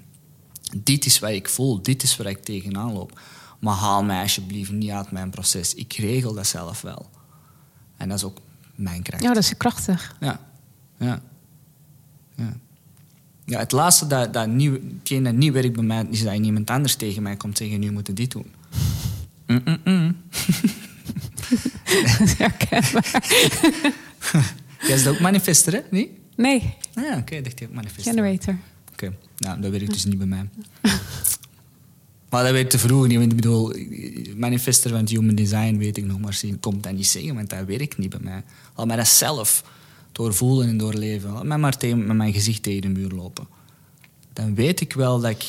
dit 0.77 1.07
is 1.07 1.19
wat 1.19 1.31
ik 1.31 1.49
voel, 1.49 1.83
dit 1.83 2.03
is 2.03 2.17
waar 2.17 2.27
ik 2.27 2.45
tegenaan 2.45 2.93
loop. 2.93 3.21
Maar 3.59 3.75
haal 3.75 4.05
mij 4.05 4.23
alsjeblieft 4.23 4.71
niet 4.71 4.91
uit 4.91 5.11
mijn 5.11 5.31
proces. 5.31 5.75
Ik 5.75 5.93
regel 5.93 6.35
dat 6.35 6.47
zelf 6.47 6.81
wel. 6.81 7.11
En 7.97 8.09
dat 8.09 8.19
is 8.19 8.25
ook 8.25 8.39
mijn 8.75 9.03
kracht. 9.03 9.23
Ja, 9.23 9.33
dat 9.33 9.43
is 9.43 9.57
krachtig. 9.57 10.17
Ja, 10.21 10.41
ja. 10.99 11.21
Ja, 12.35 12.57
ja 13.45 13.59
het 13.59 13.73
laatste 13.73 14.07
dat, 14.07 14.33
dat, 14.33 14.47
nieuw, 14.49 14.73
hetgeen 14.73 15.23
dat 15.23 15.35
niet 15.35 15.53
werkt 15.53 15.73
bij 15.73 15.85
mij, 15.85 16.07
is 16.11 16.23
dat 16.23 16.35
iemand 16.35 16.71
anders 16.71 16.95
tegen 16.95 17.23
mij 17.23 17.37
komt 17.37 17.57
zeggen, 17.57 17.81
nu 17.81 17.93
moeten 17.93 18.15
dit 18.15 18.31
doen. 18.31 18.53
Mm-mm-mm. 19.47 20.17
Dat 20.31 20.65
is 20.65 20.73
herkenbaar. 22.39 23.25
Jij 24.87 24.97
is 24.97 25.07
ook 25.07 25.21
manifester, 25.21 25.73
hè? 25.73 25.81
Niet? 25.91 26.09
Nee, 26.37 26.75
Ah, 26.95 27.05
ja, 27.05 27.17
oké, 27.19 27.41
dacht 27.43 27.59
je 27.59 27.67
ook 27.67 27.73
manifester. 27.73 28.13
generator. 28.15 28.57
Oké, 28.93 29.13
nou, 29.39 29.61
dat 29.61 29.71
werkt 29.71 29.93
dus 29.93 30.05
niet 30.05 30.19
bij 30.19 30.27
mij. 30.27 30.49
maar 32.31 32.43
dat 32.45 32.53
werkt 32.53 32.71
te 32.71 32.79
vroeg 32.79 33.07
niet. 33.07 33.21
Ik 33.21 33.35
bedoel, 33.37 33.73
manifester 34.37 34.91
van 34.91 35.01
het 35.01 35.11
human 35.11 35.35
design 35.35 35.77
weet 35.77 35.97
ik 35.97 36.05
nog 36.05 36.19
maar 36.19 36.35
zien. 36.35 36.61
Komt 36.61 36.83
dat 36.83 36.93
niet 36.93 37.07
zeggen, 37.07 37.35
want 37.35 37.51
dat 37.51 37.65
werkt 37.67 37.99
niet 37.99 38.11
bij 38.11 38.21
mij. 38.23 38.43
Laat 38.77 38.87
mij 38.87 38.97
dat 38.97 39.09
zelf 39.09 39.65
doorvoelen 40.13 40.69
en 40.69 40.77
doorleven. 40.77 41.33
Laat 41.33 41.45
mij 41.45 41.59
maar 41.59 41.77
tegen, 41.77 42.07
met 42.07 42.17
mijn 42.17 42.33
gezicht 42.33 42.63
tegen 42.63 42.81
de 42.81 42.89
muur 42.89 43.11
lopen. 43.11 43.47
Dan 44.33 44.55
weet 44.55 44.81
ik 44.81 44.93
wel 44.93 45.21
dat 45.21 45.31
ik 45.31 45.45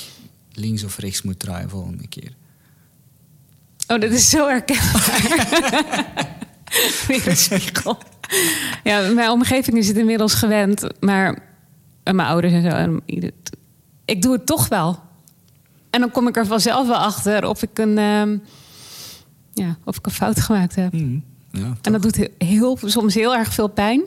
links 0.53 0.83
of 0.83 0.97
rechts 0.97 1.21
moet 1.21 1.39
draaien 1.39 1.69
volgende 1.69 2.07
keer. 2.07 2.33
Oh, 3.87 3.99
dat 4.01 4.11
is 4.11 4.29
zo 4.29 4.47
herkenbaar. 4.47 5.21
Weer 7.07 7.27
een 7.27 7.37
spiegel. 7.37 7.97
Ja, 8.83 9.09
mijn 9.09 9.29
omgeving 9.29 9.77
is 9.77 9.87
het 9.87 9.97
inmiddels 9.97 10.33
gewend, 10.33 10.87
maar 10.99 11.39
en 12.03 12.15
mijn 12.15 12.27
ouders 12.27 12.53
en 12.53 12.61
zo. 12.61 12.67
En 12.77 13.01
ik 14.05 14.21
doe 14.21 14.31
het 14.33 14.45
toch 14.45 14.67
wel. 14.67 14.99
En 15.89 15.99
dan 15.99 16.11
kom 16.11 16.27
ik 16.27 16.37
er 16.37 16.45
vanzelf 16.45 16.87
wel 16.87 16.97
achter 16.97 17.47
of 17.47 17.61
ik 17.63 17.77
een, 17.77 17.97
ehm, 17.97 18.37
ja, 19.53 19.77
of 19.83 19.97
ik 19.97 20.05
een 20.05 20.11
fout 20.11 20.39
gemaakt 20.39 20.75
heb. 20.75 20.93
Mm, 20.93 21.23
ja, 21.51 21.77
En 21.81 21.91
dat 21.91 22.01
doet 22.01 22.15
he- 22.17 22.31
heel, 22.37 22.77
soms 22.85 23.13
heel 23.13 23.35
erg 23.35 23.53
veel 23.53 23.67
pijn. 23.67 24.01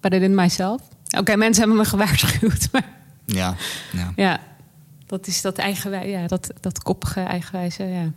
But 0.00 0.14
I 0.14 0.18
did 0.18 0.30
myself. 0.30 0.80
Oké, 1.18 1.36
mensen 1.36 1.62
hebben 1.62 1.80
me 1.80 1.88
gewaarschuwd, 1.88 2.68
maar 2.72 2.88
ja, 3.24 3.54
ja. 3.92 4.12
ja, 4.16 4.40
dat 5.06 5.26
is 5.26 5.40
dat 5.42 5.58
eigenwij, 5.58 6.08
ja, 6.10 6.26
dat, 6.26 6.50
dat 6.60 6.82
koppige 6.82 7.20
eigenwijze, 7.20 7.84
ja. 7.84 8.10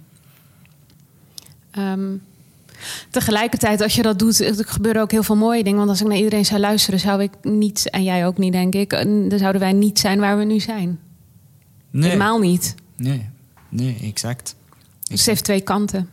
Ehm, 1.73 2.15
tegelijkertijd, 3.09 3.81
als 3.81 3.95
je 3.95 4.01
dat 4.01 4.19
doet, 4.19 4.39
er 4.39 4.65
gebeuren 4.67 5.01
ook 5.01 5.11
heel 5.11 5.23
veel 5.23 5.35
mooie 5.35 5.63
dingen. 5.63 5.77
Want 5.77 5.89
als 5.89 6.01
ik 6.01 6.07
naar 6.07 6.17
iedereen 6.17 6.45
zou 6.45 6.59
luisteren, 6.59 6.99
zou 6.99 7.21
ik 7.21 7.31
niet, 7.41 7.89
en 7.89 8.03
jij 8.03 8.25
ook 8.25 8.37
niet, 8.37 8.51
denk 8.51 8.73
ik, 8.75 8.93
en 8.93 9.29
dan 9.29 9.39
zouden 9.39 9.61
wij 9.61 9.71
niet 9.73 9.99
zijn 9.99 10.19
waar 10.19 10.37
we 10.37 10.43
nu 10.43 10.59
zijn. 10.59 10.99
Nee, 11.89 12.03
Helemaal 12.09 12.39
niet. 12.39 12.75
nee, 12.95 13.29
nee, 13.69 13.97
exact. 14.03 14.55
Dus 15.07 15.19
het 15.19 15.27
heeft 15.27 15.43
twee 15.43 15.61
kanten. 15.61 16.09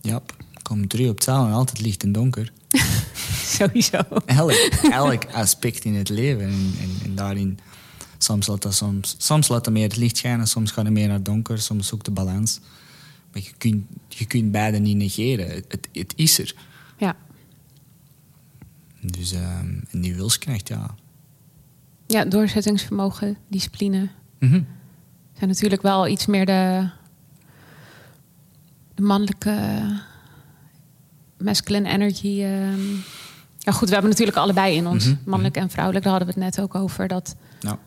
Ja, 0.00 0.22
kom 0.62 0.88
drie 0.88 1.08
op 1.08 1.20
taal 1.20 1.46
en 1.46 1.52
altijd 1.52 1.80
licht 1.80 2.02
en 2.02 2.12
donker. 2.12 2.52
Sowieso. 3.56 3.98
elk, 4.26 4.50
elk 4.90 5.24
aspect 5.32 5.84
in 5.84 5.94
het 5.94 6.08
leven. 6.08 6.44
En, 6.44 6.74
en, 6.80 6.90
en 7.04 7.14
daarin, 7.14 7.58
soms 8.18 8.46
laat, 8.46 8.62
dat 8.62 8.74
soms, 8.74 9.14
soms 9.18 9.48
laat 9.48 9.64
het 9.64 9.74
meer 9.74 9.82
het 9.88 9.96
licht 9.96 10.16
schijnen, 10.16 10.46
soms 10.46 10.70
gaat 10.70 10.84
het 10.84 10.92
meer 10.94 11.06
naar 11.06 11.16
het 11.16 11.24
donker, 11.24 11.58
soms 11.58 11.86
zoekt 11.86 12.04
de 12.04 12.10
balans. 12.10 12.60
Maar 13.34 13.42
je 13.42 13.52
kunt, 13.58 13.84
je 14.08 14.24
kunt 14.24 14.50
beide 14.52 14.78
niet 14.78 14.96
negeren. 14.96 15.48
Het, 15.48 15.88
het, 15.92 16.12
is 16.16 16.38
er. 16.38 16.54
Ja. 16.98 17.16
Dus, 19.00 19.32
ehm, 19.32 19.68
en 19.90 20.00
die 20.00 20.14
wilskracht, 20.14 20.68
ja. 20.68 20.94
ja, 22.06 22.24
doorzettingsvermogen, 22.24 23.36
discipline. 23.48 24.08
Mhm. 24.38 24.62
zijn 25.38 25.50
natuurlijk 25.50 25.82
wel 25.82 26.06
iets 26.08 26.26
meer 26.26 26.46
de, 26.46 26.88
de 28.94 29.02
mannelijke 29.02 29.82
masculine 31.38 31.88
energy. 31.88 32.42
ehm. 32.42 32.80
Ja, 33.58 33.72
goed, 33.72 33.86
we 33.88 33.92
hebben 33.92 34.10
natuurlijk 34.10 34.36
allebei 34.38 34.76
in 34.76 34.86
ons, 34.86 35.04
Mhm, 35.06 35.16
mannelijk 35.24 35.56
en 35.56 35.70
vrouwelijk. 35.70 36.04
Daar 36.04 36.14
hadden 36.14 36.34
we 36.34 36.40
het 36.40 36.54
net 36.54 36.64
ook 36.64 36.74
over. 36.74 37.08
Dat 37.08 37.36
Nou, 37.60 37.78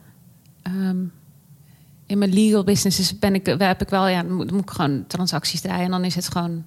in 2.07 2.17
mijn 2.17 2.33
legal 2.33 2.63
businesses 2.63 3.19
ben 3.19 3.33
ik, 3.35 3.45
heb 3.45 3.81
ik 3.81 3.89
wel, 3.89 4.07
ja, 4.07 4.23
dan 4.23 4.33
moet, 4.33 4.51
ik 4.51 4.69
gewoon 4.69 5.07
transacties 5.07 5.61
draaien 5.61 5.85
en 5.85 5.91
dan 5.91 6.03
is 6.05 6.15
het 6.15 6.27
gewoon 6.31 6.65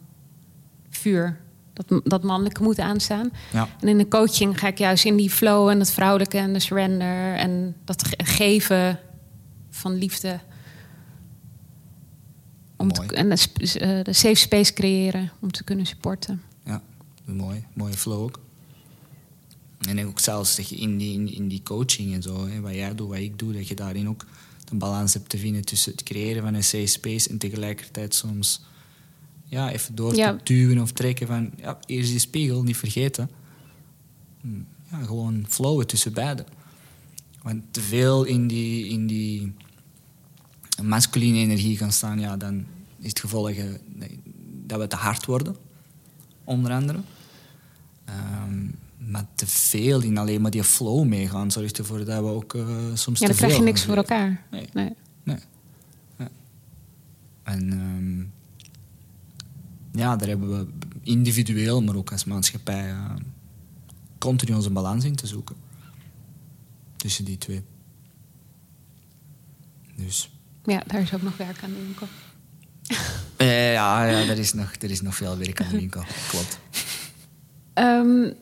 vuur. 0.90 1.40
Dat, 1.72 2.00
dat 2.04 2.22
mannelijke 2.22 2.62
moet 2.62 2.78
aanstaan. 2.78 3.30
ja. 3.52 3.68
En 3.80 3.88
in 3.88 3.98
de 3.98 4.08
coaching 4.08 4.58
ga 4.58 4.66
ik 4.66 4.78
juist 4.78 5.04
in 5.04 5.16
die 5.16 5.30
flow 5.30 5.68
en 5.68 5.78
het 5.78 5.90
vrouwelijke 5.90 6.38
en 6.38 6.52
de 6.52 6.58
surrender 6.58 7.34
en 7.34 7.76
dat 7.84 8.06
ge- 8.08 8.24
geven 8.24 8.98
van 9.70 9.94
liefde. 9.94 10.40
Om 12.76 12.92
te, 12.92 13.02
en 13.14 13.28
de, 13.28 13.78
eh, 13.78 14.04
de 14.04 14.12
safe 14.12 14.34
space 14.34 14.72
creëren 14.72 15.30
om 15.40 15.50
te 15.50 15.64
kunnen 15.64 15.86
supporten. 15.86 16.42
Ja, 16.64 16.82
mooi. 17.24 17.64
Mooie 17.74 17.96
flow 17.96 18.22
ook. 18.22 18.40
En 19.88 20.06
ook 20.06 20.18
zelfs 20.18 20.56
dat 20.56 20.68
je 20.68 20.76
in 20.76 20.96
die, 20.98 21.12
in, 21.14 21.34
in 21.34 21.48
die 21.48 21.62
coaching 21.62 22.14
en 22.14 22.22
zo, 22.22 22.46
hè, 22.48 22.60
wat 22.60 22.74
jij 22.74 22.94
doet, 22.94 23.08
wat 23.08 23.18
ik 23.18 23.38
doe, 23.38 23.52
dat 23.52 23.68
je 23.68 23.74
daarin 23.74 24.08
ook 24.08 24.24
de 24.70 24.76
balans 24.76 25.14
hebt 25.14 25.28
te 25.28 25.38
vinden 25.38 25.64
tussen 25.64 25.92
het 25.92 26.02
creëren 26.02 26.42
van 26.42 26.54
een 26.54 26.64
safe 26.64 26.86
space 26.86 27.28
en 27.28 27.38
tegelijkertijd 27.38 28.14
soms 28.14 28.62
ja, 29.44 29.70
even 29.70 29.94
door 29.94 30.14
Ja. 30.14 30.36
te 30.36 30.42
duwen 30.54 30.78
of 30.78 30.92
trekken 30.92 31.26
van, 31.26 31.50
ja, 31.56 31.78
hier 31.86 31.98
is 32.00 32.10
die 32.10 32.18
spiegel, 32.18 32.62
niet 32.62 32.76
vergeten. 32.76 33.30
Hm, 34.40 34.48
Ja, 34.90 35.02
gewoon 35.04 35.44
flowen 35.48 35.86
tussen 35.86 36.12
beiden. 36.12 36.46
Want 37.42 37.62
te 37.70 37.80
veel 37.80 38.24
in 38.24 38.46
die, 38.46 38.86
in 38.88 39.06
die 39.06 39.52
masculine 40.82 41.38
energie 41.38 41.76
gaan 41.76 41.92
staan, 41.92 42.20
ja, 42.20 42.36
dan 42.36 42.64
is 42.98 43.08
het 43.08 43.20
gevolg 43.20 43.50
eh, 43.50 43.64
dat 44.66 44.80
we 44.80 44.86
te 44.86 44.96
hard 44.96 45.26
worden, 45.26 45.56
onder 46.44 46.72
andere. 46.72 47.00
Ehm, 48.04 48.66
maar 49.06 49.26
te 49.34 49.46
veel 49.46 50.02
in 50.02 50.18
alleen 50.18 50.40
maar 50.40 50.50
die 50.50 50.64
flow 50.64 51.06
meegaan, 51.06 51.50
zorgt 51.50 51.78
ervoor 51.78 52.04
dat 52.04 52.22
we 52.22 52.28
ook 52.30 52.54
eh, 52.54 52.66
soms 52.94 53.20
Ja, 53.20 53.26
te 53.26 53.32
dan 53.32 53.36
krijg 53.36 53.56
je 53.56 53.62
niks 53.62 53.84
voor 53.84 53.96
elkaar. 53.96 54.42
Nee. 54.50 54.68
Nee. 54.72 54.92
Nee. 55.22 55.38
Ja. 56.18 56.28
En 57.42 57.70
ehm, 57.72 58.20
ja, 60.00 60.16
daar 60.16 60.28
hebben 60.28 60.58
we 60.58 60.66
individueel, 61.02 61.82
maar 61.82 61.96
ook 61.96 62.12
als 62.12 62.24
maatschappij, 62.24 62.90
eh, 62.90 63.14
continu 64.18 64.54
onze 64.54 64.70
balans 64.70 65.04
in 65.04 65.16
te 65.16 65.26
zoeken. 65.26 65.56
Tussen 66.96 67.24
die 67.24 67.38
twee. 67.38 67.62
Dus 69.96 70.30
Ja, 70.64 70.82
daar 70.86 71.00
is 71.00 71.14
ook 71.14 71.22
nog 71.22 71.36
werk 71.36 71.62
aan 71.62 71.70
de 71.72 71.82
winkel. 71.82 72.06
ja, 73.38 74.04
ja 74.04 74.28
er, 74.28 74.38
is 74.38 74.52
nog, 74.52 74.74
er 74.74 74.90
is 74.90 75.00
nog 75.00 75.14
veel 75.14 75.38
werk 75.38 75.62
aan 75.62 75.70
de 75.70 75.76
winkel. 75.76 76.02
Klopt. 76.30 76.58
Ehm, 77.72 78.32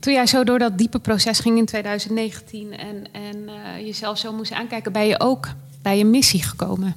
toen 0.00 0.12
jij 0.12 0.26
zo 0.26 0.44
door 0.44 0.58
dat 0.58 0.78
diepe 0.78 0.98
proces 0.98 1.38
ging 1.38 1.58
in 1.58 1.66
2019 1.66 2.72
en, 2.72 3.12
en 3.12 3.48
eh, 3.48 3.86
jezelf 3.86 4.18
zo 4.18 4.32
moest 4.32 4.52
aankijken, 4.52 4.92
ben 4.92 5.06
je 5.06 5.20
ook 5.20 5.48
bij 5.82 5.98
je 5.98 6.04
missie 6.04 6.42
gekomen. 6.42 6.96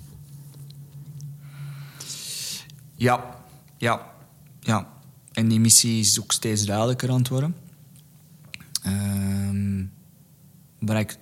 Ja, 2.96 3.36
ja, 3.78 4.12
ja. 4.60 4.88
En 5.32 5.48
die 5.48 5.60
missie 5.60 6.00
is 6.00 6.22
ook 6.22 6.32
steeds 6.32 6.66
duidelijker 6.66 7.10
aan 7.10 7.18
het 7.18 7.28
worden. 7.28 7.56
Ehm, 8.84 9.86
waar 10.80 11.00
ik 11.00 11.18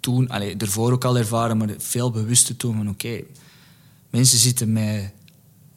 toen, 0.00 0.28
allee, 0.28 0.56
ervoor 0.56 0.92
ook 0.92 1.04
al 1.04 1.18
ervaren, 1.18 1.56
maar 1.56 1.68
veel 1.78 2.10
bewuster 2.10 2.56
toen 2.56 2.76
van 2.76 2.88
oké, 2.88 3.22
mensen 4.10 4.38
zitten 4.38 4.72
met, 4.72 5.12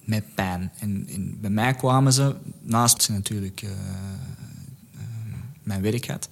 met 0.03 0.36
pijn. 0.36 0.71
En, 0.80 1.38
bij 1.41 1.49
mij 1.49 1.73
kwamen 1.73 2.13
ze, 2.13 2.36
naast 2.61 3.01
ze 3.01 3.11
natuurlijk 3.11 3.61
eh, 3.61 3.69
mijn 5.68 5.82
werk 5.82 6.07
had. 6.07 6.28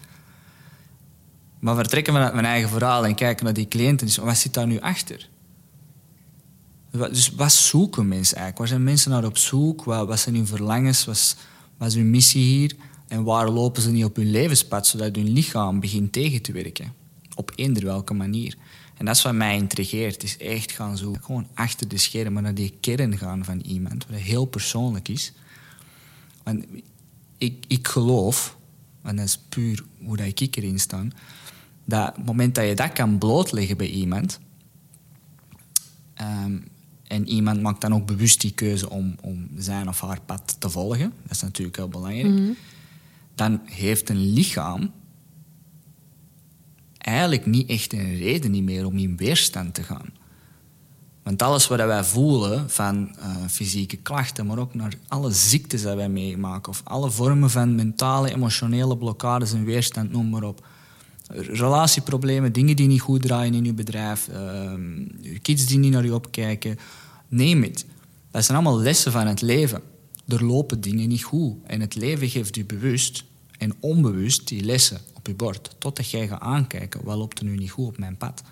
Maar 1.60 1.76
vertrekken 1.76 2.14
vanuit 2.14 2.34
mijn 2.34 2.46
eigen 2.46 2.70
verhaal 2.70 3.06
en 3.06 3.16
kijken 3.16 3.46
naar 3.46 3.54
die 3.54 3.68
cliënten, 3.68 4.08
is 4.08 4.18
wat 4.18 4.38
zit 4.38 4.54
daar 4.54 4.68
nu 4.68 4.80
achter? 4.80 5.30
Dus 6.92 7.30
wat 7.30 7.52
zoeken 7.52 8.08
mensen 8.08 8.38
eigenlijk? 8.38 8.58
Waar 8.58 8.68
zijn 8.68 8.84
mensen 8.84 9.12
naar 9.12 9.26
op 9.26 9.38
zoek? 9.38 9.84
Wat, 9.84 10.20
zijn 10.20 10.36
hun 10.36 10.48
verlangens? 10.48 11.06
Wat 11.06 11.36
wat 11.78 11.88
is 11.88 11.96
hun 11.96 12.10
missie 12.10 12.44
hier? 12.44 12.76
En 13.08 13.24
waar 13.24 13.50
lopen 13.50 13.82
ze 13.82 13.92
niet 13.92 14.04
op 14.04 14.16
hun 14.16 14.32
levenspad, 14.32 14.88
zodat 14.88 15.16
hun 15.16 15.30
lichaam 15.30 15.80
begint 15.80 16.12
tegen 16.12 16.42
te 16.42 16.52
werken? 16.52 16.94
Op 17.36 17.52
eender 17.56 17.84
welke 17.84 18.14
manier. 18.14 18.56
En 18.98 19.06
dat 19.06 19.16
is 19.16 19.22
wat 19.22 19.34
mij 19.34 19.56
intrigeert, 19.56 20.24
is 20.24 20.38
echt 20.38 20.72
gaan 20.72 20.98
zoeken. 20.98 21.24
Gewoon 21.24 21.48
achter 21.54 21.88
de 21.88 21.98
schermen 21.98 22.44
naar 22.44 22.54
die 22.54 22.78
kern 22.80 23.18
gaan 23.18 23.46
van 23.46 23.60
iemand, 23.60 24.06
wat 24.10 24.20
heel 24.20 24.46
persoonlijk 24.46 25.08
is. 25.08 25.34
Want 26.44 26.66
ik, 27.38 27.66
ik 27.68 27.88
geloof, 27.88 28.58
en 29.06 29.16
dat 29.16 29.26
is 29.26 29.38
puur 29.50 29.84
hoe 30.04 30.18
dat 30.18 30.40
ik 30.40 30.56
erin 30.56 30.80
sta, 30.80 31.04
dat 31.86 32.16
het 32.16 32.26
moment 32.26 32.56
dat 32.56 32.68
je 32.68 32.76
dat 32.76 32.94
kan 32.94 33.18
blootleggen 33.18 33.78
bij 33.78 33.90
iemand, 33.90 34.40
Ehm, 36.16 36.58
en 37.08 37.28
iemand 37.28 37.62
maakt 37.62 37.82
dan 37.82 37.94
ook 37.94 38.06
bewust 38.06 38.42
die 38.42 38.52
keuze 38.52 38.90
om, 38.90 39.16
om 39.22 39.50
zijn 39.58 39.88
of 39.88 40.02
haar 40.02 40.22
pad 40.22 40.56
te 40.60 40.70
volgen. 40.70 41.14
Dat 41.22 41.32
is 41.32 41.42
natuurlijk 41.42 41.78
heel 41.78 41.88
belangrijk. 41.88 42.58
Dan 43.36 43.62
heeft 43.66 44.10
een 44.10 44.34
lichaam 44.34 44.92
eigenlijk 46.98 47.46
niet 47.46 47.70
echt 47.70 47.94
een 47.94 48.18
reden 48.18 48.52
niet 48.52 48.64
meer 48.64 48.86
om 48.86 48.98
in 48.98 49.18
weerstand 49.18 49.74
te 49.74 49.84
gaan. 49.84 50.10
Want 51.26 51.42
alles 51.42 51.68
wat 51.68 51.78
wij 51.80 52.04
voelen 52.04 52.70
van 52.70 53.16
eh, 53.20 53.36
fysieke 53.50 53.98
klachten, 53.98 54.46
maar 54.46 54.58
ook 54.58 54.74
naar 54.74 54.94
alle 55.08 55.32
ziektes 55.32 55.82
die 55.82 55.92
wij 55.92 56.10
meemaken, 56.10 56.72
of 56.72 56.82
alle 56.84 57.12
vormen 57.12 57.50
van 57.50 57.76
mentale, 57.76 58.34
emotionele 58.34 58.98
blokkades 58.98 59.54
en 59.54 59.64
weerstand, 59.64 60.12
noem 60.12 60.30
maar 60.30 60.44
op. 60.44 60.68
Relatieproblemen, 61.28 62.54
dingen 62.54 62.76
die 62.76 62.88
niet 62.88 63.02
goed 63.02 63.22
draaien 63.22 63.54
in 63.54 63.66
je 63.66 63.74
bedrijf, 63.74 64.26
je 65.22 65.40
kids 65.42 65.66
die 65.66 65.78
niet 65.78 65.92
naar 65.92 66.06
je 66.06 66.14
opkijken, 66.14 66.78
neem 67.28 67.64
het. 67.64 67.86
Dat 68.32 68.46
zijn 68.46 68.58
allemaal 68.58 68.80
lessen 68.80 69.12
van 69.12 69.28
het 69.28 69.42
leven. 69.42 69.82
Er 70.28 70.46
lopen 70.46 70.82
dingen 70.82 71.08
niet 71.08 71.24
goed. 71.24 71.56
En 71.64 71.82
het 71.82 71.96
leven 71.96 72.30
geeft 72.30 72.56
u 72.56 72.66
bewust 72.66 73.24
en 73.58 73.74
onbewust 73.80 74.48
die 74.48 74.64
lessen 74.64 75.02
op 75.14 75.28
je 75.28 75.34
bord. 75.34 75.76
Totdat 75.78 76.10
jij 76.10 76.28
gaat 76.28 76.42
aankijken, 76.42 77.04
wat 77.04 77.18
loopt 77.18 77.40
er 77.40 77.46
nu 77.46 77.58
niet 77.58 77.72
goed 77.72 77.88
op 77.88 77.98
mijn 77.98 78.18
pad? 78.18 78.44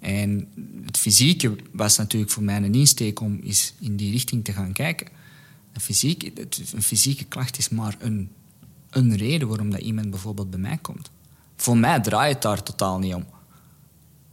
En 0.00 0.48
het 0.84 0.98
fysieke 0.98 1.56
was 1.72 1.96
natuurlijk 1.96 2.32
voor 2.32 2.42
mij 2.42 2.56
een 2.56 2.74
insteek 2.74 3.20
om 3.20 3.40
eens 3.42 3.74
in 3.78 3.96
die 3.96 4.10
richting 4.10 4.44
te 4.44 4.52
gaan 4.52 4.72
kijken. 4.72 5.06
Een, 5.72 5.80
fysiek, 5.80 6.32
een 6.72 6.82
fysieke 6.82 7.24
klacht 7.24 7.58
is 7.58 7.68
maar 7.68 7.96
een, 7.98 8.30
een 8.90 9.16
reden 9.16 9.48
waarom 9.48 9.70
dat 9.70 9.80
iemand 9.80 10.10
bijvoorbeeld 10.10 10.50
bij 10.50 10.58
mij 10.58 10.78
komt. 10.82 11.10
Voor 11.56 11.76
mij 11.76 12.00
draait 12.00 12.32
het 12.32 12.42
daar 12.42 12.62
totaal 12.62 12.98
niet 12.98 13.14
om. 13.14 13.26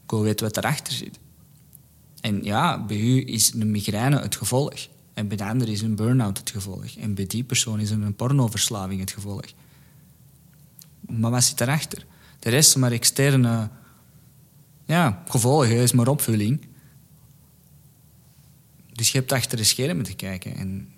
Ik 0.03 0.09
wil 0.09 0.22
weten 0.22 0.45
wat 0.45 0.57
erachter 0.57 0.93
zit. 0.93 1.20
En 2.22 2.43
ja, 2.43 2.86
bij 2.86 2.99
u 2.99 3.28
is 3.28 3.53
een 3.53 3.72
migraine 3.72 4.20
het 4.20 4.36
gevolg. 4.36 4.88
En 5.14 5.28
bij 5.28 5.38
de 5.38 5.45
ander 5.45 5.70
is 5.70 5.82
een 5.82 5.95
burn-out 5.95 6.38
het 6.38 6.49
gevolg. 6.49 6.95
En 6.95 7.14
bij 7.14 7.28
die 7.28 7.43
persoon 7.43 7.80
is 7.80 7.89
een 7.89 8.16
pornoverslaving 8.16 8.99
het 8.99 9.11
gevolg. 9.11 9.45
Maar 10.99 11.32
wat 11.32 11.43
zit 11.43 11.61
erachter? 11.61 12.05
De 12.39 12.49
rest 12.49 12.76
maar 12.76 12.91
externe 12.91 13.70
ja, 14.93 15.23
gevolgen, 15.27 15.75
is 15.75 15.91
maar 15.91 16.07
opvulling. 16.07 16.59
Dus 18.93 19.11
je 19.11 19.17
hebt 19.17 19.31
achter 19.31 19.57
de 19.57 19.63
schermen 19.63 20.03
te 20.03 20.15
kijken. 20.15 20.55
En 20.55 20.89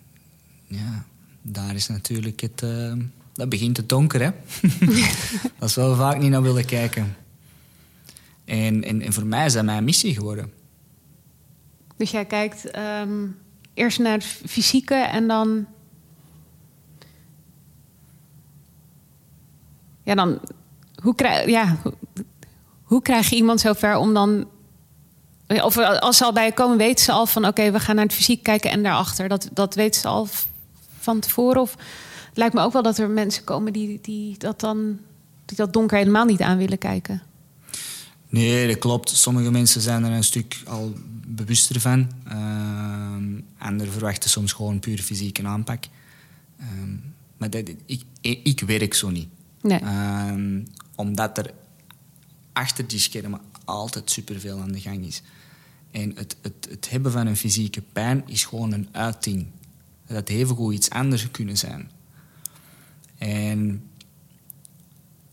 ja, 0.68 1.06
daar 1.42 1.76
is 1.76 1.88
natuurlijk 1.88 2.40
het... 2.40 2.62
Uh, 2.62 2.94
dat 3.34 3.50
begint 3.50 3.76
te 3.76 3.86
donker, 3.86 4.22
hè. 4.22 4.32
dat 5.60 5.70
is 5.70 5.76
wel 5.76 5.96
vaak 5.96 6.20
niet 6.20 6.30
naar 6.30 6.42
willen 6.42 6.66
kijken. 6.66 7.16
En, 8.46 8.84
en, 8.84 9.02
en, 9.02 9.14
voor 9.14 9.26
mij 9.26 9.46
is 9.46 9.54
dat 9.54 9.66
mijn 9.66 9.84
missie 9.84 10.14
geworden. 10.14 10.52
Dus 11.98 12.12
jij 12.12 12.26
kijkt 12.26 12.78
um, 12.78 13.38
eerst 13.74 14.00
naar 14.00 14.14
het 14.14 14.24
fysieke 14.24 14.96
en 14.96 15.28
dan... 15.28 15.66
Ja, 20.04 20.16
dan... 20.16 20.40
Hoe 21.02 21.16
krijg, 21.16 21.50
ja, 21.50 21.78
hoe 22.86 23.02
krijg 23.02 23.30
je 23.30 23.36
iemand 23.36 23.60
zover 23.60 23.96
om 23.96 24.14
dan. 24.14 24.48
Of 25.48 25.78
als 25.78 26.18
ze 26.18 26.24
al 26.24 26.34
bij 26.34 26.46
je 26.46 26.54
komen, 26.54 26.78
weten 26.78 27.06
ze 27.06 27.12
al 27.12 27.26
van 27.26 27.46
oké, 27.48 27.72
we 27.72 27.80
gaan 27.80 27.96
naar 27.96 28.06
het 28.06 28.14
fysiek 28.14 28.44
kijken 28.44 28.72
en 28.72 28.84
daarachter. 28.84 29.28
Dat, 29.28 29.50
dat 29.52 29.76
weten 29.76 30.02
ze 30.02 30.08
al 30.08 30.28
van 31.00 31.20
tevoren. 31.20 31.62
Of 31.62 31.72
het 32.30 32.38
lijkt 32.38 32.54
me 32.54 32.62
ook 32.62 32.74
wel 32.74 32.84
dat 32.84 32.98
er 32.98 33.10
mensen 33.10 33.44
komen 33.44 33.74
die, 33.74 34.00
die 34.02 34.38
dat 34.38 34.60
dan 34.60 35.00
die 35.46 35.58
dat 35.58 35.74
donker 35.74 35.98
helemaal 35.98 36.26
niet 36.26 36.42
aan 36.42 36.58
willen 36.58 36.78
kijken. 36.78 37.22
Nee, 38.30 38.68
dat 38.68 38.78
klopt. 38.78 39.10
Sommige 39.10 39.52
mensen 39.52 39.82
zijn 39.82 40.04
er 40.04 40.12
een 40.12 40.24
stuk 40.24 40.62
al 40.68 40.94
bewuster 41.28 41.80
van. 41.80 42.12
Uh, 42.28 43.16
anderen 43.58 43.92
verwachten 43.92 44.30
soms 44.30 44.54
gewoon 44.54 44.80
puur 44.80 45.02
fysieke 45.02 45.48
aanpak. 45.48 45.84
Uh, 46.60 46.66
maar 47.38 47.50
dat, 47.50 47.70
ik, 47.86 48.04
ik 48.22 48.60
werk 48.66 48.94
zo 48.94 49.10
niet. 49.10 49.28
Nee. 49.62 49.82
Uh, 49.82 50.62
omdat 50.96 51.38
er 51.38 51.54
achter 52.56 52.88
die 52.88 53.00
schermen 53.00 53.42
altijd 53.66 54.12
superveel 54.12 54.60
aan 54.60 54.72
de 54.72 54.80
gang 54.80 55.06
is. 55.06 55.22
En 55.92 56.12
het, 56.16 56.36
het, 56.42 56.68
het 56.70 56.90
hebben 56.90 57.12
van 57.12 57.28
een 57.28 57.38
fysieke 57.38 57.82
pijn 57.82 58.24
is 58.28 58.46
gewoon 58.46 58.72
een 58.72 58.88
uiting. 58.92 59.48
Dat 60.08 60.30
goed 60.48 60.74
iets 60.74 60.90
anders 60.90 61.32
kunnen 61.32 61.58
zijn. 61.58 61.92
En 63.18 63.84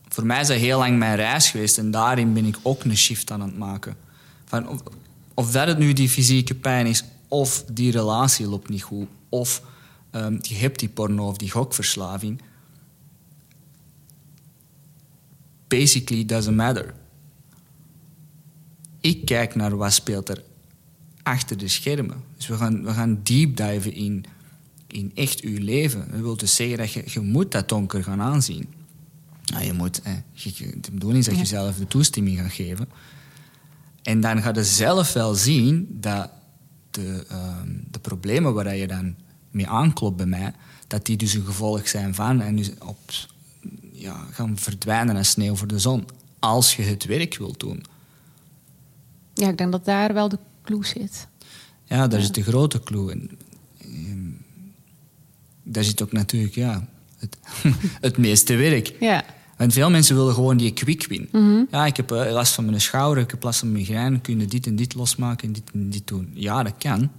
voor 0.09 0.27
mij 0.27 0.41
is 0.41 0.47
dat 0.47 0.57
heel 0.57 0.79
lang 0.79 0.99
mijn 0.99 1.16
reis 1.16 1.51
geweest 1.51 1.79
en 1.79 1.91
daarin 1.91 2.33
ben 2.33 2.45
ik 2.45 2.57
ook 2.62 2.85
een 2.85 2.97
shift 2.97 3.31
aan 3.31 3.41
het 3.41 3.59
maken. 3.59 3.97
Van 4.45 4.83
of, 5.35 5.51
dat 5.51 5.66
het 5.66 5.79
nu 5.79 5.93
die 5.93 6.09
fysieke 6.09 6.55
pijn 6.55 6.87
is, 6.87 7.05
of 7.29 7.64
die 7.73 7.91
relatie 7.91 8.47
loopt 8.47 8.68
niet 8.68 8.83
goed, 8.83 9.09
of 9.29 9.62
um, 10.11 10.39
je 10.43 10.55
hebt 10.55 10.79
die 10.79 10.89
porno 10.89 11.27
of 11.29 11.37
die 11.37 11.51
gokverslaving. 11.51 12.43
Basically 15.68 16.25
doesn't 16.25 16.57
matter 16.57 16.95
ik 19.03 19.24
kijk 19.24 19.55
naar 19.55 19.76
wat 19.76 19.92
speelt 19.92 20.28
er 20.28 20.42
achter 21.22 21.59
de 21.59 21.68
schermen. 21.68 22.22
Dus 22.36 22.46
we 22.46 22.57
gaan, 22.57 22.84
we 22.84 22.92
gaan 22.92 23.20
deep 23.22 23.57
diven 23.57 23.92
in, 23.92 24.24
in 24.86 25.12
echt 25.14 25.40
uw 25.40 25.59
leven. 25.59 26.09
Dat 26.11 26.20
wil 26.20 26.36
dus 26.36 26.55
zeggen 26.55 26.78
dat 26.78 26.92
je, 26.92 27.03
je 27.07 27.20
moet 27.20 27.53
dat 27.53 27.68
donker 27.68 28.05
gaan 28.05 28.20
aanzien. 28.20 28.68
Nou, 29.44 29.64
je 29.64 29.72
moet, 29.72 30.03
eh, 30.03 30.12
de 30.80 30.90
bedoeling 30.92 31.18
is 31.18 31.30
dat 31.30 31.38
je 31.38 31.44
zelf 31.44 31.76
de 31.76 31.86
toestemming 31.86 32.38
gaat 32.38 32.53
geven. 32.53 32.88
En 34.03 34.20
dan 34.20 34.42
ga 34.42 34.53
je 34.55 34.64
zelf 34.64 35.12
wel 35.12 35.34
zien 35.34 35.88
dat 35.90 36.30
de, 36.90 37.26
uh, 37.30 37.57
de 37.90 37.98
problemen 37.98 38.55
waar 38.55 38.76
je 38.76 38.86
dan 38.86 39.14
mee 39.50 39.68
aanklopt 39.68 40.16
bij 40.16 40.26
mij, 40.26 40.53
dat 40.86 41.07
die 41.07 41.16
dus 41.16 41.34
een 41.34 41.44
gevolg 41.44 41.88
zijn 41.88 42.14
van 42.14 42.40
en 42.40 42.57
dus 42.57 42.70
op, 42.78 42.98
ja, 43.92 44.26
gaan 44.30 44.59
verdwijnen 44.59 45.16
als 45.16 45.30
sneeuw 45.30 45.55
voor 45.55 45.66
de 45.66 45.78
zon. 45.78 46.09
Als 46.38 46.76
je 46.76 46.82
het 46.82 47.05
werk 47.05 47.38
wilt 47.38 47.61
doen. 47.61 47.84
Ja, 49.35 49.49
ik 49.49 49.59
denk 49.59 49.72
dat 49.72 49.85
daar 49.85 50.14
wel 50.14 50.28
de 50.28 50.39
clue 50.64 50.85
zit. 50.85 51.28
Ja, 51.85 52.09
daar 52.09 52.20
zit 52.20 52.35
de 52.35 52.43
grote 52.43 52.83
clue. 52.83 53.11
En, 53.12 53.30
ehm, 53.78 54.30
daar 55.62 55.85
zit 55.85 56.03
ook 56.03 56.12
natuurlijk 56.12 56.55
ja, 56.55 56.89
het, 57.18 57.37
het 58.01 58.18
meeste 58.18 58.55
werk. 58.55 58.95
Ja. 59.01 59.24
En 59.57 59.70
veel 59.70 59.91
mensen 59.91 60.16
willen 60.16 60.35
gewoon 60.35 60.57
die 60.57 60.72
quick 60.72 61.07
win. 61.07 61.28
Mhm. 61.33 61.64
Ja, 61.70 61.87
ik 61.87 61.97
heb 61.97 62.12
uh, 62.12 62.33
last 62.33 62.55
van 62.55 62.64
mijn 62.64 62.80
schouder, 62.80 63.22
ik 63.22 63.30
heb 63.30 63.43
last 63.43 63.59
van 63.59 63.72
mijn 63.72 63.83
migraine, 63.83 64.20
kunnen 64.20 64.49
dit 64.49 64.66
en 64.66 64.76
dit 64.76 64.95
losmaken 64.95 65.47
en 65.47 65.53
dit 65.53 65.70
en 65.72 65.91
dit 65.91 66.07
doen. 66.07 66.30
Ja, 66.35 66.62
dat 66.62 66.74
kan. 66.78 67.11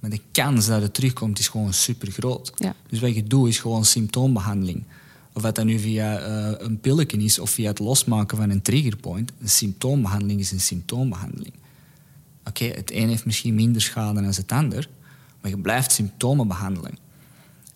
Maar 0.00 0.10
de 0.10 0.20
kans 0.32 0.66
dat 0.66 0.82
het 0.82 0.94
terugkomt 0.94 1.38
is 1.38 1.48
gewoon 1.48 1.72
super 1.72 2.10
groot. 2.10 2.52
Ja. 2.54 2.74
Dus 2.88 3.00
wat 3.00 3.14
je 3.14 3.22
doet 3.22 3.48
is 3.48 3.58
gewoon 3.58 3.84
symptoombehandeling. 3.84 4.84
Of 5.34 5.42
dat 5.42 5.54
dan 5.54 5.66
nu 5.66 5.78
via 5.78 6.28
uh, 6.28 6.54
een 6.58 6.80
pilletje 6.80 7.16
is 7.16 7.38
of 7.38 7.50
via 7.50 7.68
het 7.68 7.78
losmaken 7.78 8.36
van 8.36 8.50
een 8.50 8.62
triggerpoint. 8.62 9.32
Een 9.40 9.48
symptoombehandeling 9.48 10.40
is 10.40 10.52
een 10.52 10.60
symptoombehandeling. 10.60 11.54
Oké, 12.44 12.64
het 12.64 12.92
een 12.92 13.08
heeft 13.08 13.24
misschien 13.24 13.54
minder 13.54 13.82
schade 13.82 14.14
dan 14.14 14.24
het 14.24 14.52
ander, 14.52 14.88
maar 15.40 15.50
je 15.50 15.58
blijft 15.58 15.92
symptomen 15.92 16.48
behandelen. 16.48 16.98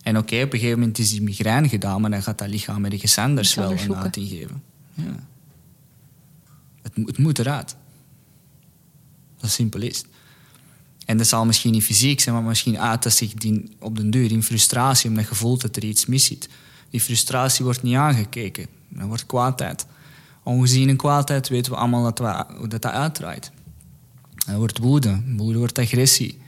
En 0.02 0.16
oké, 0.16 0.42
op 0.42 0.52
een 0.52 0.58
gegeven 0.58 0.78
moment 0.78 0.98
is 0.98 1.10
die 1.10 1.22
migraine 1.22 1.68
gedaan, 1.68 2.00
maar 2.00 2.10
dan 2.10 2.22
gaat 2.22 2.38
dat 2.38 2.48
lichaam 2.48 2.84
ergens 2.84 3.18
anders 3.18 3.54
wel 3.54 3.72
een 3.72 3.96
uiting 3.96 4.28
geven. 4.28 4.62
Ja. 4.94 5.26
Het, 6.82 6.92
het 7.06 7.18
moet 7.18 7.38
eruit. 7.38 7.76
Dat 9.40 9.50
simpel 9.50 9.80
is. 9.80 10.04
En 11.04 11.16
dat 11.16 11.26
zal 11.26 11.46
misschien 11.46 11.72
niet 11.72 11.84
fysiek 11.84 12.20
zijn, 12.20 12.34
maar 12.34 12.44
misschien 12.44 12.78
uit 12.78 13.02
dat 13.02 13.12
zich 13.12 13.34
die 13.34 13.76
op 13.78 13.96
den 13.96 14.10
duur 14.10 14.30
in 14.30 14.42
frustratie, 14.42 15.10
omdat 15.10 15.28
je 15.28 15.34
voelt 15.34 15.60
dat 15.60 15.76
er 15.76 15.84
iets 15.84 16.06
mis 16.06 16.24
zit. 16.24 16.48
Die 16.90 17.00
frustratie 17.00 17.64
wordt 17.64 17.82
niet 17.82 17.96
aangekeken. 17.96 18.66
Dat 18.88 19.06
wordt 19.06 19.26
kwaadheid. 19.26 19.86
Ongezien 20.42 20.88
in 20.88 20.96
kwaadheid 20.96 21.48
weten 21.48 21.72
we 21.72 21.78
allemaal 21.78 22.02
dat 22.02 22.18
we, 22.18 22.54
hoe 22.56 22.68
dat, 22.68 22.82
dat 22.82 22.92
uitdraait. 22.92 23.50
Dat 24.46 24.56
wordt 24.56 24.78
woede. 24.78 25.22
Woede 25.36 25.58
wordt 25.58 25.78
agressie. 25.78 26.40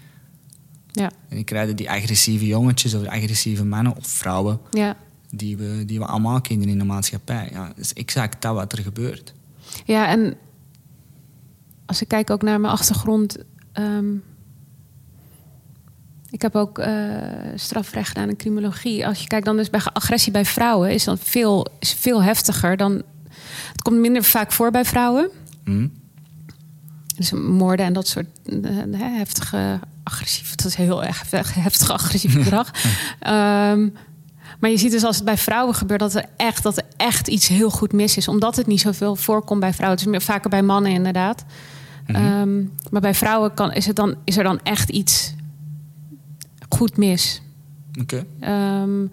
Ja. 0.93 1.11
En 1.29 1.37
ik 1.37 1.47
krijg 1.47 1.75
die 1.75 1.91
agressieve 1.91 2.47
jongetjes 2.47 2.95
of 2.95 3.07
agressieve 3.07 3.65
mannen 3.65 3.97
of 3.97 4.07
vrouwen... 4.07 4.61
Ja. 4.71 4.97
Die, 5.33 5.57
we, 5.57 5.83
die 5.87 5.99
we 5.99 6.07
allemaal 6.07 6.41
kennen 6.41 6.69
in 6.69 6.79
de 6.79 6.85
maatschappij. 6.85 7.49
Ja, 7.53 7.67
dat 7.67 7.79
is 7.79 7.93
exact 7.93 8.43
dat 8.43 8.55
wat 8.55 8.73
er 8.73 8.79
gebeurt. 8.79 9.35
Ja, 9.85 10.09
en 10.09 10.37
als 11.87 12.03
ik 12.03 12.09
kijk 12.09 12.31
ook 12.31 12.43
naar 12.43 12.61
mijn 12.61 12.73
achtergrond... 12.73 13.37
Ehm, 13.73 14.07
ik 16.31 16.43
heb 16.43 16.57
ook 16.57 16.79
uh, 16.79 16.87
strafrecht 17.55 18.09
gedaan 18.09 18.29
in 18.29 18.37
criminologie. 18.37 19.07
Als 19.07 19.21
je 19.21 19.27
kijkt 19.27 19.45
dan 19.45 19.57
dus 19.57 19.71
bij 19.71 19.81
agressie 19.93 20.33
bij 20.33 20.45
vrouwen 20.45 20.91
is 20.91 21.05
dan 21.05 21.19
veel, 21.19 21.67
is 21.79 21.93
veel 21.93 22.23
heftiger 22.23 22.77
dan. 22.77 23.03
Het 23.73 23.83
komt 23.83 23.99
minder 23.99 24.25
vaak 24.25 24.53
voor 24.53 24.71
bij 24.71 24.85
vrouwen. 24.85 25.31
Mm. 25.65 25.93
Dus 27.17 27.33
moorden 27.33 27.87
en 27.87 27.93
dat 27.93 28.09
soort 28.09 28.27
uh, 28.45 28.69
heftige 28.97 29.79
agressief. 30.03 30.55
Dat 30.55 30.67
is 30.67 30.75
heel 30.75 31.05
erg 31.05 31.31
heftig 31.55 31.91
agressief 31.91 32.33
gedrag. 32.43 32.71
um, 33.73 33.95
maar 34.61 34.71
je 34.71 34.77
ziet 34.77 34.91
dus 34.91 35.05
als 35.05 35.17
het 35.17 35.25
bij 35.25 35.39
vrouwen 35.39 35.75
gebeurt 35.75 36.01
dat 36.01 36.15
er 36.15 36.25
echt, 36.37 36.63
dat 36.63 36.77
er 36.77 36.85
echt 36.97 37.29
iets 37.29 37.49
heel 37.49 37.71
goed 37.71 37.93
mis 37.93 38.17
is. 38.17 38.29
Omdat 38.29 38.57
het 38.57 38.67
niet 38.67 38.81
zoveel 38.81 39.17
voorkomt 39.17 39.61
bij 39.61 39.73
vrouwen. 39.73 39.99
Het 39.99 40.07
is 40.07 40.13
meer 40.13 40.23
vaker 40.23 40.51
bij 40.51 40.63
mannen 40.63 40.93
inderdaad. 40.93 41.45
Mm 42.07 42.15
-hmm. 42.15 42.41
um, 42.41 42.73
maar 42.91 43.01
bij 43.01 43.15
vrouwen 43.15 43.55
kan, 43.55 43.73
is, 43.73 43.87
het 43.87 43.97
dan, 43.97 44.15
is 44.25 44.37
er 44.37 44.45
dan 44.45 44.61
echt 44.63 44.89
iets 44.89 45.35
goed 46.75 46.97
mis. 46.97 47.43
Oké. 48.01 48.27
Ehm, 48.41 49.07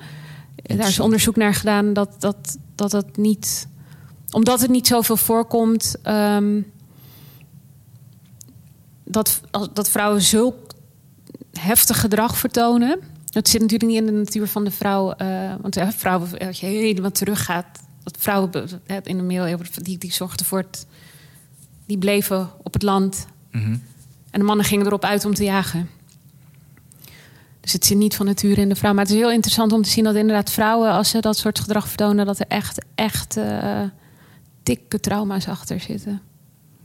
daar 0.56 0.88
is 0.88 1.00
onderzoek 1.00 1.36
naar 1.36 1.54
gedaan 1.54 1.94
dat, 1.94 2.10
dat, 2.20 2.58
dat 2.76 2.92
het 2.92 3.18
niet. 3.18 3.68
Omdat 4.32 4.62
het 4.62 4.70
niet 4.70 4.88
zoveel 4.88 5.18
voorkomt. 5.18 5.96
Um, 6.04 6.72
dat, 9.04 9.42
dat 9.74 9.90
vrouwen 9.90 10.22
zulk 10.22 10.56
heftig 11.60 12.00
gedrag 12.00 12.38
vertonen. 12.38 13.00
Dat 13.26 13.48
zit 13.48 13.62
natuurlijk 13.62 13.92
niet 13.92 14.00
in 14.00 14.06
de 14.06 14.12
natuur 14.12 14.48
van 14.48 14.64
de 14.64 14.72
vrouw. 14.72 15.12
eh, 15.12 15.54
want 15.62 15.76
hè, 15.76 15.92
vrouwen, 15.92 16.38
als 16.38 16.60
je 16.60 16.66
helemaal 16.66 17.12
teruggaat, 17.12 17.80
dat 18.04 18.18
vrouwen 18.20 18.52
in 19.04 19.18
de 19.18 19.24
middeleeuwen, 19.24 19.68
die, 19.84 19.98
die 19.98 20.14
zorgden 20.14 20.46
voor 20.46 20.58
het. 20.58 20.86
Die 21.86 21.98
bleven 21.98 22.50
op 22.64 22.74
het 22.74 22.84
land. 22.84 23.28
Mhm. 23.52 23.78
En 24.32 24.40
de 24.40 24.44
mannen 24.44 24.66
gingen 24.66 24.86
erop 24.86 25.04
uit 25.04 25.26
om 25.26 25.34
te 25.34 25.44
jagen. 25.44 25.90
Dus 27.68 27.76
het 27.76 27.86
zit 27.86 27.98
niet 27.98 28.16
van 28.16 28.26
nature 28.26 28.62
in 28.62 28.70
de 28.70 28.76
vrouw. 28.76 28.94
Maar 28.94 29.04
het 29.04 29.14
is 29.14 29.20
heel 29.20 29.32
interessant 29.32 29.72
om 29.72 29.82
te 29.82 29.90
zien 29.90 30.04
dat 30.04 30.16
inderdaad 30.16 30.52
vrouwen, 30.52 30.92
als 30.92 31.10
ze 31.10 31.20
dat 31.20 31.38
soort 31.38 31.60
gedrag 31.60 31.88
vertonen, 31.88 32.26
dat 32.26 32.40
er 32.40 32.48
echt, 32.48 32.86
echt 32.96 33.38
eh, 33.38 33.82
dikke 34.64 35.00
trauma's 35.00 35.48
achter 35.48 35.80
zitten. 35.80 36.22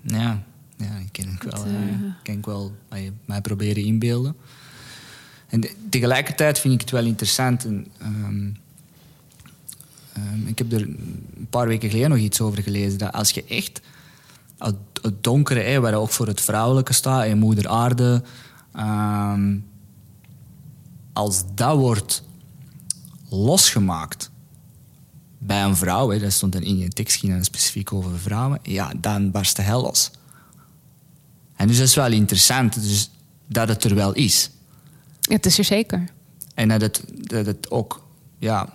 Ja, 0.01 0.43
ja 0.77 0.99
die 0.99 1.11
ken 1.11 1.29
ik 1.29 1.43
wel. 1.43 1.53
Dat, 1.53 1.65
eh, 1.65 1.73
eh, 1.73 2.01
ken 2.23 2.39
ik 2.39 2.47
wel 2.47 2.73
bij 2.89 3.13
mij 3.25 3.41
proberen 3.41 3.85
inbeelden. 3.85 4.37
En 5.49 5.65
tegelijkertijd 5.89 6.59
vind 6.59 6.75
ik 6.75 6.81
het 6.81 6.91
wel 6.91 7.05
interessant. 7.05 7.65
En, 7.65 7.87
ehm, 7.99 8.51
ehm, 10.13 10.47
ik 10.47 10.59
heb 10.59 10.73
er 10.73 10.83
een 10.83 11.47
paar 11.51 11.67
weken 11.67 11.91
geleden 11.91 12.11
nog 12.11 12.19
iets 12.19 12.41
over 12.41 12.63
gelezen. 12.63 12.99
Dat 12.99 13.13
als 13.13 13.31
je 13.31 13.45
echt 13.45 13.81
het, 14.59 14.77
het 15.03 15.25
donkere, 15.25 15.61
hè, 15.61 15.81
waar 15.81 15.95
ook 15.95 16.11
voor 16.11 16.27
het 16.27 16.41
vrouwelijke 16.41 16.93
staat, 16.93 17.25
en 17.25 17.39
moeder 17.39 17.69
aarde, 17.69 18.23
ehm, 18.73 19.55
als 21.13 21.43
dat 21.55 21.77
wordt 21.77 22.23
losgemaakt 23.29 24.31
bij 25.39 25.63
een 25.63 25.77
vrouw, 25.77 26.11
hè, 26.11 26.19
dat 26.19 26.33
stond 26.33 26.55
in 26.55 26.79
je 26.79 26.89
tekst 26.89 27.19
ging 27.19 27.33
dan 27.33 27.45
specifiek 27.45 27.93
over 27.93 28.19
vrouwen, 28.19 28.59
ja, 28.63 28.93
dan 28.97 29.31
barst 29.31 29.57
de 29.57 29.63
hel 29.63 29.83
los. 29.83 30.11
En 31.57 31.67
dus 31.67 31.77
dat 31.77 31.87
is 31.87 31.95
wel 31.95 32.13
interessant, 32.13 32.75
dus 32.75 33.11
dat 33.47 33.69
het 33.69 33.85
er 33.85 33.95
wel 33.95 34.13
is. 34.13 34.51
Het 35.21 35.47
is 35.47 35.59
er 35.59 35.65
zeker. 35.65 36.09
En 36.55 36.69
dat 36.69 36.81
het, 36.81 37.05
dat 37.15 37.47
het 37.47 37.71
ook, 37.71 38.07
ja, 38.39 38.73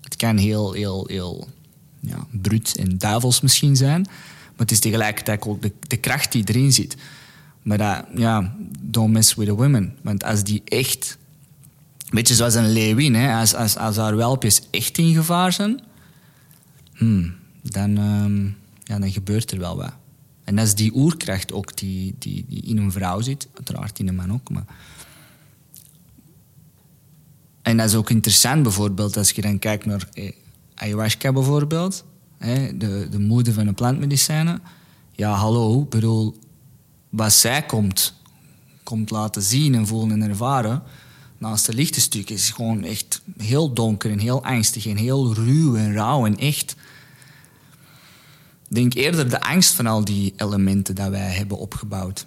het 0.00 0.16
kan 0.16 0.36
heel, 0.36 0.72
heel, 0.72 1.06
heel 1.06 1.48
ja, 2.00 2.26
bruut 2.30 2.76
en 2.76 2.98
duivels 2.98 3.40
misschien 3.40 3.76
zijn, 3.76 4.00
maar 4.02 4.56
het 4.56 4.70
is 4.70 4.80
tegelijkertijd 4.80 5.46
ook 5.46 5.62
de, 5.62 5.72
de 5.80 5.96
kracht 5.96 6.32
die 6.32 6.48
erin 6.48 6.72
zit. 6.72 6.96
Maar 7.62 7.78
dat, 7.78 8.04
ja, 8.14 8.56
don't 8.80 9.12
mess 9.12 9.34
with 9.34 9.46
the 9.46 9.54
women. 9.54 9.96
Want 10.02 10.24
als 10.24 10.44
die 10.44 10.62
echt, 10.64 11.18
een 11.98 12.14
beetje 12.14 12.34
zoals 12.34 12.54
een 12.54 12.72
leeuwin, 12.72 13.14
hè, 13.14 13.38
als, 13.40 13.54
als, 13.54 13.76
als 13.76 13.96
haar 13.96 14.16
welpjes 14.16 14.62
echt 14.70 14.98
in 14.98 15.14
gevaar 15.14 15.52
zijn, 15.52 15.80
hmm, 16.92 17.34
dan, 17.62 17.98
ehm, 17.98 18.44
ja, 18.84 18.98
dan 18.98 19.12
gebeurt 19.12 19.50
er 19.50 19.58
wel 19.58 19.76
wat. 19.76 19.92
En 20.44 20.56
dat 20.56 20.66
is 20.66 20.74
die 20.74 20.94
oerkracht 20.94 21.52
ook 21.52 21.76
die, 21.76 22.14
die, 22.18 22.44
die 22.48 22.62
in 22.62 22.78
een 22.78 22.92
vrouw 22.92 23.20
zit, 23.20 23.48
uiteraard 23.54 23.98
in 23.98 24.08
een 24.08 24.14
man 24.14 24.32
ook, 24.32 24.50
maar... 24.50 24.64
En 27.62 27.76
dat 27.76 27.88
is 27.88 27.94
ook 27.94 28.10
interessant 28.10 28.62
bijvoorbeeld 28.62 29.16
als 29.16 29.30
je 29.30 29.42
dan 29.42 29.58
kijkt 29.58 29.86
naar 29.86 30.08
eh, 30.12 30.32
ayahuasca 30.74 31.32
bijvoorbeeld. 31.32 32.04
Hè, 32.38 32.76
de, 32.76 33.06
de 33.10 33.18
moeder 33.18 33.52
van 33.52 33.66
de 33.66 33.72
plantmedicijnen. 33.72 34.62
Ja, 35.12 35.32
hallo, 35.32 35.84
bedoel, 35.84 36.36
wat 37.12 37.32
zij 37.32 37.62
komt, 37.62 38.14
komt 38.82 39.10
laten 39.10 39.42
zien 39.42 39.74
en 39.74 39.86
voelen 39.86 40.22
en 40.22 40.28
ervaren... 40.28 40.82
naast 41.38 41.66
het 41.66 41.74
lichte 41.76 42.00
stuk 42.00 42.30
is 42.30 42.50
gewoon 42.50 42.84
echt 42.84 43.22
heel 43.38 43.72
donker 43.72 44.10
en 44.10 44.18
heel 44.18 44.44
angstig 44.44 44.86
en 44.86 44.96
heel 44.96 45.34
ruw 45.34 45.76
en 45.76 45.92
rauw 45.92 46.26
en 46.26 46.36
echt... 46.38 46.76
Ik 48.68 48.78
denk 48.78 48.94
eerder 48.94 49.30
de 49.30 49.40
angst 49.40 49.74
van 49.74 49.86
al 49.86 50.04
die 50.04 50.32
elementen 50.36 50.94
dat 50.94 51.08
wij 51.10 51.30
hebben 51.36 51.58
opgebouwd. 51.58 52.26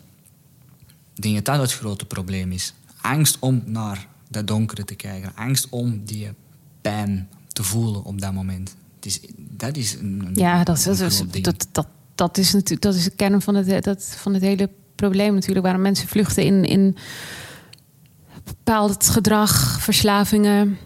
Ik 1.16 1.22
denk 1.22 1.36
dat 1.36 1.46
dat 1.46 1.60
het 1.60 1.74
grote 1.74 2.06
probleem 2.06 2.52
is. 2.52 2.74
Angst 3.02 3.38
om 3.40 3.64
naar 3.66 4.08
dat 4.30 4.48
donkere 4.48 4.86
te 4.86 4.96
kijken. 4.96 5.32
Angst 5.36 5.68
om 5.70 6.06
die 6.06 6.30
pijn 6.82 7.30
te 7.48 7.64
voelen 7.64 8.04
op 8.04 8.22
dat 8.22 8.34
moment. 8.34 8.76
Het 8.96 9.06
is, 9.06 9.20
dat 9.38 9.78
is 9.78 9.94
een, 9.94 10.24
een- 10.26 10.36
Ja, 10.36 10.64
dat, 10.64 10.78
is, 10.78 10.84
dat, 11.42 11.68
dat, 11.72 11.88
dat, 12.16 12.38
is 12.38 12.54
natuurlijk, 12.54 12.82
dat 12.82 12.96
is 12.96 13.04
de 13.04 13.10
kern 13.16 13.42
van 13.42 13.56
het, 13.56 13.84
dat, 13.84 14.16
van 14.18 14.34
het 14.34 14.44
hele 14.44 14.70
probleem 14.96 15.34
natuurlijk. 15.34 15.66
Waarom 15.66 15.82
mensen 15.82 16.08
vluchten 16.08 16.44
in, 16.44 16.64
in 16.64 16.98
bepaald 18.44 19.08
gedrag, 19.10 19.82
verslavingen. 19.82 20.78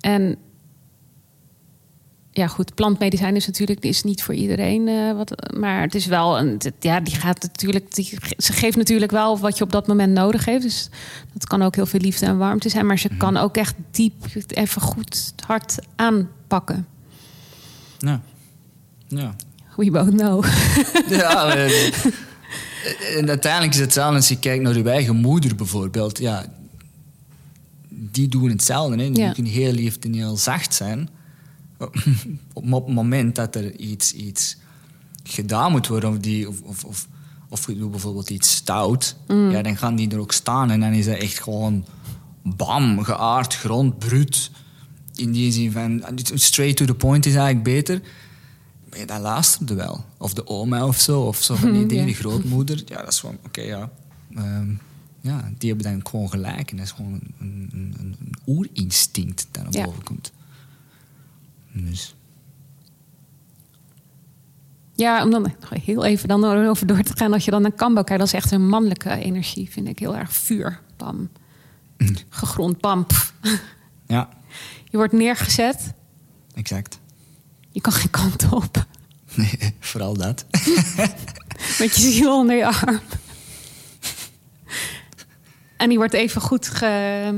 En 0.00 0.36
ja, 2.32 2.46
goed, 2.46 2.74
plantmedicijn 2.74 3.36
is 3.36 3.46
natuurlijk 3.46 3.84
is 3.84 4.02
niet 4.02 4.22
voor 4.22 4.34
iedereen. 4.34 4.88
eh, 4.88 5.12
wat, 5.16 5.54
maar 5.56 5.80
het 5.80 5.94
is 5.94 6.06
wel 6.06 6.38
een. 6.38 6.60
Ja, 6.80 7.00
die 7.00 7.14
gaat 7.14 7.42
natuurlijk. 7.42 7.94
Die, 7.94 8.18
ze 8.36 8.52
geeft 8.52 8.76
natuurlijk 8.76 9.10
wel 9.10 9.38
wat 9.38 9.58
je 9.58 9.64
op 9.64 9.72
dat 9.72 9.86
moment 9.86 10.12
nodig 10.12 10.44
heeft. 10.44 10.62
Dus 10.62 10.88
dat 11.32 11.46
kan 11.46 11.62
ook 11.62 11.74
heel 11.74 11.86
veel 11.86 12.00
liefde 12.00 12.26
en 12.26 12.38
warmte 12.38 12.68
zijn. 12.68 12.86
Maar 12.86 12.98
ze 12.98 13.08
Mhm. 13.08 13.18
kan 13.18 13.36
ook 13.36 13.56
echt 13.56 13.74
diep, 13.90 14.14
even 14.48 14.82
goed, 14.82 15.32
hard 15.46 15.74
aanpakken. 15.96 16.86
Ja. 17.98 18.20
Ja. 19.08 19.34
We 19.76 19.90
both 19.90 20.10
know. 20.10 20.44
ja 21.08 21.54
en 23.16 23.28
uiteindelijk 23.28 23.72
is 23.72 23.78
het 23.78 23.84
hetzelfde 23.86 24.16
als 24.16 24.28
je 24.28 24.38
kijkt 24.38 24.62
naar 24.62 24.76
je 24.76 24.90
eigen 24.90 25.16
moeder 25.16 25.54
bijvoorbeeld. 25.54 26.18
Ja, 26.18 26.44
die 27.88 28.28
doen 28.28 28.48
hetzelfde. 28.50 29.02
Hè. 29.02 29.10
Die 29.10 29.22
Ja. 29.22 29.32
kunnen 29.32 29.52
heel 29.52 29.72
lief 29.72 29.96
en 29.96 30.12
heel 30.14 30.36
zacht 30.36 30.74
zijn. 30.74 31.08
Op 32.52 32.62
het 32.72 32.88
moment 32.88 33.34
dat 33.34 33.54
er 33.54 33.76
iets, 33.76 34.12
iets 34.12 34.56
gedaan 35.22 35.70
moet 35.70 35.86
worden, 35.86 36.10
of, 36.10 36.18
die, 36.18 36.48
of, 36.48 36.62
of, 36.62 36.84
of, 36.84 37.08
of 37.48 37.66
je 37.66 37.76
doet 37.78 37.90
bijvoorbeeld 37.90 38.30
iets 38.30 38.54
stout, 38.54 39.16
ja, 39.28 39.62
dan 39.62 39.76
gaan 39.76 39.96
die 39.96 40.10
er 40.10 40.18
ook 40.18 40.32
staan 40.32 40.70
en 40.70 40.80
dan 40.80 40.92
is 40.92 41.04
dat 41.04 41.16
echt 41.16 41.42
gewoon 41.42 41.84
bam, 42.42 43.02
geaard, 43.04 43.54
grond, 43.56 43.98
bruut. 43.98 44.50
In 45.14 45.32
die 45.32 45.52
zin 45.52 45.72
van 45.72 46.02
straight 46.34 46.76
to 46.76 46.84
the 46.84 46.94
point 46.94 47.26
is 47.26 47.34
eigenlijk 47.34 47.64
beter. 47.64 48.00
Ja, 48.90 49.04
dat 49.06 49.20
luisterde 49.20 49.74
wel. 49.74 50.04
Of 50.16 50.34
de 50.34 50.46
oma 50.46 50.86
of 50.86 50.96
zo, 50.98 51.20
of 51.22 51.42
zo 51.42 51.54
van 51.54 51.72
die 51.72 51.86
dingen, 51.86 51.96
Ja. 51.96 52.04
die 52.04 52.14
grootmoeder. 52.14 52.82
Ja, 52.86 52.96
dat 52.98 53.12
is 53.12 53.20
gewoon, 53.20 53.38
oké, 53.46 53.60
ja. 53.60 53.90
Ehm, 54.34 54.70
ja, 55.20 55.50
die 55.58 55.68
hebben 55.68 55.92
dan 55.92 56.06
gewoon 56.06 56.30
gelijk. 56.30 56.70
En 56.70 56.76
dat 56.76 56.86
is 56.86 56.92
gewoon 56.92 57.12
een, 57.12 57.68
een, 57.72 57.94
een, 57.98 58.16
een 58.20 58.34
oerinstinct 58.46 59.46
dat 59.50 59.62
naar 59.62 59.72
Ja. 59.72 59.84
boven 59.84 60.02
komt. 60.04 60.32
Dus, 61.72 62.14
Ja, 64.94 65.24
om 65.24 65.30
dan 65.30 65.54
heel 65.82 66.04
even 66.04 66.28
dan 66.28 66.44
over 66.44 66.86
door 66.86 67.02
te 67.02 67.16
gaan. 67.16 67.32
Als 67.32 67.44
je 67.44 67.50
dan 67.50 67.62
naar 67.62 67.72
Kambo 67.72 68.02
kijkt, 68.02 68.18
dat 68.18 68.26
is 68.32 68.34
echt 68.42 68.50
een 68.50 68.68
mannelijke 68.68 69.10
energie, 69.10 69.70
vind 69.70 69.88
ik. 69.88 69.98
Heel 69.98 70.16
erg 70.16 70.32
vuur, 70.32 70.80
bam. 70.96 71.28
Gegrond, 72.28 72.80
bam. 72.80 73.06
ja, 74.06 74.28
Je 74.84 74.96
wordt 74.96 75.12
neergezet, 75.12 75.92
exact. 76.54 76.98
Je 77.70 77.80
kan 77.80 77.92
geen 77.92 78.10
kant 78.10 78.52
op. 78.52 78.86
Nee, 79.34 79.74
vooral 79.80 80.14
dat. 80.14 80.44
Met 81.78 81.94
je 81.94 82.10
ziel 82.10 82.38
onder 82.38 82.56
je 82.56 82.66
arm. 82.66 83.00
En 85.76 85.88
die 85.88 85.98
wordt 85.98 86.14
even 86.14 86.40
goed 86.40 86.68
ge... 86.68 86.86
Ja, 86.86 87.32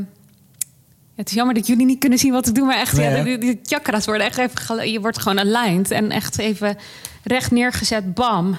het 1.15 1.29
is 1.29 1.35
jammer 1.35 1.55
dat 1.55 1.67
jullie 1.67 1.87
niet 1.87 1.99
kunnen 1.99 2.19
zien 2.19 2.33
wat 2.33 2.47
ik 2.47 2.55
doe, 2.55 2.67
maar 2.67 2.77
echt, 2.77 2.97
Nee, 2.97 3.25
ja, 3.25 3.37
die 3.37 3.61
chakras 3.63 4.07
worden 4.07 4.27
echt 4.27 4.39
even... 4.39 4.91
Je 4.91 5.01
wordt 5.01 5.19
gewoon 5.19 5.39
aligned 5.39 5.91
en 5.91 6.11
echt 6.11 6.39
even 6.39 6.77
recht 7.23 7.51
neergezet, 7.51 8.15
bam. 8.15 8.57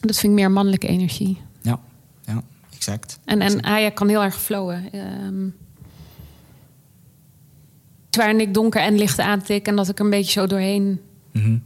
Dat 0.00 0.18
vind 0.18 0.32
ik 0.32 0.38
meer 0.38 0.50
mannelijke 0.50 0.86
energie. 0.86 1.40
Ja, 1.62 1.80
ja, 2.24 2.42
exact. 2.74 3.18
En, 3.24 3.40
en 3.40 3.62
Aya 3.62 3.90
kan 3.90 4.08
heel 4.08 4.22
erg 4.22 4.40
flowen. 4.40 4.92
Ehm 4.92 5.48
waarin 8.16 8.40
ik 8.40 8.54
donker 8.54 8.80
en 8.82 8.94
licht 8.96 9.18
aantik 9.18 9.66
en 9.66 9.76
dat 9.76 9.88
ik 9.88 9.98
een 9.98 10.10
beetje 10.10 10.32
zo 10.32 10.46
doorheen 10.46 11.00
Mhm. 11.32 11.56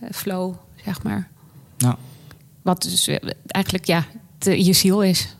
eh, 0.00 0.08
flow, 0.12 0.54
zeg 0.84 1.02
maar. 1.02 1.28
Ja. 1.76 1.96
Wat 2.62 2.82
dus 2.82 3.06
eh, 3.08 3.30
eigenlijk 3.46 3.84
ja, 3.86 4.06
de, 4.38 4.64
je 4.64 4.72
ziel 4.72 5.02
is. 5.02 5.36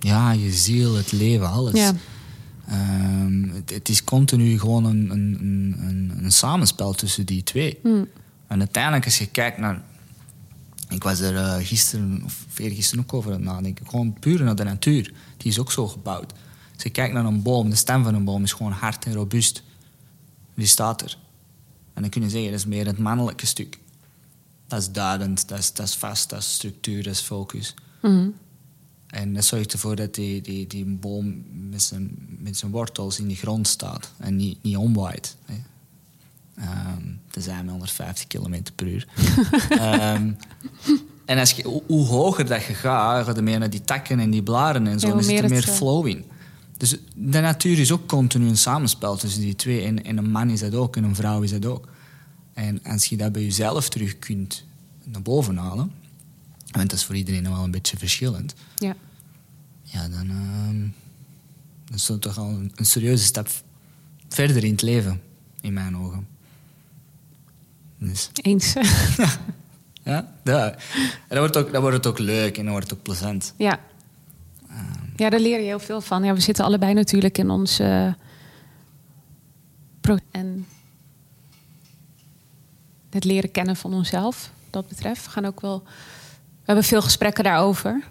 ja, 0.00 0.32
je 0.32 0.52
ziel, 0.52 0.94
het 0.94 1.12
leven, 1.12 1.50
alles. 1.50 1.74
Ja. 1.74 1.92
Ehm, 2.68 3.42
het, 3.54 3.70
het 3.70 3.88
is 3.88 4.04
continu 4.04 4.58
gewoon 4.58 4.84
een, 4.84 5.10
een, 5.10 5.36
een, 5.40 5.74
een, 5.88 6.24
een 6.24 6.32
samenspel 6.32 6.92
tussen 6.92 7.26
die 7.26 7.42
twee. 7.42 7.78
Hmm. 7.82 8.08
En 8.46 8.58
uiteindelijk, 8.58 9.04
als 9.04 9.18
je 9.18 9.26
kijkt 9.26 9.58
naar. 9.58 9.82
Ik 10.88 11.02
was 11.02 11.20
er 11.20 11.36
eh, 11.36 11.66
gisteren 11.66 12.22
of 12.24 12.44
eergisteren 12.56 13.04
ook 13.04 13.14
over 13.14 13.30
aan 13.32 13.36
het 13.36 13.46
nadenken. 13.46 13.86
Gewoon 13.86 14.12
puur 14.20 14.42
naar 14.42 14.54
de 14.56 14.64
natuur. 14.64 15.12
Die 15.36 15.50
is 15.50 15.58
ook 15.58 15.72
zo 15.72 15.86
gebouwd. 15.88 16.32
Als 16.74 16.82
je 16.82 16.90
kijkt 16.90 17.14
naar 17.14 17.24
een 17.24 17.42
boom, 17.42 17.70
de 17.70 17.76
stem 17.76 18.04
van 18.04 18.14
een 18.14 18.24
boom 18.24 18.42
is 18.42 18.52
gewoon 18.52 18.72
hard 18.72 19.04
en 19.04 19.14
robuust. 19.14 19.62
Die 20.54 20.66
staat 20.66 21.02
er. 21.02 21.18
En 21.94 22.02
dan 22.02 22.10
kun 22.10 22.22
je 22.22 22.28
zeggen, 22.30 22.50
dat 22.50 22.58
is 22.60 22.66
meer 22.66 22.86
het 22.86 22.98
mannelijke 22.98 23.46
stuk. 23.46 23.78
Dat 24.66 24.80
is 24.80 24.90
duidend, 24.90 25.48
dat 25.48 25.58
is, 25.58 25.72
dat 25.72 25.86
is 25.86 25.94
vast, 25.94 26.30
dat 26.30 26.38
is 26.38 26.54
structuur, 26.54 27.02
dat 27.02 27.12
is 27.12 27.20
focus. 27.20 27.74
Mhm. 28.02 28.28
En 29.06 29.34
dat 29.34 29.44
zorgt 29.44 29.72
ervoor 29.72 29.96
dat 29.96 30.14
die, 30.14 30.40
die, 30.40 30.66
die 30.66 30.84
boom 30.84 31.44
met 31.70 31.82
zijn, 31.82 32.10
met 32.38 32.56
zijn 32.56 32.70
wortels 32.70 33.18
in 33.18 33.28
de 33.28 33.34
grond 33.34 33.68
staat 33.68 34.12
en 34.18 34.36
niet, 34.36 34.62
niet 34.62 34.76
omwaait. 34.76 35.36
Hè. 35.44 35.54
Ehm, 36.62 37.02
tenzij 37.30 37.62
met 37.62 37.70
150 37.70 38.26
km 38.26 38.62
per 38.74 38.86
uur. 38.86 39.06
Ehm, 39.68 40.30
En 41.24 41.38
als 41.38 41.50
je, 41.50 41.62
hoe- 41.62 41.82
hoe 41.86 42.06
hoger 42.06 42.46
dat 42.46 42.64
je 42.64 42.74
gaat, 42.74 43.24
ga 43.26 43.32
je 43.34 43.42
meer 43.42 43.58
naar 43.58 43.70
die 43.70 43.82
takken 43.84 44.20
en 44.20 44.30
die 44.30 44.42
blaren 44.42 44.86
en 44.86 45.00
zo. 45.00 45.06
Ja, 45.06 45.12
hoe 45.12 45.22
dan 45.22 45.30
zit 45.30 45.42
er 45.44 45.50
meer 45.50 45.62
flow 45.62 46.06
in. 46.06 46.24
Dus 46.76 46.96
de 47.14 47.40
natuur 47.40 47.78
is 47.78 47.92
ook 47.92 48.06
continu 48.08 48.48
een 48.48 48.56
samenspel 48.56 49.16
tussen 49.16 49.40
die 49.40 49.56
twee. 49.56 49.84
En, 49.84 50.04
en 50.04 50.16
een 50.16 50.30
man 50.30 50.50
is 50.50 50.60
dat 50.60 50.74
ook 50.74 50.96
en 50.96 51.04
een 51.04 51.14
vrouw 51.14 51.42
is 51.42 51.50
dat 51.50 51.66
ook. 51.66 51.88
En 52.52 52.82
als 52.84 53.04
je 53.04 53.16
dat 53.16 53.32
bij 53.32 53.42
jezelf 53.42 53.88
terug 53.88 54.18
kunt 54.18 54.64
naar 55.04 55.22
boven 55.22 55.56
halen, 55.56 55.92
want 56.70 56.90
dat 56.90 56.98
is 56.98 57.04
voor 57.04 57.14
iedereen 57.16 57.42
wel 57.50 57.64
een 57.64 57.70
beetje 57.70 57.96
verschillend, 57.96 58.54
Ja. 58.76 58.96
ja, 59.82 60.08
dan, 60.08 60.30
ehm, 60.30 60.86
is 61.94 62.06
dat 62.06 62.20
toch 62.20 62.38
al 62.38 62.48
een, 62.48 62.72
een 62.74 62.86
serieuze 62.86 63.24
stap 63.24 63.48
verder 64.28 64.64
in 64.64 64.70
het 64.70 64.82
leven, 64.82 65.20
in 65.60 65.72
mijn 65.72 65.96
ogen. 65.96 66.26
Dus, 67.98 68.30
Eens. 68.42 68.72
ja, 70.04 70.32
dat, 70.42 70.72
en 70.72 70.78
dan 71.28 71.38
wordt, 71.38 71.56
ook, 71.56 71.72
dan 71.72 71.80
wordt 71.80 71.96
het 71.96 72.06
ook 72.06 72.18
leuk 72.18 72.56
en 72.56 72.62
dan 72.62 72.72
wordt 72.72 72.90
het 72.90 72.98
ook 72.98 73.04
plezant. 73.04 73.54
ja. 73.56 73.80
Ja, 75.16 75.30
daar 75.30 75.40
leer 75.40 75.58
je 75.58 75.64
heel 75.64 75.78
veel 75.78 76.00
van. 76.00 76.24
Ja, 76.24 76.34
we 76.34 76.40
zitten 76.40 76.64
allebei 76.64 76.94
natuurlijk 76.94 77.38
in 77.38 77.50
ons... 77.50 77.78
eh, 77.78 78.12
en 80.30 80.66
het 83.10 83.24
leren 83.24 83.50
kennen 83.50 83.76
van 83.76 83.94
onszelf, 83.94 84.50
dat 84.70 84.88
betreft. 84.88 85.24
We 85.24 85.30
gaan 85.30 85.44
ook 85.44 85.60
wel... 85.60 85.82
We 86.34 86.70
hebben 86.70 86.84
veel 86.84 87.02
gesprekken 87.02 87.44
daarover. 87.44 88.02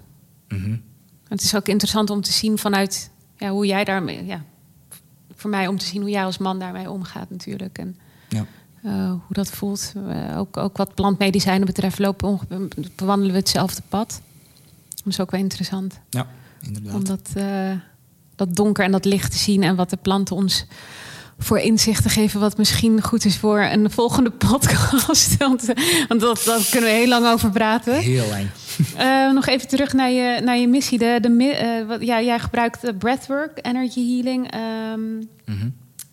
Mhm. 0.47 0.77
Het 1.27 1.41
is 1.41 1.55
ook 1.55 1.67
interessant 1.67 2.09
om 2.09 2.21
te 2.21 2.31
zien 2.31 2.57
vanuit 2.57 3.11
ja, 3.37 3.49
hoe 3.49 3.65
jij 3.65 3.83
daarmee... 3.83 4.25
Ja, 4.25 4.43
voor 5.35 5.49
mij 5.49 5.67
om 5.67 5.77
te 5.77 5.85
zien 5.85 6.01
hoe 6.01 6.09
jij 6.09 6.25
als 6.25 6.37
man 6.37 6.59
daarmee 6.59 6.89
omgaat 6.91 7.29
natuurlijk. 7.29 7.77
En 7.77 7.97
Ja. 8.29 8.45
eh, 8.83 9.09
hoe 9.09 9.21
dat 9.29 9.49
voelt. 9.49 9.93
Ook, 10.37 10.57
ook 10.57 10.77
wat 10.77 10.93
plantmedicijnen 10.95 11.65
betreft 11.65 11.99
lopen 11.99 12.39
bewandelen 12.95 13.31
we 13.33 13.39
hetzelfde 13.39 13.81
pad. 13.89 14.21
Dat 14.95 15.05
is 15.05 15.19
ook 15.19 15.31
wel 15.31 15.39
interessant. 15.39 15.99
ja, 16.09 16.27
inderdaad. 16.67 16.93
Om 16.93 17.03
dat, 17.05 17.29
eh, 17.35 17.71
dat 18.35 18.55
donker 18.55 18.83
en 18.83 18.91
dat 18.91 19.05
licht 19.05 19.31
te 19.31 19.37
zien 19.37 19.63
en 19.63 19.75
wat 19.75 19.89
de 19.89 19.97
planten 19.97 20.35
ons 20.35 20.65
voor 21.39 21.59
inzicht 21.59 22.03
te 22.03 22.09
geven, 22.09 22.39
wat 22.39 22.57
misschien 22.57 23.01
goed 23.01 23.25
is 23.25 23.37
voor 23.37 23.59
een 23.59 23.91
volgende 23.91 24.29
podcast. 24.49 25.37
want 25.37 25.73
want 26.07 26.21
dat, 26.21 26.41
dat 26.45 26.69
kunnen 26.69 26.89
we 26.89 26.95
heel 26.95 27.07
lang 27.07 27.27
over 27.27 27.49
praten. 27.51 27.95
Heel 27.99 28.27
lang. 28.29 28.47
Eh, 28.97 29.31
nog 29.31 29.45
even 29.47 29.67
terug 29.67 29.93
naar 29.93 30.09
je, 30.11 30.41
naar 30.43 30.57
je 30.57 30.67
missie. 30.67 30.97
De, 30.97 31.17
de, 31.21 31.45
eh, 31.53 31.87
wat, 31.87 32.01
ja, 32.01 32.21
jij 32.21 32.39
gebruikt 32.39 32.97
breathwork, 32.97 33.59
energy 33.61 34.13
healing, 34.13 34.51
ehm, 34.51 35.15
Mhm. 35.45 35.69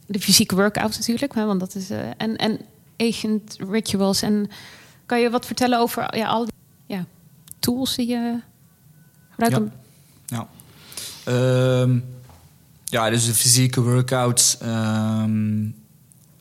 de 0.07 0.20
fysieke 0.20 0.55
workouts 0.55 0.98
natuurlijk, 0.98 1.34
hè, 1.34 1.44
want 1.44 1.61
dat 1.61 1.74
is 1.74 1.90
en, 2.16 2.36
en 2.36 2.61
ancient 2.96 3.57
rituals. 3.70 4.22
En 4.22 4.51
kan 5.07 5.20
je 5.20 5.30
wat 5.30 5.46
vertellen 5.46 5.78
over 5.78 6.16
ja, 6.16 6.26
al 6.26 6.44
die 6.44 6.55
ja, 6.86 7.05
tools 7.59 7.96
die 7.96 8.07
je 8.09 8.38
gebruikt? 9.30 9.57
Ja. 9.57 9.62
om- 9.62 9.70
Ja. 9.72 9.78
Ehm, 11.25 11.99
ja, 12.85 13.11
dus 13.11 13.27
de 13.27 13.35
fysieke 13.35 13.83
workouts 13.83 14.59
ehm, 14.59 15.66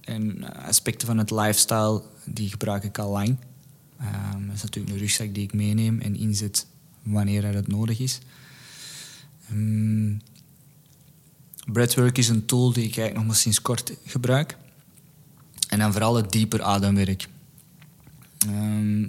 en 0.02 0.54
aspecten 0.66 1.08
van 1.08 1.18
het 1.18 1.32
lifestyle, 1.32 2.02
die 2.26 2.50
gebruik 2.50 2.84
ik 2.84 2.98
al 2.98 3.12
lang. 3.12 3.38
Ehm, 4.00 4.46
dat 4.46 4.56
is 4.56 4.62
natuurlijk 4.62 4.94
een 4.94 5.02
rugzak 5.02 5.34
die 5.34 5.44
ik 5.44 5.54
meeneem 5.54 6.00
en 6.00 6.16
inzet 6.16 6.68
wanneer 7.04 7.44
er 7.44 7.56
het 7.56 7.68
nodig 7.68 8.00
is. 8.00 8.20
Breathwork 11.66 12.18
is 12.18 12.30
een 12.30 12.46
tool 12.46 12.74
die 12.74 12.84
ik 12.84 12.98
eigenlijk 12.98 13.16
nog 13.16 13.26
maar 13.26 13.36
sinds 13.36 13.62
kort 13.62 13.94
gebruik. 14.06 14.58
En 15.68 15.80
dan 15.80 15.92
vooral 15.92 16.16
het 16.16 16.32
dieper 16.32 16.62
ademwerk. 16.62 17.28
Ehm, 18.38 19.08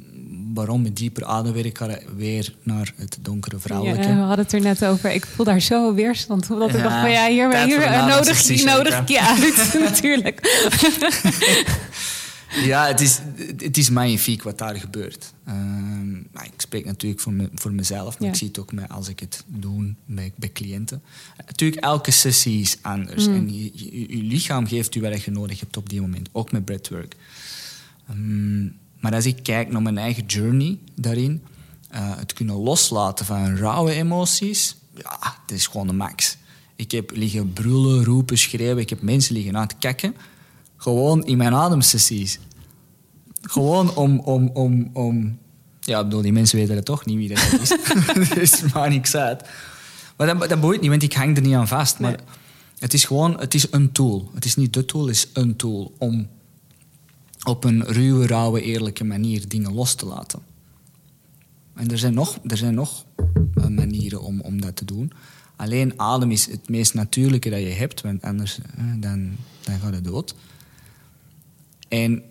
waarom 0.54 0.84
het 0.84 0.96
dieper 0.96 1.24
ademwerk? 1.24 2.04
Weer 2.16 2.54
naar 2.62 2.92
het 2.96 3.18
donkere 3.20 3.58
vrouwelijke. 3.58 4.08
Ja, 4.08 4.14
we 4.14 4.20
hadden 4.20 4.44
het 4.44 4.52
er 4.52 4.60
net 4.60 4.84
over. 4.84 5.12
Ik 5.12 5.26
voel 5.26 5.44
daar 5.44 5.60
zo 5.60 5.94
weerstand. 5.94 6.50
Omdat 6.50 6.74
ik 6.74 6.82
dacht 6.82 7.00
van 7.00 7.10
ja, 7.10 7.28
hier, 7.28 7.50
tijd 7.50 7.66
hier 7.66 7.82
eh, 7.82 8.06
nodig, 8.06 8.64
nodig 8.64 9.00
ik 9.00 9.08
je 9.08 9.20
uit. 9.20 9.80
natuurlijk. 9.90 10.40
Ja, 12.50 12.86
het 12.86 13.00
is, 13.00 13.20
het 13.56 13.76
is 13.76 13.90
magnifiek 13.90 14.42
wat 14.42 14.58
daar 14.58 14.76
gebeurt. 14.76 15.32
Ehm, 15.44 16.12
maar 16.12 16.44
ik 16.44 16.52
spreek 16.56 16.84
natuurlijk 16.84 17.20
voor, 17.20 17.32
me, 17.32 17.48
voor 17.54 17.72
mezelf, 17.72 18.18
maar 18.18 18.28
Ja. 18.28 18.32
ik 18.32 18.38
zie 18.38 18.48
het 18.48 18.58
ook 18.58 18.72
met, 18.72 18.88
als 18.88 19.08
ik 19.08 19.20
het 19.20 19.44
doe 19.46 19.94
bij, 20.04 20.32
bij 20.36 20.52
cliënten. 20.52 21.02
Natuurlijk, 21.46 21.82
elke 21.82 22.10
sessie 22.10 22.60
is 22.60 22.76
anders. 22.82 23.28
Mm. 23.28 23.34
En 23.34 23.54
je, 23.54 23.70
je, 23.74 24.16
je 24.16 24.22
lichaam 24.22 24.66
geeft 24.66 24.94
je 24.94 25.00
wat 25.00 25.22
je 25.22 25.30
nodig 25.30 25.60
hebt 25.60 25.76
op 25.76 25.88
die 25.88 26.00
moment, 26.00 26.28
ook 26.32 26.52
met 26.52 26.64
breathwork. 26.64 27.16
Ehm, 28.08 28.66
maar 29.00 29.14
als 29.14 29.26
ik 29.26 29.42
kijk 29.42 29.70
naar 29.70 29.82
mijn 29.82 29.98
eigen 29.98 30.26
journey 30.26 30.78
daarin, 30.94 31.42
eh, 31.90 32.16
het 32.16 32.32
kunnen 32.32 32.56
loslaten 32.56 33.26
van 33.26 33.56
rauwe 33.56 33.92
emoties, 33.92 34.76
ja, 34.94 35.36
dat 35.46 35.56
is 35.56 35.66
gewoon 35.66 35.86
de 35.86 35.92
max. 35.92 36.36
Ik 36.76 36.90
heb 36.90 37.10
liggen 37.10 37.52
brullen, 37.52 38.04
roepen, 38.04 38.38
schreeuwen, 38.38 38.82
ik 38.82 38.90
heb 38.90 39.02
mensen 39.02 39.34
liggen 39.34 39.56
aan 39.56 39.62
het 39.62 39.78
kakken. 39.78 40.14
Gewoon 40.76 41.24
in 41.24 41.36
mijn 41.36 41.54
ademsessies. 41.54 42.38
Gewoon 43.42 43.94
om, 43.96 44.18
om, 44.18 44.50
om, 44.52 44.90
om... 44.92 45.38
Ja, 45.80 45.98
ik 45.98 46.04
bedoel, 46.04 46.22
die 46.22 46.32
mensen 46.32 46.58
weten 46.58 46.76
het 46.76 46.84
toch 46.84 47.04
niet 47.04 47.16
wie 47.16 47.28
dat 47.28 47.60
is. 47.60 47.68
dus 48.34 48.50
het 48.60 48.74
maakt 48.74 48.90
niks 48.90 49.14
uit. 49.14 49.48
Maar 50.16 50.26
dat, 50.26 50.48
dat 50.48 50.60
boeit 50.60 50.80
niet, 50.80 50.90
want 50.90 51.02
ik 51.02 51.12
hang 51.12 51.36
er 51.36 51.42
niet 51.42 51.54
aan 51.54 51.68
vast. 51.68 51.98
Maar 51.98 52.20
het 52.78 52.94
is 52.94 53.04
gewoon, 53.04 53.40
het 53.40 53.54
is 53.54 53.66
een 53.70 53.92
tool. 53.92 54.30
Het 54.34 54.44
is 54.44 54.56
niet 54.56 54.72
de 54.72 54.84
tool, 54.84 55.06
het 55.06 55.16
is 55.16 55.28
een 55.32 55.56
tool 55.56 55.94
om 55.98 56.28
op 57.44 57.64
een 57.64 57.84
ruwe, 57.84 58.26
rauwe, 58.26 58.62
eerlijke 58.62 59.04
manier 59.04 59.48
dingen 59.48 59.74
los 59.74 59.94
te 59.94 60.06
laten. 60.06 60.40
En 61.74 61.90
er 61.90 61.98
zijn 61.98 62.14
nog, 62.14 62.38
er 62.46 62.56
zijn 62.56 62.74
nog 62.74 63.04
eh, 63.54 63.66
manieren 63.66 64.22
om, 64.22 64.40
om 64.40 64.60
dat 64.60 64.76
te 64.76 64.84
doen. 64.84 65.12
Alleen 65.56 66.00
adem 66.00 66.30
is 66.30 66.46
het 66.46 66.68
meest 66.68 66.94
natuurlijke 66.94 67.50
dat 67.50 67.60
je 67.60 67.66
hebt, 67.66 68.00
want 68.00 68.22
anders 68.22 68.58
eh, 68.58 68.84
dan, 68.96 69.36
dan 69.60 69.78
gaat 69.78 69.94
het 69.94 70.04
dood. 70.04 70.34
En 71.88 72.22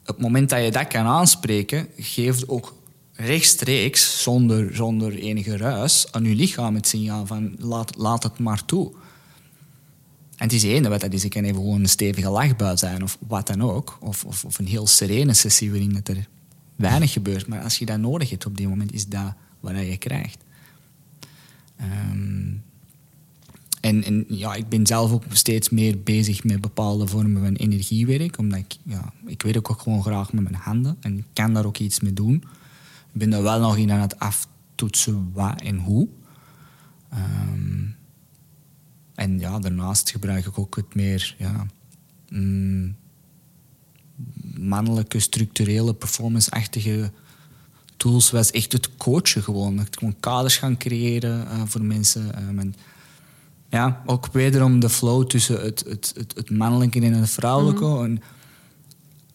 op 0.00 0.14
het 0.14 0.18
moment 0.18 0.50
dat 0.50 0.64
je 0.64 0.70
dat 0.70 0.86
kan 0.86 1.04
aanspreken, 1.04 1.86
geeft 1.96 2.48
ook 2.48 2.76
rechtstreeks, 3.12 4.22
zonder, 4.22 4.74
zonder 4.74 5.14
enige 5.14 5.56
ruis, 5.56 6.12
aan 6.12 6.24
je 6.24 6.34
lichaam 6.34 6.74
het 6.74 6.86
signaal 6.86 7.26
van 7.26 7.54
laat, 7.58 7.96
laat 7.96 8.22
het 8.22 8.38
maar 8.38 8.64
toe. 8.64 8.92
En 10.38 10.44
het 10.44 10.52
is 10.52 10.64
één 10.64 10.82
dat 10.82 11.12
is. 11.12 11.22
Het 11.22 11.32
kan 11.32 11.44
even 11.44 11.56
gewoon 11.56 11.80
een 11.80 11.88
stevige 11.88 12.30
lachbui 12.30 12.76
zijn 12.76 13.02
of 13.02 13.18
wat 13.26 13.46
dan 13.46 13.62
ook. 13.62 13.98
Of, 14.00 14.24
of, 14.24 14.44
of 14.44 14.58
een 14.58 14.66
heel 14.66 14.86
serene 14.86 15.34
sessie 15.34 15.70
waarin 15.70 15.94
het 15.94 16.08
er 16.08 16.26
weinig 16.76 17.12
gebeurt. 17.12 17.46
Maar 17.46 17.62
als 17.62 17.78
je 17.78 17.86
dat 17.86 17.98
nodig 17.98 18.30
hebt 18.30 18.46
op 18.46 18.56
die 18.56 18.68
moment, 18.68 18.92
is 18.92 19.06
dat 19.06 19.34
wat 19.60 19.76
je 19.76 19.96
krijgt. 19.96 20.38
Ehm, 21.76 22.52
en, 23.80 24.04
en 24.04 24.24
ja, 24.28 24.54
ik 24.54 24.68
ben 24.68 24.86
zelf 24.86 25.12
ook 25.12 25.24
steeds 25.32 25.68
meer 25.68 26.02
bezig 26.02 26.44
met 26.44 26.60
bepaalde 26.60 27.06
vormen 27.06 27.42
van 27.42 27.54
energiewerk. 27.54 28.38
Omdat 28.38 28.58
ik, 28.58 28.76
ja, 28.82 29.12
ik 29.26 29.42
werk 29.42 29.70
ook 29.70 29.80
gewoon 29.80 30.02
graag 30.02 30.32
met 30.32 30.42
mijn 30.42 30.54
handen. 30.54 30.96
En 31.00 31.18
ik 31.18 31.24
kan 31.32 31.54
daar 31.54 31.66
ook 31.66 31.78
iets 31.78 32.00
mee 32.00 32.12
doen. 32.12 32.34
Ik 33.12 33.18
ben 33.20 33.32
er 33.32 33.42
wel 33.42 33.60
nog 33.60 33.76
in 33.76 33.90
aan 33.90 34.00
het 34.00 34.18
aftoetsen 34.18 35.30
wat 35.32 35.60
en 35.60 35.78
hoe. 35.78 36.08
Ehm, 37.10 37.97
en 39.18 39.38
ja, 39.38 39.58
daarnaast 39.58 40.10
gebruik 40.10 40.46
ik 40.46 40.58
ook 40.58 40.76
het 40.76 40.94
meer 40.94 41.34
ja, 41.38 41.66
mm, 42.28 42.96
mannelijke, 44.58 45.20
structurele, 45.20 45.94
performance-achtige 45.94 47.10
tools. 47.96 48.30
Was 48.30 48.50
echt 48.50 48.72
het 48.72 48.96
coachen 48.96 49.42
gewoon. 49.42 49.76
Dat 49.76 49.86
ik 49.86 49.98
gewoon 49.98 50.20
kaders 50.20 50.56
gaan 50.56 50.76
creëren 50.76 51.50
eh, 51.50 51.62
voor 51.64 51.82
mensen. 51.84 52.34
ehm, 52.34 52.58
en 52.58 52.74
ja, 53.68 54.02
ook 54.06 54.28
wederom 54.32 54.80
de 54.80 54.88
flow 54.88 55.26
tussen 55.26 55.60
het, 55.60 55.84
het, 55.88 56.12
het, 56.16 56.32
het 56.36 56.50
mannelijke 56.50 57.00
en 57.00 57.12
het 57.12 57.30
vrouwelijke. 57.30 57.84
En 57.84 58.22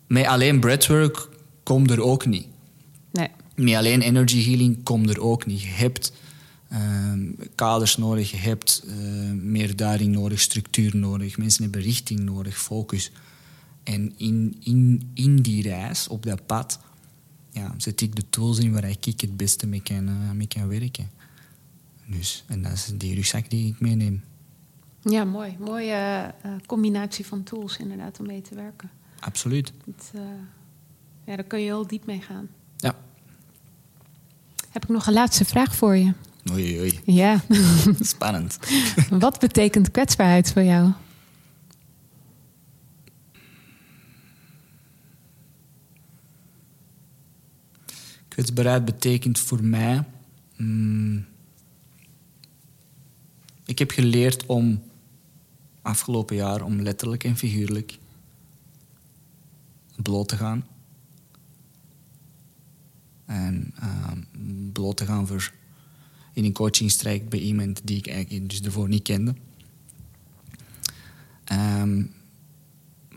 met 0.07 0.25
alleen 0.25 0.59
breathwork 0.59 1.29
komt 1.63 1.91
er 1.91 2.01
ook 2.01 2.25
niet. 2.25 2.47
Nee. 3.11 3.29
Met 3.55 3.75
alleen 3.75 4.01
energy 4.01 4.43
healing 4.43 4.83
komt 4.83 5.09
er 5.09 5.21
ook 5.21 5.45
niet. 5.45 5.61
Je 5.61 5.67
hebt 5.67 6.11
ehm, 6.79 7.47
kaders 7.55 7.97
nodig, 7.97 8.31
je 8.31 8.37
hebt 8.37 8.83
eh, 8.87 8.95
meer 9.31 9.75
duiding 9.75 10.15
nodig, 10.15 10.39
structuur 10.39 10.95
nodig. 10.95 11.37
Mensen 11.37 11.63
hebben 11.63 11.81
richting 11.81 12.19
nodig, 12.19 12.57
focus. 12.57 13.11
En 13.83 14.13
in, 14.17 14.57
in, 14.59 15.11
in 15.13 15.41
die 15.41 15.63
reis, 15.63 16.07
op 16.07 16.23
dat 16.23 16.45
pad, 16.45 16.79
ja, 17.49 17.73
zet 17.77 18.01
ik 18.01 18.15
de 18.15 18.29
tools 18.29 18.59
in 18.59 18.73
waar 18.73 18.89
ik 18.89 19.21
het 19.21 19.37
beste 19.37 19.67
mee 19.67 19.81
kan, 19.81 20.07
eh, 20.07 20.31
mee 20.31 20.47
kan 20.47 20.67
werken. 20.67 21.09
Dus, 22.05 22.43
en 22.47 22.61
dat 22.61 22.71
is 22.71 22.91
die 22.93 23.15
rugzak 23.15 23.49
die 23.49 23.67
ik 23.67 23.79
meeneem. 23.79 24.23
Ja, 25.01 25.23
mooi. 25.23 25.55
Mooie 25.59 25.93
eh, 26.41 26.51
combinatie 26.65 27.25
van 27.25 27.43
tools 27.43 27.77
inderdaad 27.77 28.19
om 28.19 28.25
mee 28.25 28.41
te 28.41 28.55
werken. 28.55 28.89
Absoluut. 29.19 29.73
Ja, 31.25 31.35
daar 31.35 31.43
kun 31.43 31.59
je 31.59 31.65
heel 31.65 31.87
diep 31.87 32.05
mee 32.05 32.21
gaan. 32.21 32.47
Ja. 32.77 32.95
Heb 34.69 34.83
ik 34.83 34.89
nog 34.89 35.07
een 35.07 35.13
laatste 35.13 35.45
vraag 35.45 35.75
voor 35.75 35.95
je? 35.95 36.13
Oei, 36.51 36.79
oei. 36.79 36.99
Ja. 37.05 37.41
Spannend. 37.99 38.59
Wat 39.09 39.39
betekent 39.39 39.91
kwetsbaarheid 39.91 40.51
voor 40.51 40.63
jou? 40.63 40.91
Kwetsbaarheid 48.27 48.85
betekent 48.85 49.39
voor 49.39 49.63
mij. 49.63 50.03
mm, 50.55 51.25
ik 53.65 53.79
heb 53.79 53.91
geleerd 53.91 54.45
om 54.45 54.83
afgelopen 55.81 56.35
jaar 56.35 56.61
om 56.61 56.81
letterlijk 56.81 57.23
en 57.23 57.37
figuurlijk 57.37 57.97
bloot 59.95 60.27
te 60.27 60.37
gaan. 60.37 60.65
En 63.25 63.73
ehm, 63.79 64.19
bloot 64.71 64.97
te 64.97 65.05
gaan 65.05 65.27
voor 65.27 65.51
in 66.33 66.45
een 66.45 66.53
coachingstraject 66.53 67.29
bij 67.29 67.39
iemand 67.39 67.81
die 67.83 67.97
ik 67.97 68.07
eigenlijk 68.07 68.49
dus 68.49 68.61
ervoor 68.61 68.87
niet 68.87 69.03
kende. 69.03 69.35
Ehm, 71.43 72.03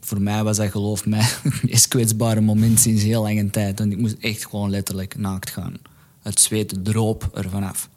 voor 0.01 0.21
mij 0.21 0.45
was 0.45 0.57
dat, 0.57 0.71
geloof 0.71 1.07
mij, 1.07 1.29
het 1.67 1.89
kwetsbare 1.89 2.41
moment 2.41 2.81
sinds 2.81 3.03
heel 3.03 3.23
lange 3.23 3.51
tijd. 3.51 3.79
Want 3.79 3.93
ik 3.93 3.99
moest 3.99 4.17
echt 4.21 4.47
gewoon 4.47 4.71
letterlijk 4.71 5.17
naakt 5.17 5.51
gaan. 5.51 5.75
Het 6.23 6.41
zweet 6.41 6.85
droop 6.85 7.31
er 7.35 7.51
vanaf. 7.51 7.91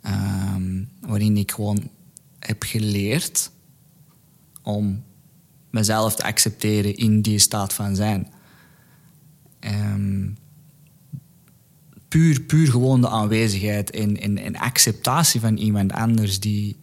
Ehm, 0.00 0.84
waarin 1.00 1.36
ik 1.36 1.52
gewoon 1.52 1.90
heb 2.38 2.62
geleerd 2.62 3.50
om 4.62 5.02
mezelf 5.70 6.14
te 6.14 6.22
accepteren 6.22 6.96
in 6.96 7.20
die 7.20 7.38
staat 7.38 7.72
van 7.72 7.96
zijn. 7.96 8.32
Ehm, 9.60 10.28
puur, 12.14 12.40
puur 12.40 12.70
gewoon 12.70 13.00
de 13.00 13.08
aanwezigheid 13.08 13.90
en, 13.90 14.20
en, 14.20 14.38
en 14.38 14.56
acceptatie 14.56 15.40
van 15.40 15.56
iemand 15.56 15.92
anders 15.92 16.40
die, 16.40 16.76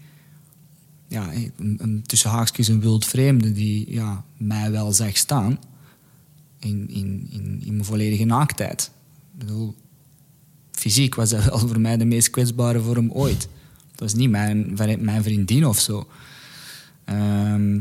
ja, 1.07 1.29
een, 1.57 2.03
tussen 2.05 2.29
haakjes 2.29 2.67
een 2.67 2.81
wild 2.81 3.05
vreemde 3.05 3.51
die 3.51 3.91
ja, 3.91 4.23
mij 4.37 4.71
wel 4.71 4.91
zag 4.93 5.17
staan 5.17 5.59
in, 6.59 6.89
in, 6.89 7.27
in, 7.29 7.61
in 7.65 7.73
mijn 7.73 7.85
volledige 7.85 8.25
naaktheid. 8.25 8.91
Ik 9.33 9.39
bedoel, 9.39 9.75
fysiek 10.71 11.15
was 11.15 11.29
dat 11.29 11.43
wel 11.43 11.59
voor 11.59 11.79
mij 11.79 11.97
de 11.97 12.05
meest 12.05 12.29
kwetsbare 12.29 12.81
vorm 12.81 13.11
ooit. 13.11 13.47
Het 13.91 13.99
was 13.99 14.13
niet 14.13 14.29
mijn, 14.29 14.73
mijn 14.99 15.23
vriendin 15.23 15.65
of 15.65 15.79
zo. 15.79 16.07
Ehm, 17.03 17.79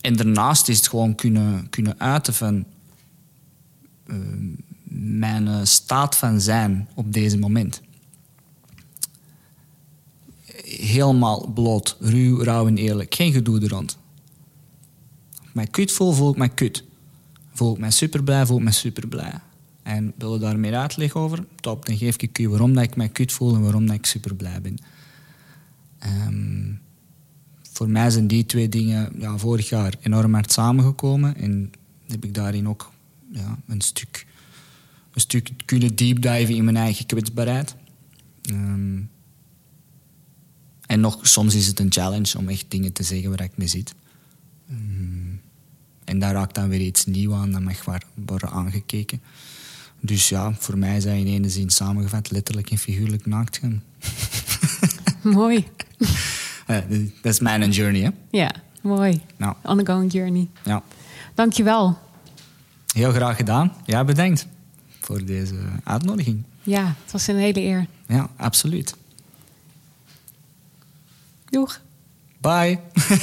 en 0.00 0.16
daarnaast 0.16 0.68
is 0.68 0.76
het 0.76 0.88
gewoon 0.88 1.14
kunnen, 1.14 1.70
kunnen 1.70 2.00
uiten 2.00 2.34
van 2.34 2.64
ehm, 4.06 4.48
mijn 4.98 5.48
eh, 5.48 5.60
staat 5.62 6.16
van 6.16 6.40
zijn 6.40 6.88
op 6.94 7.12
deze 7.12 7.38
moment. 7.38 7.80
Helemaal 10.64 11.50
bloot, 11.54 11.96
ruw, 12.00 12.42
rauw 12.42 12.66
en 12.66 12.76
eerlijk. 12.76 13.14
Geen 13.14 13.32
gedoe 13.32 13.60
er 13.60 13.68
rond. 13.68 13.98
Mij 15.52 15.66
kut 15.66 15.92
voel, 15.92 16.12
voel 16.12 16.30
ik 16.30 16.36
mij 16.36 16.48
kut. 16.48 16.84
Voel 17.52 17.72
ik 17.72 17.78
mij 17.78 17.90
super 17.90 18.22
blij, 18.22 18.46
voel 18.46 18.56
ik 18.56 18.62
mij 18.62 18.72
super 18.72 19.08
blij. 19.08 19.32
En 19.82 20.12
wil 20.18 20.34
je 20.34 20.40
daar 20.40 20.58
meer 20.58 20.74
uitleg 20.74 21.14
over? 21.14 21.44
Top, 21.60 21.86
dan 21.86 21.96
geef 21.96 22.16
ik 22.16 22.38
u 22.38 22.48
waarom 22.48 22.74
dat 22.74 22.82
ik 22.82 22.96
mij 22.96 23.08
kut 23.08 23.32
voel 23.32 23.54
en 23.54 23.62
waarom 23.62 23.86
dat 23.86 23.96
ik 23.96 24.06
super 24.06 24.34
blij 24.34 24.60
ben. 24.60 24.78
Ehm, 25.98 26.72
voor 27.72 27.88
mij 27.88 28.10
zijn 28.10 28.26
die 28.26 28.46
twee 28.46 28.68
dingen 28.68 29.12
ja, 29.18 29.38
vorig 29.38 29.68
jaar 29.68 29.94
enorm 30.00 30.34
hard 30.34 30.52
samengekomen. 30.52 31.36
En 31.36 31.70
heb 32.06 32.24
ik 32.24 32.34
daarin 32.34 32.68
ook 32.68 32.92
ja, 33.30 33.58
een, 33.66 33.80
stuk, 33.80 34.26
een 35.16 35.22
stuk 35.22 35.50
kunnen 35.64 35.96
deepdiven 35.96 36.54
in 36.54 36.64
mijn 36.64 36.76
eigen 36.76 37.06
kwetsbaarheid. 37.06 37.76
Ehm, 38.42 39.00
en 40.86 41.00
nog, 41.00 41.18
soms 41.26 41.54
is 41.54 41.66
het 41.66 41.80
een 41.80 41.92
challenge 41.92 42.38
om 42.38 42.48
echt 42.48 42.64
dingen 42.68 42.92
te 42.92 43.02
zeggen 43.02 43.30
waar 43.30 43.42
ik 43.42 43.56
mee 43.56 43.68
zit. 43.68 43.94
Um, 44.70 45.40
en 46.04 46.18
daar 46.18 46.32
raakt 46.32 46.54
dan 46.54 46.68
weer 46.68 46.80
iets 46.80 47.06
nieuws 47.06 47.34
aan, 47.34 47.50
dat 47.50 47.60
mag 47.60 47.84
waar 47.84 48.02
worden 48.14 48.50
aangekeken. 48.50 49.20
Dus 50.00 50.28
ja, 50.28 50.54
voor 50.58 50.78
mij 50.78 50.94
dat 50.94 51.04
in 51.04 51.26
ene 51.26 51.48
zin 51.48 51.70
samengevat 51.70 52.30
letterlijk 52.30 52.70
en 52.70 52.78
figuurlijk 52.78 53.26
naakt 53.26 53.58
gaan. 53.58 53.82
Mooi. 55.38 55.66
Dat 57.22 57.32
is 57.32 57.40
mijn 57.40 57.70
journey, 57.70 58.02
hè? 58.02 58.10
Ja, 58.30 58.54
mooi. 58.82 59.20
Nou. 59.36 59.54
Ongoing 59.62 60.12
journey. 60.12 60.48
Ja. 60.64 60.82
Dankjewel. 61.34 61.98
Heel 62.92 63.12
graag 63.12 63.36
gedaan. 63.36 63.72
Ja, 63.84 64.04
bedankt 64.04 64.46
voor 65.06 65.24
deze 65.24 65.54
uitnodiging. 65.84 66.42
Ja, 66.62 66.84
het 67.02 67.12
was 67.12 67.26
een 67.26 67.36
hele 67.36 67.60
eer. 67.60 67.86
Ja, 68.06 68.30
absoluut. 68.36 68.94
Doeg. 71.50 71.80
Bye. 72.40 72.78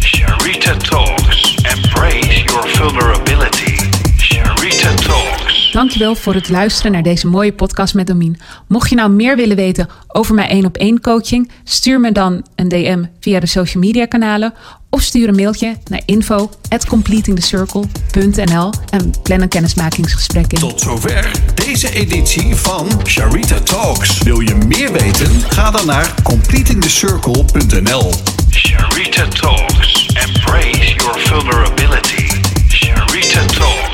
Sharita 0.00 0.76
Talks. 0.76 1.54
Embrace 1.64 2.42
your 2.44 2.68
vulnerability. 2.68 3.76
Sharita 4.18 4.94
Talks. 4.94 5.49
Dankjewel 5.80 6.14
voor 6.14 6.34
het 6.34 6.48
luisteren 6.48 6.92
naar 6.92 7.02
deze 7.02 7.26
mooie 7.26 7.52
podcast 7.52 7.94
met 7.94 8.06
Domien. 8.06 8.40
Mocht 8.66 8.90
je 8.90 8.94
nou 8.96 9.10
meer 9.10 9.36
willen 9.36 9.56
weten 9.56 9.88
over 10.08 10.34
mijn 10.34 10.48
1 10.48 10.64
op 10.64 10.76
1 10.76 11.00
coaching, 11.00 11.50
stuur 11.64 12.00
me 12.00 12.12
dan 12.12 12.46
een 12.54 12.68
DM 12.68 13.04
via 13.20 13.40
de 13.40 13.46
social 13.46 13.82
media 13.82 14.06
kanalen 14.06 14.54
of 14.90 15.02
stuur 15.02 15.28
een 15.28 15.34
mailtje 15.34 15.76
naar 15.88 16.02
info 16.04 16.50
at 16.68 16.86
completingthecircle.nl 16.86 18.72
en 18.90 19.12
plan 19.22 19.40
een 19.40 19.48
kennismakingsgesprek 19.48 20.52
in. 20.52 20.58
Tot 20.58 20.80
zover 20.80 21.30
deze 21.54 21.92
editie 21.92 22.54
van 22.54 22.88
Sharita 23.06 23.60
Talks. 23.60 24.22
Wil 24.22 24.40
je 24.40 24.54
meer 24.54 24.92
weten? 24.92 25.40
Ga 25.48 25.70
dan 25.70 25.86
naar 25.86 26.14
completingthecircle.nl. 26.22 28.12
Sharita 28.50 29.28
Talks. 29.28 30.06
Embrace 30.06 30.94
your 30.94 31.18
vulnerability. 31.18 32.40
Sharita 32.68 33.44
Talks. 33.44 33.89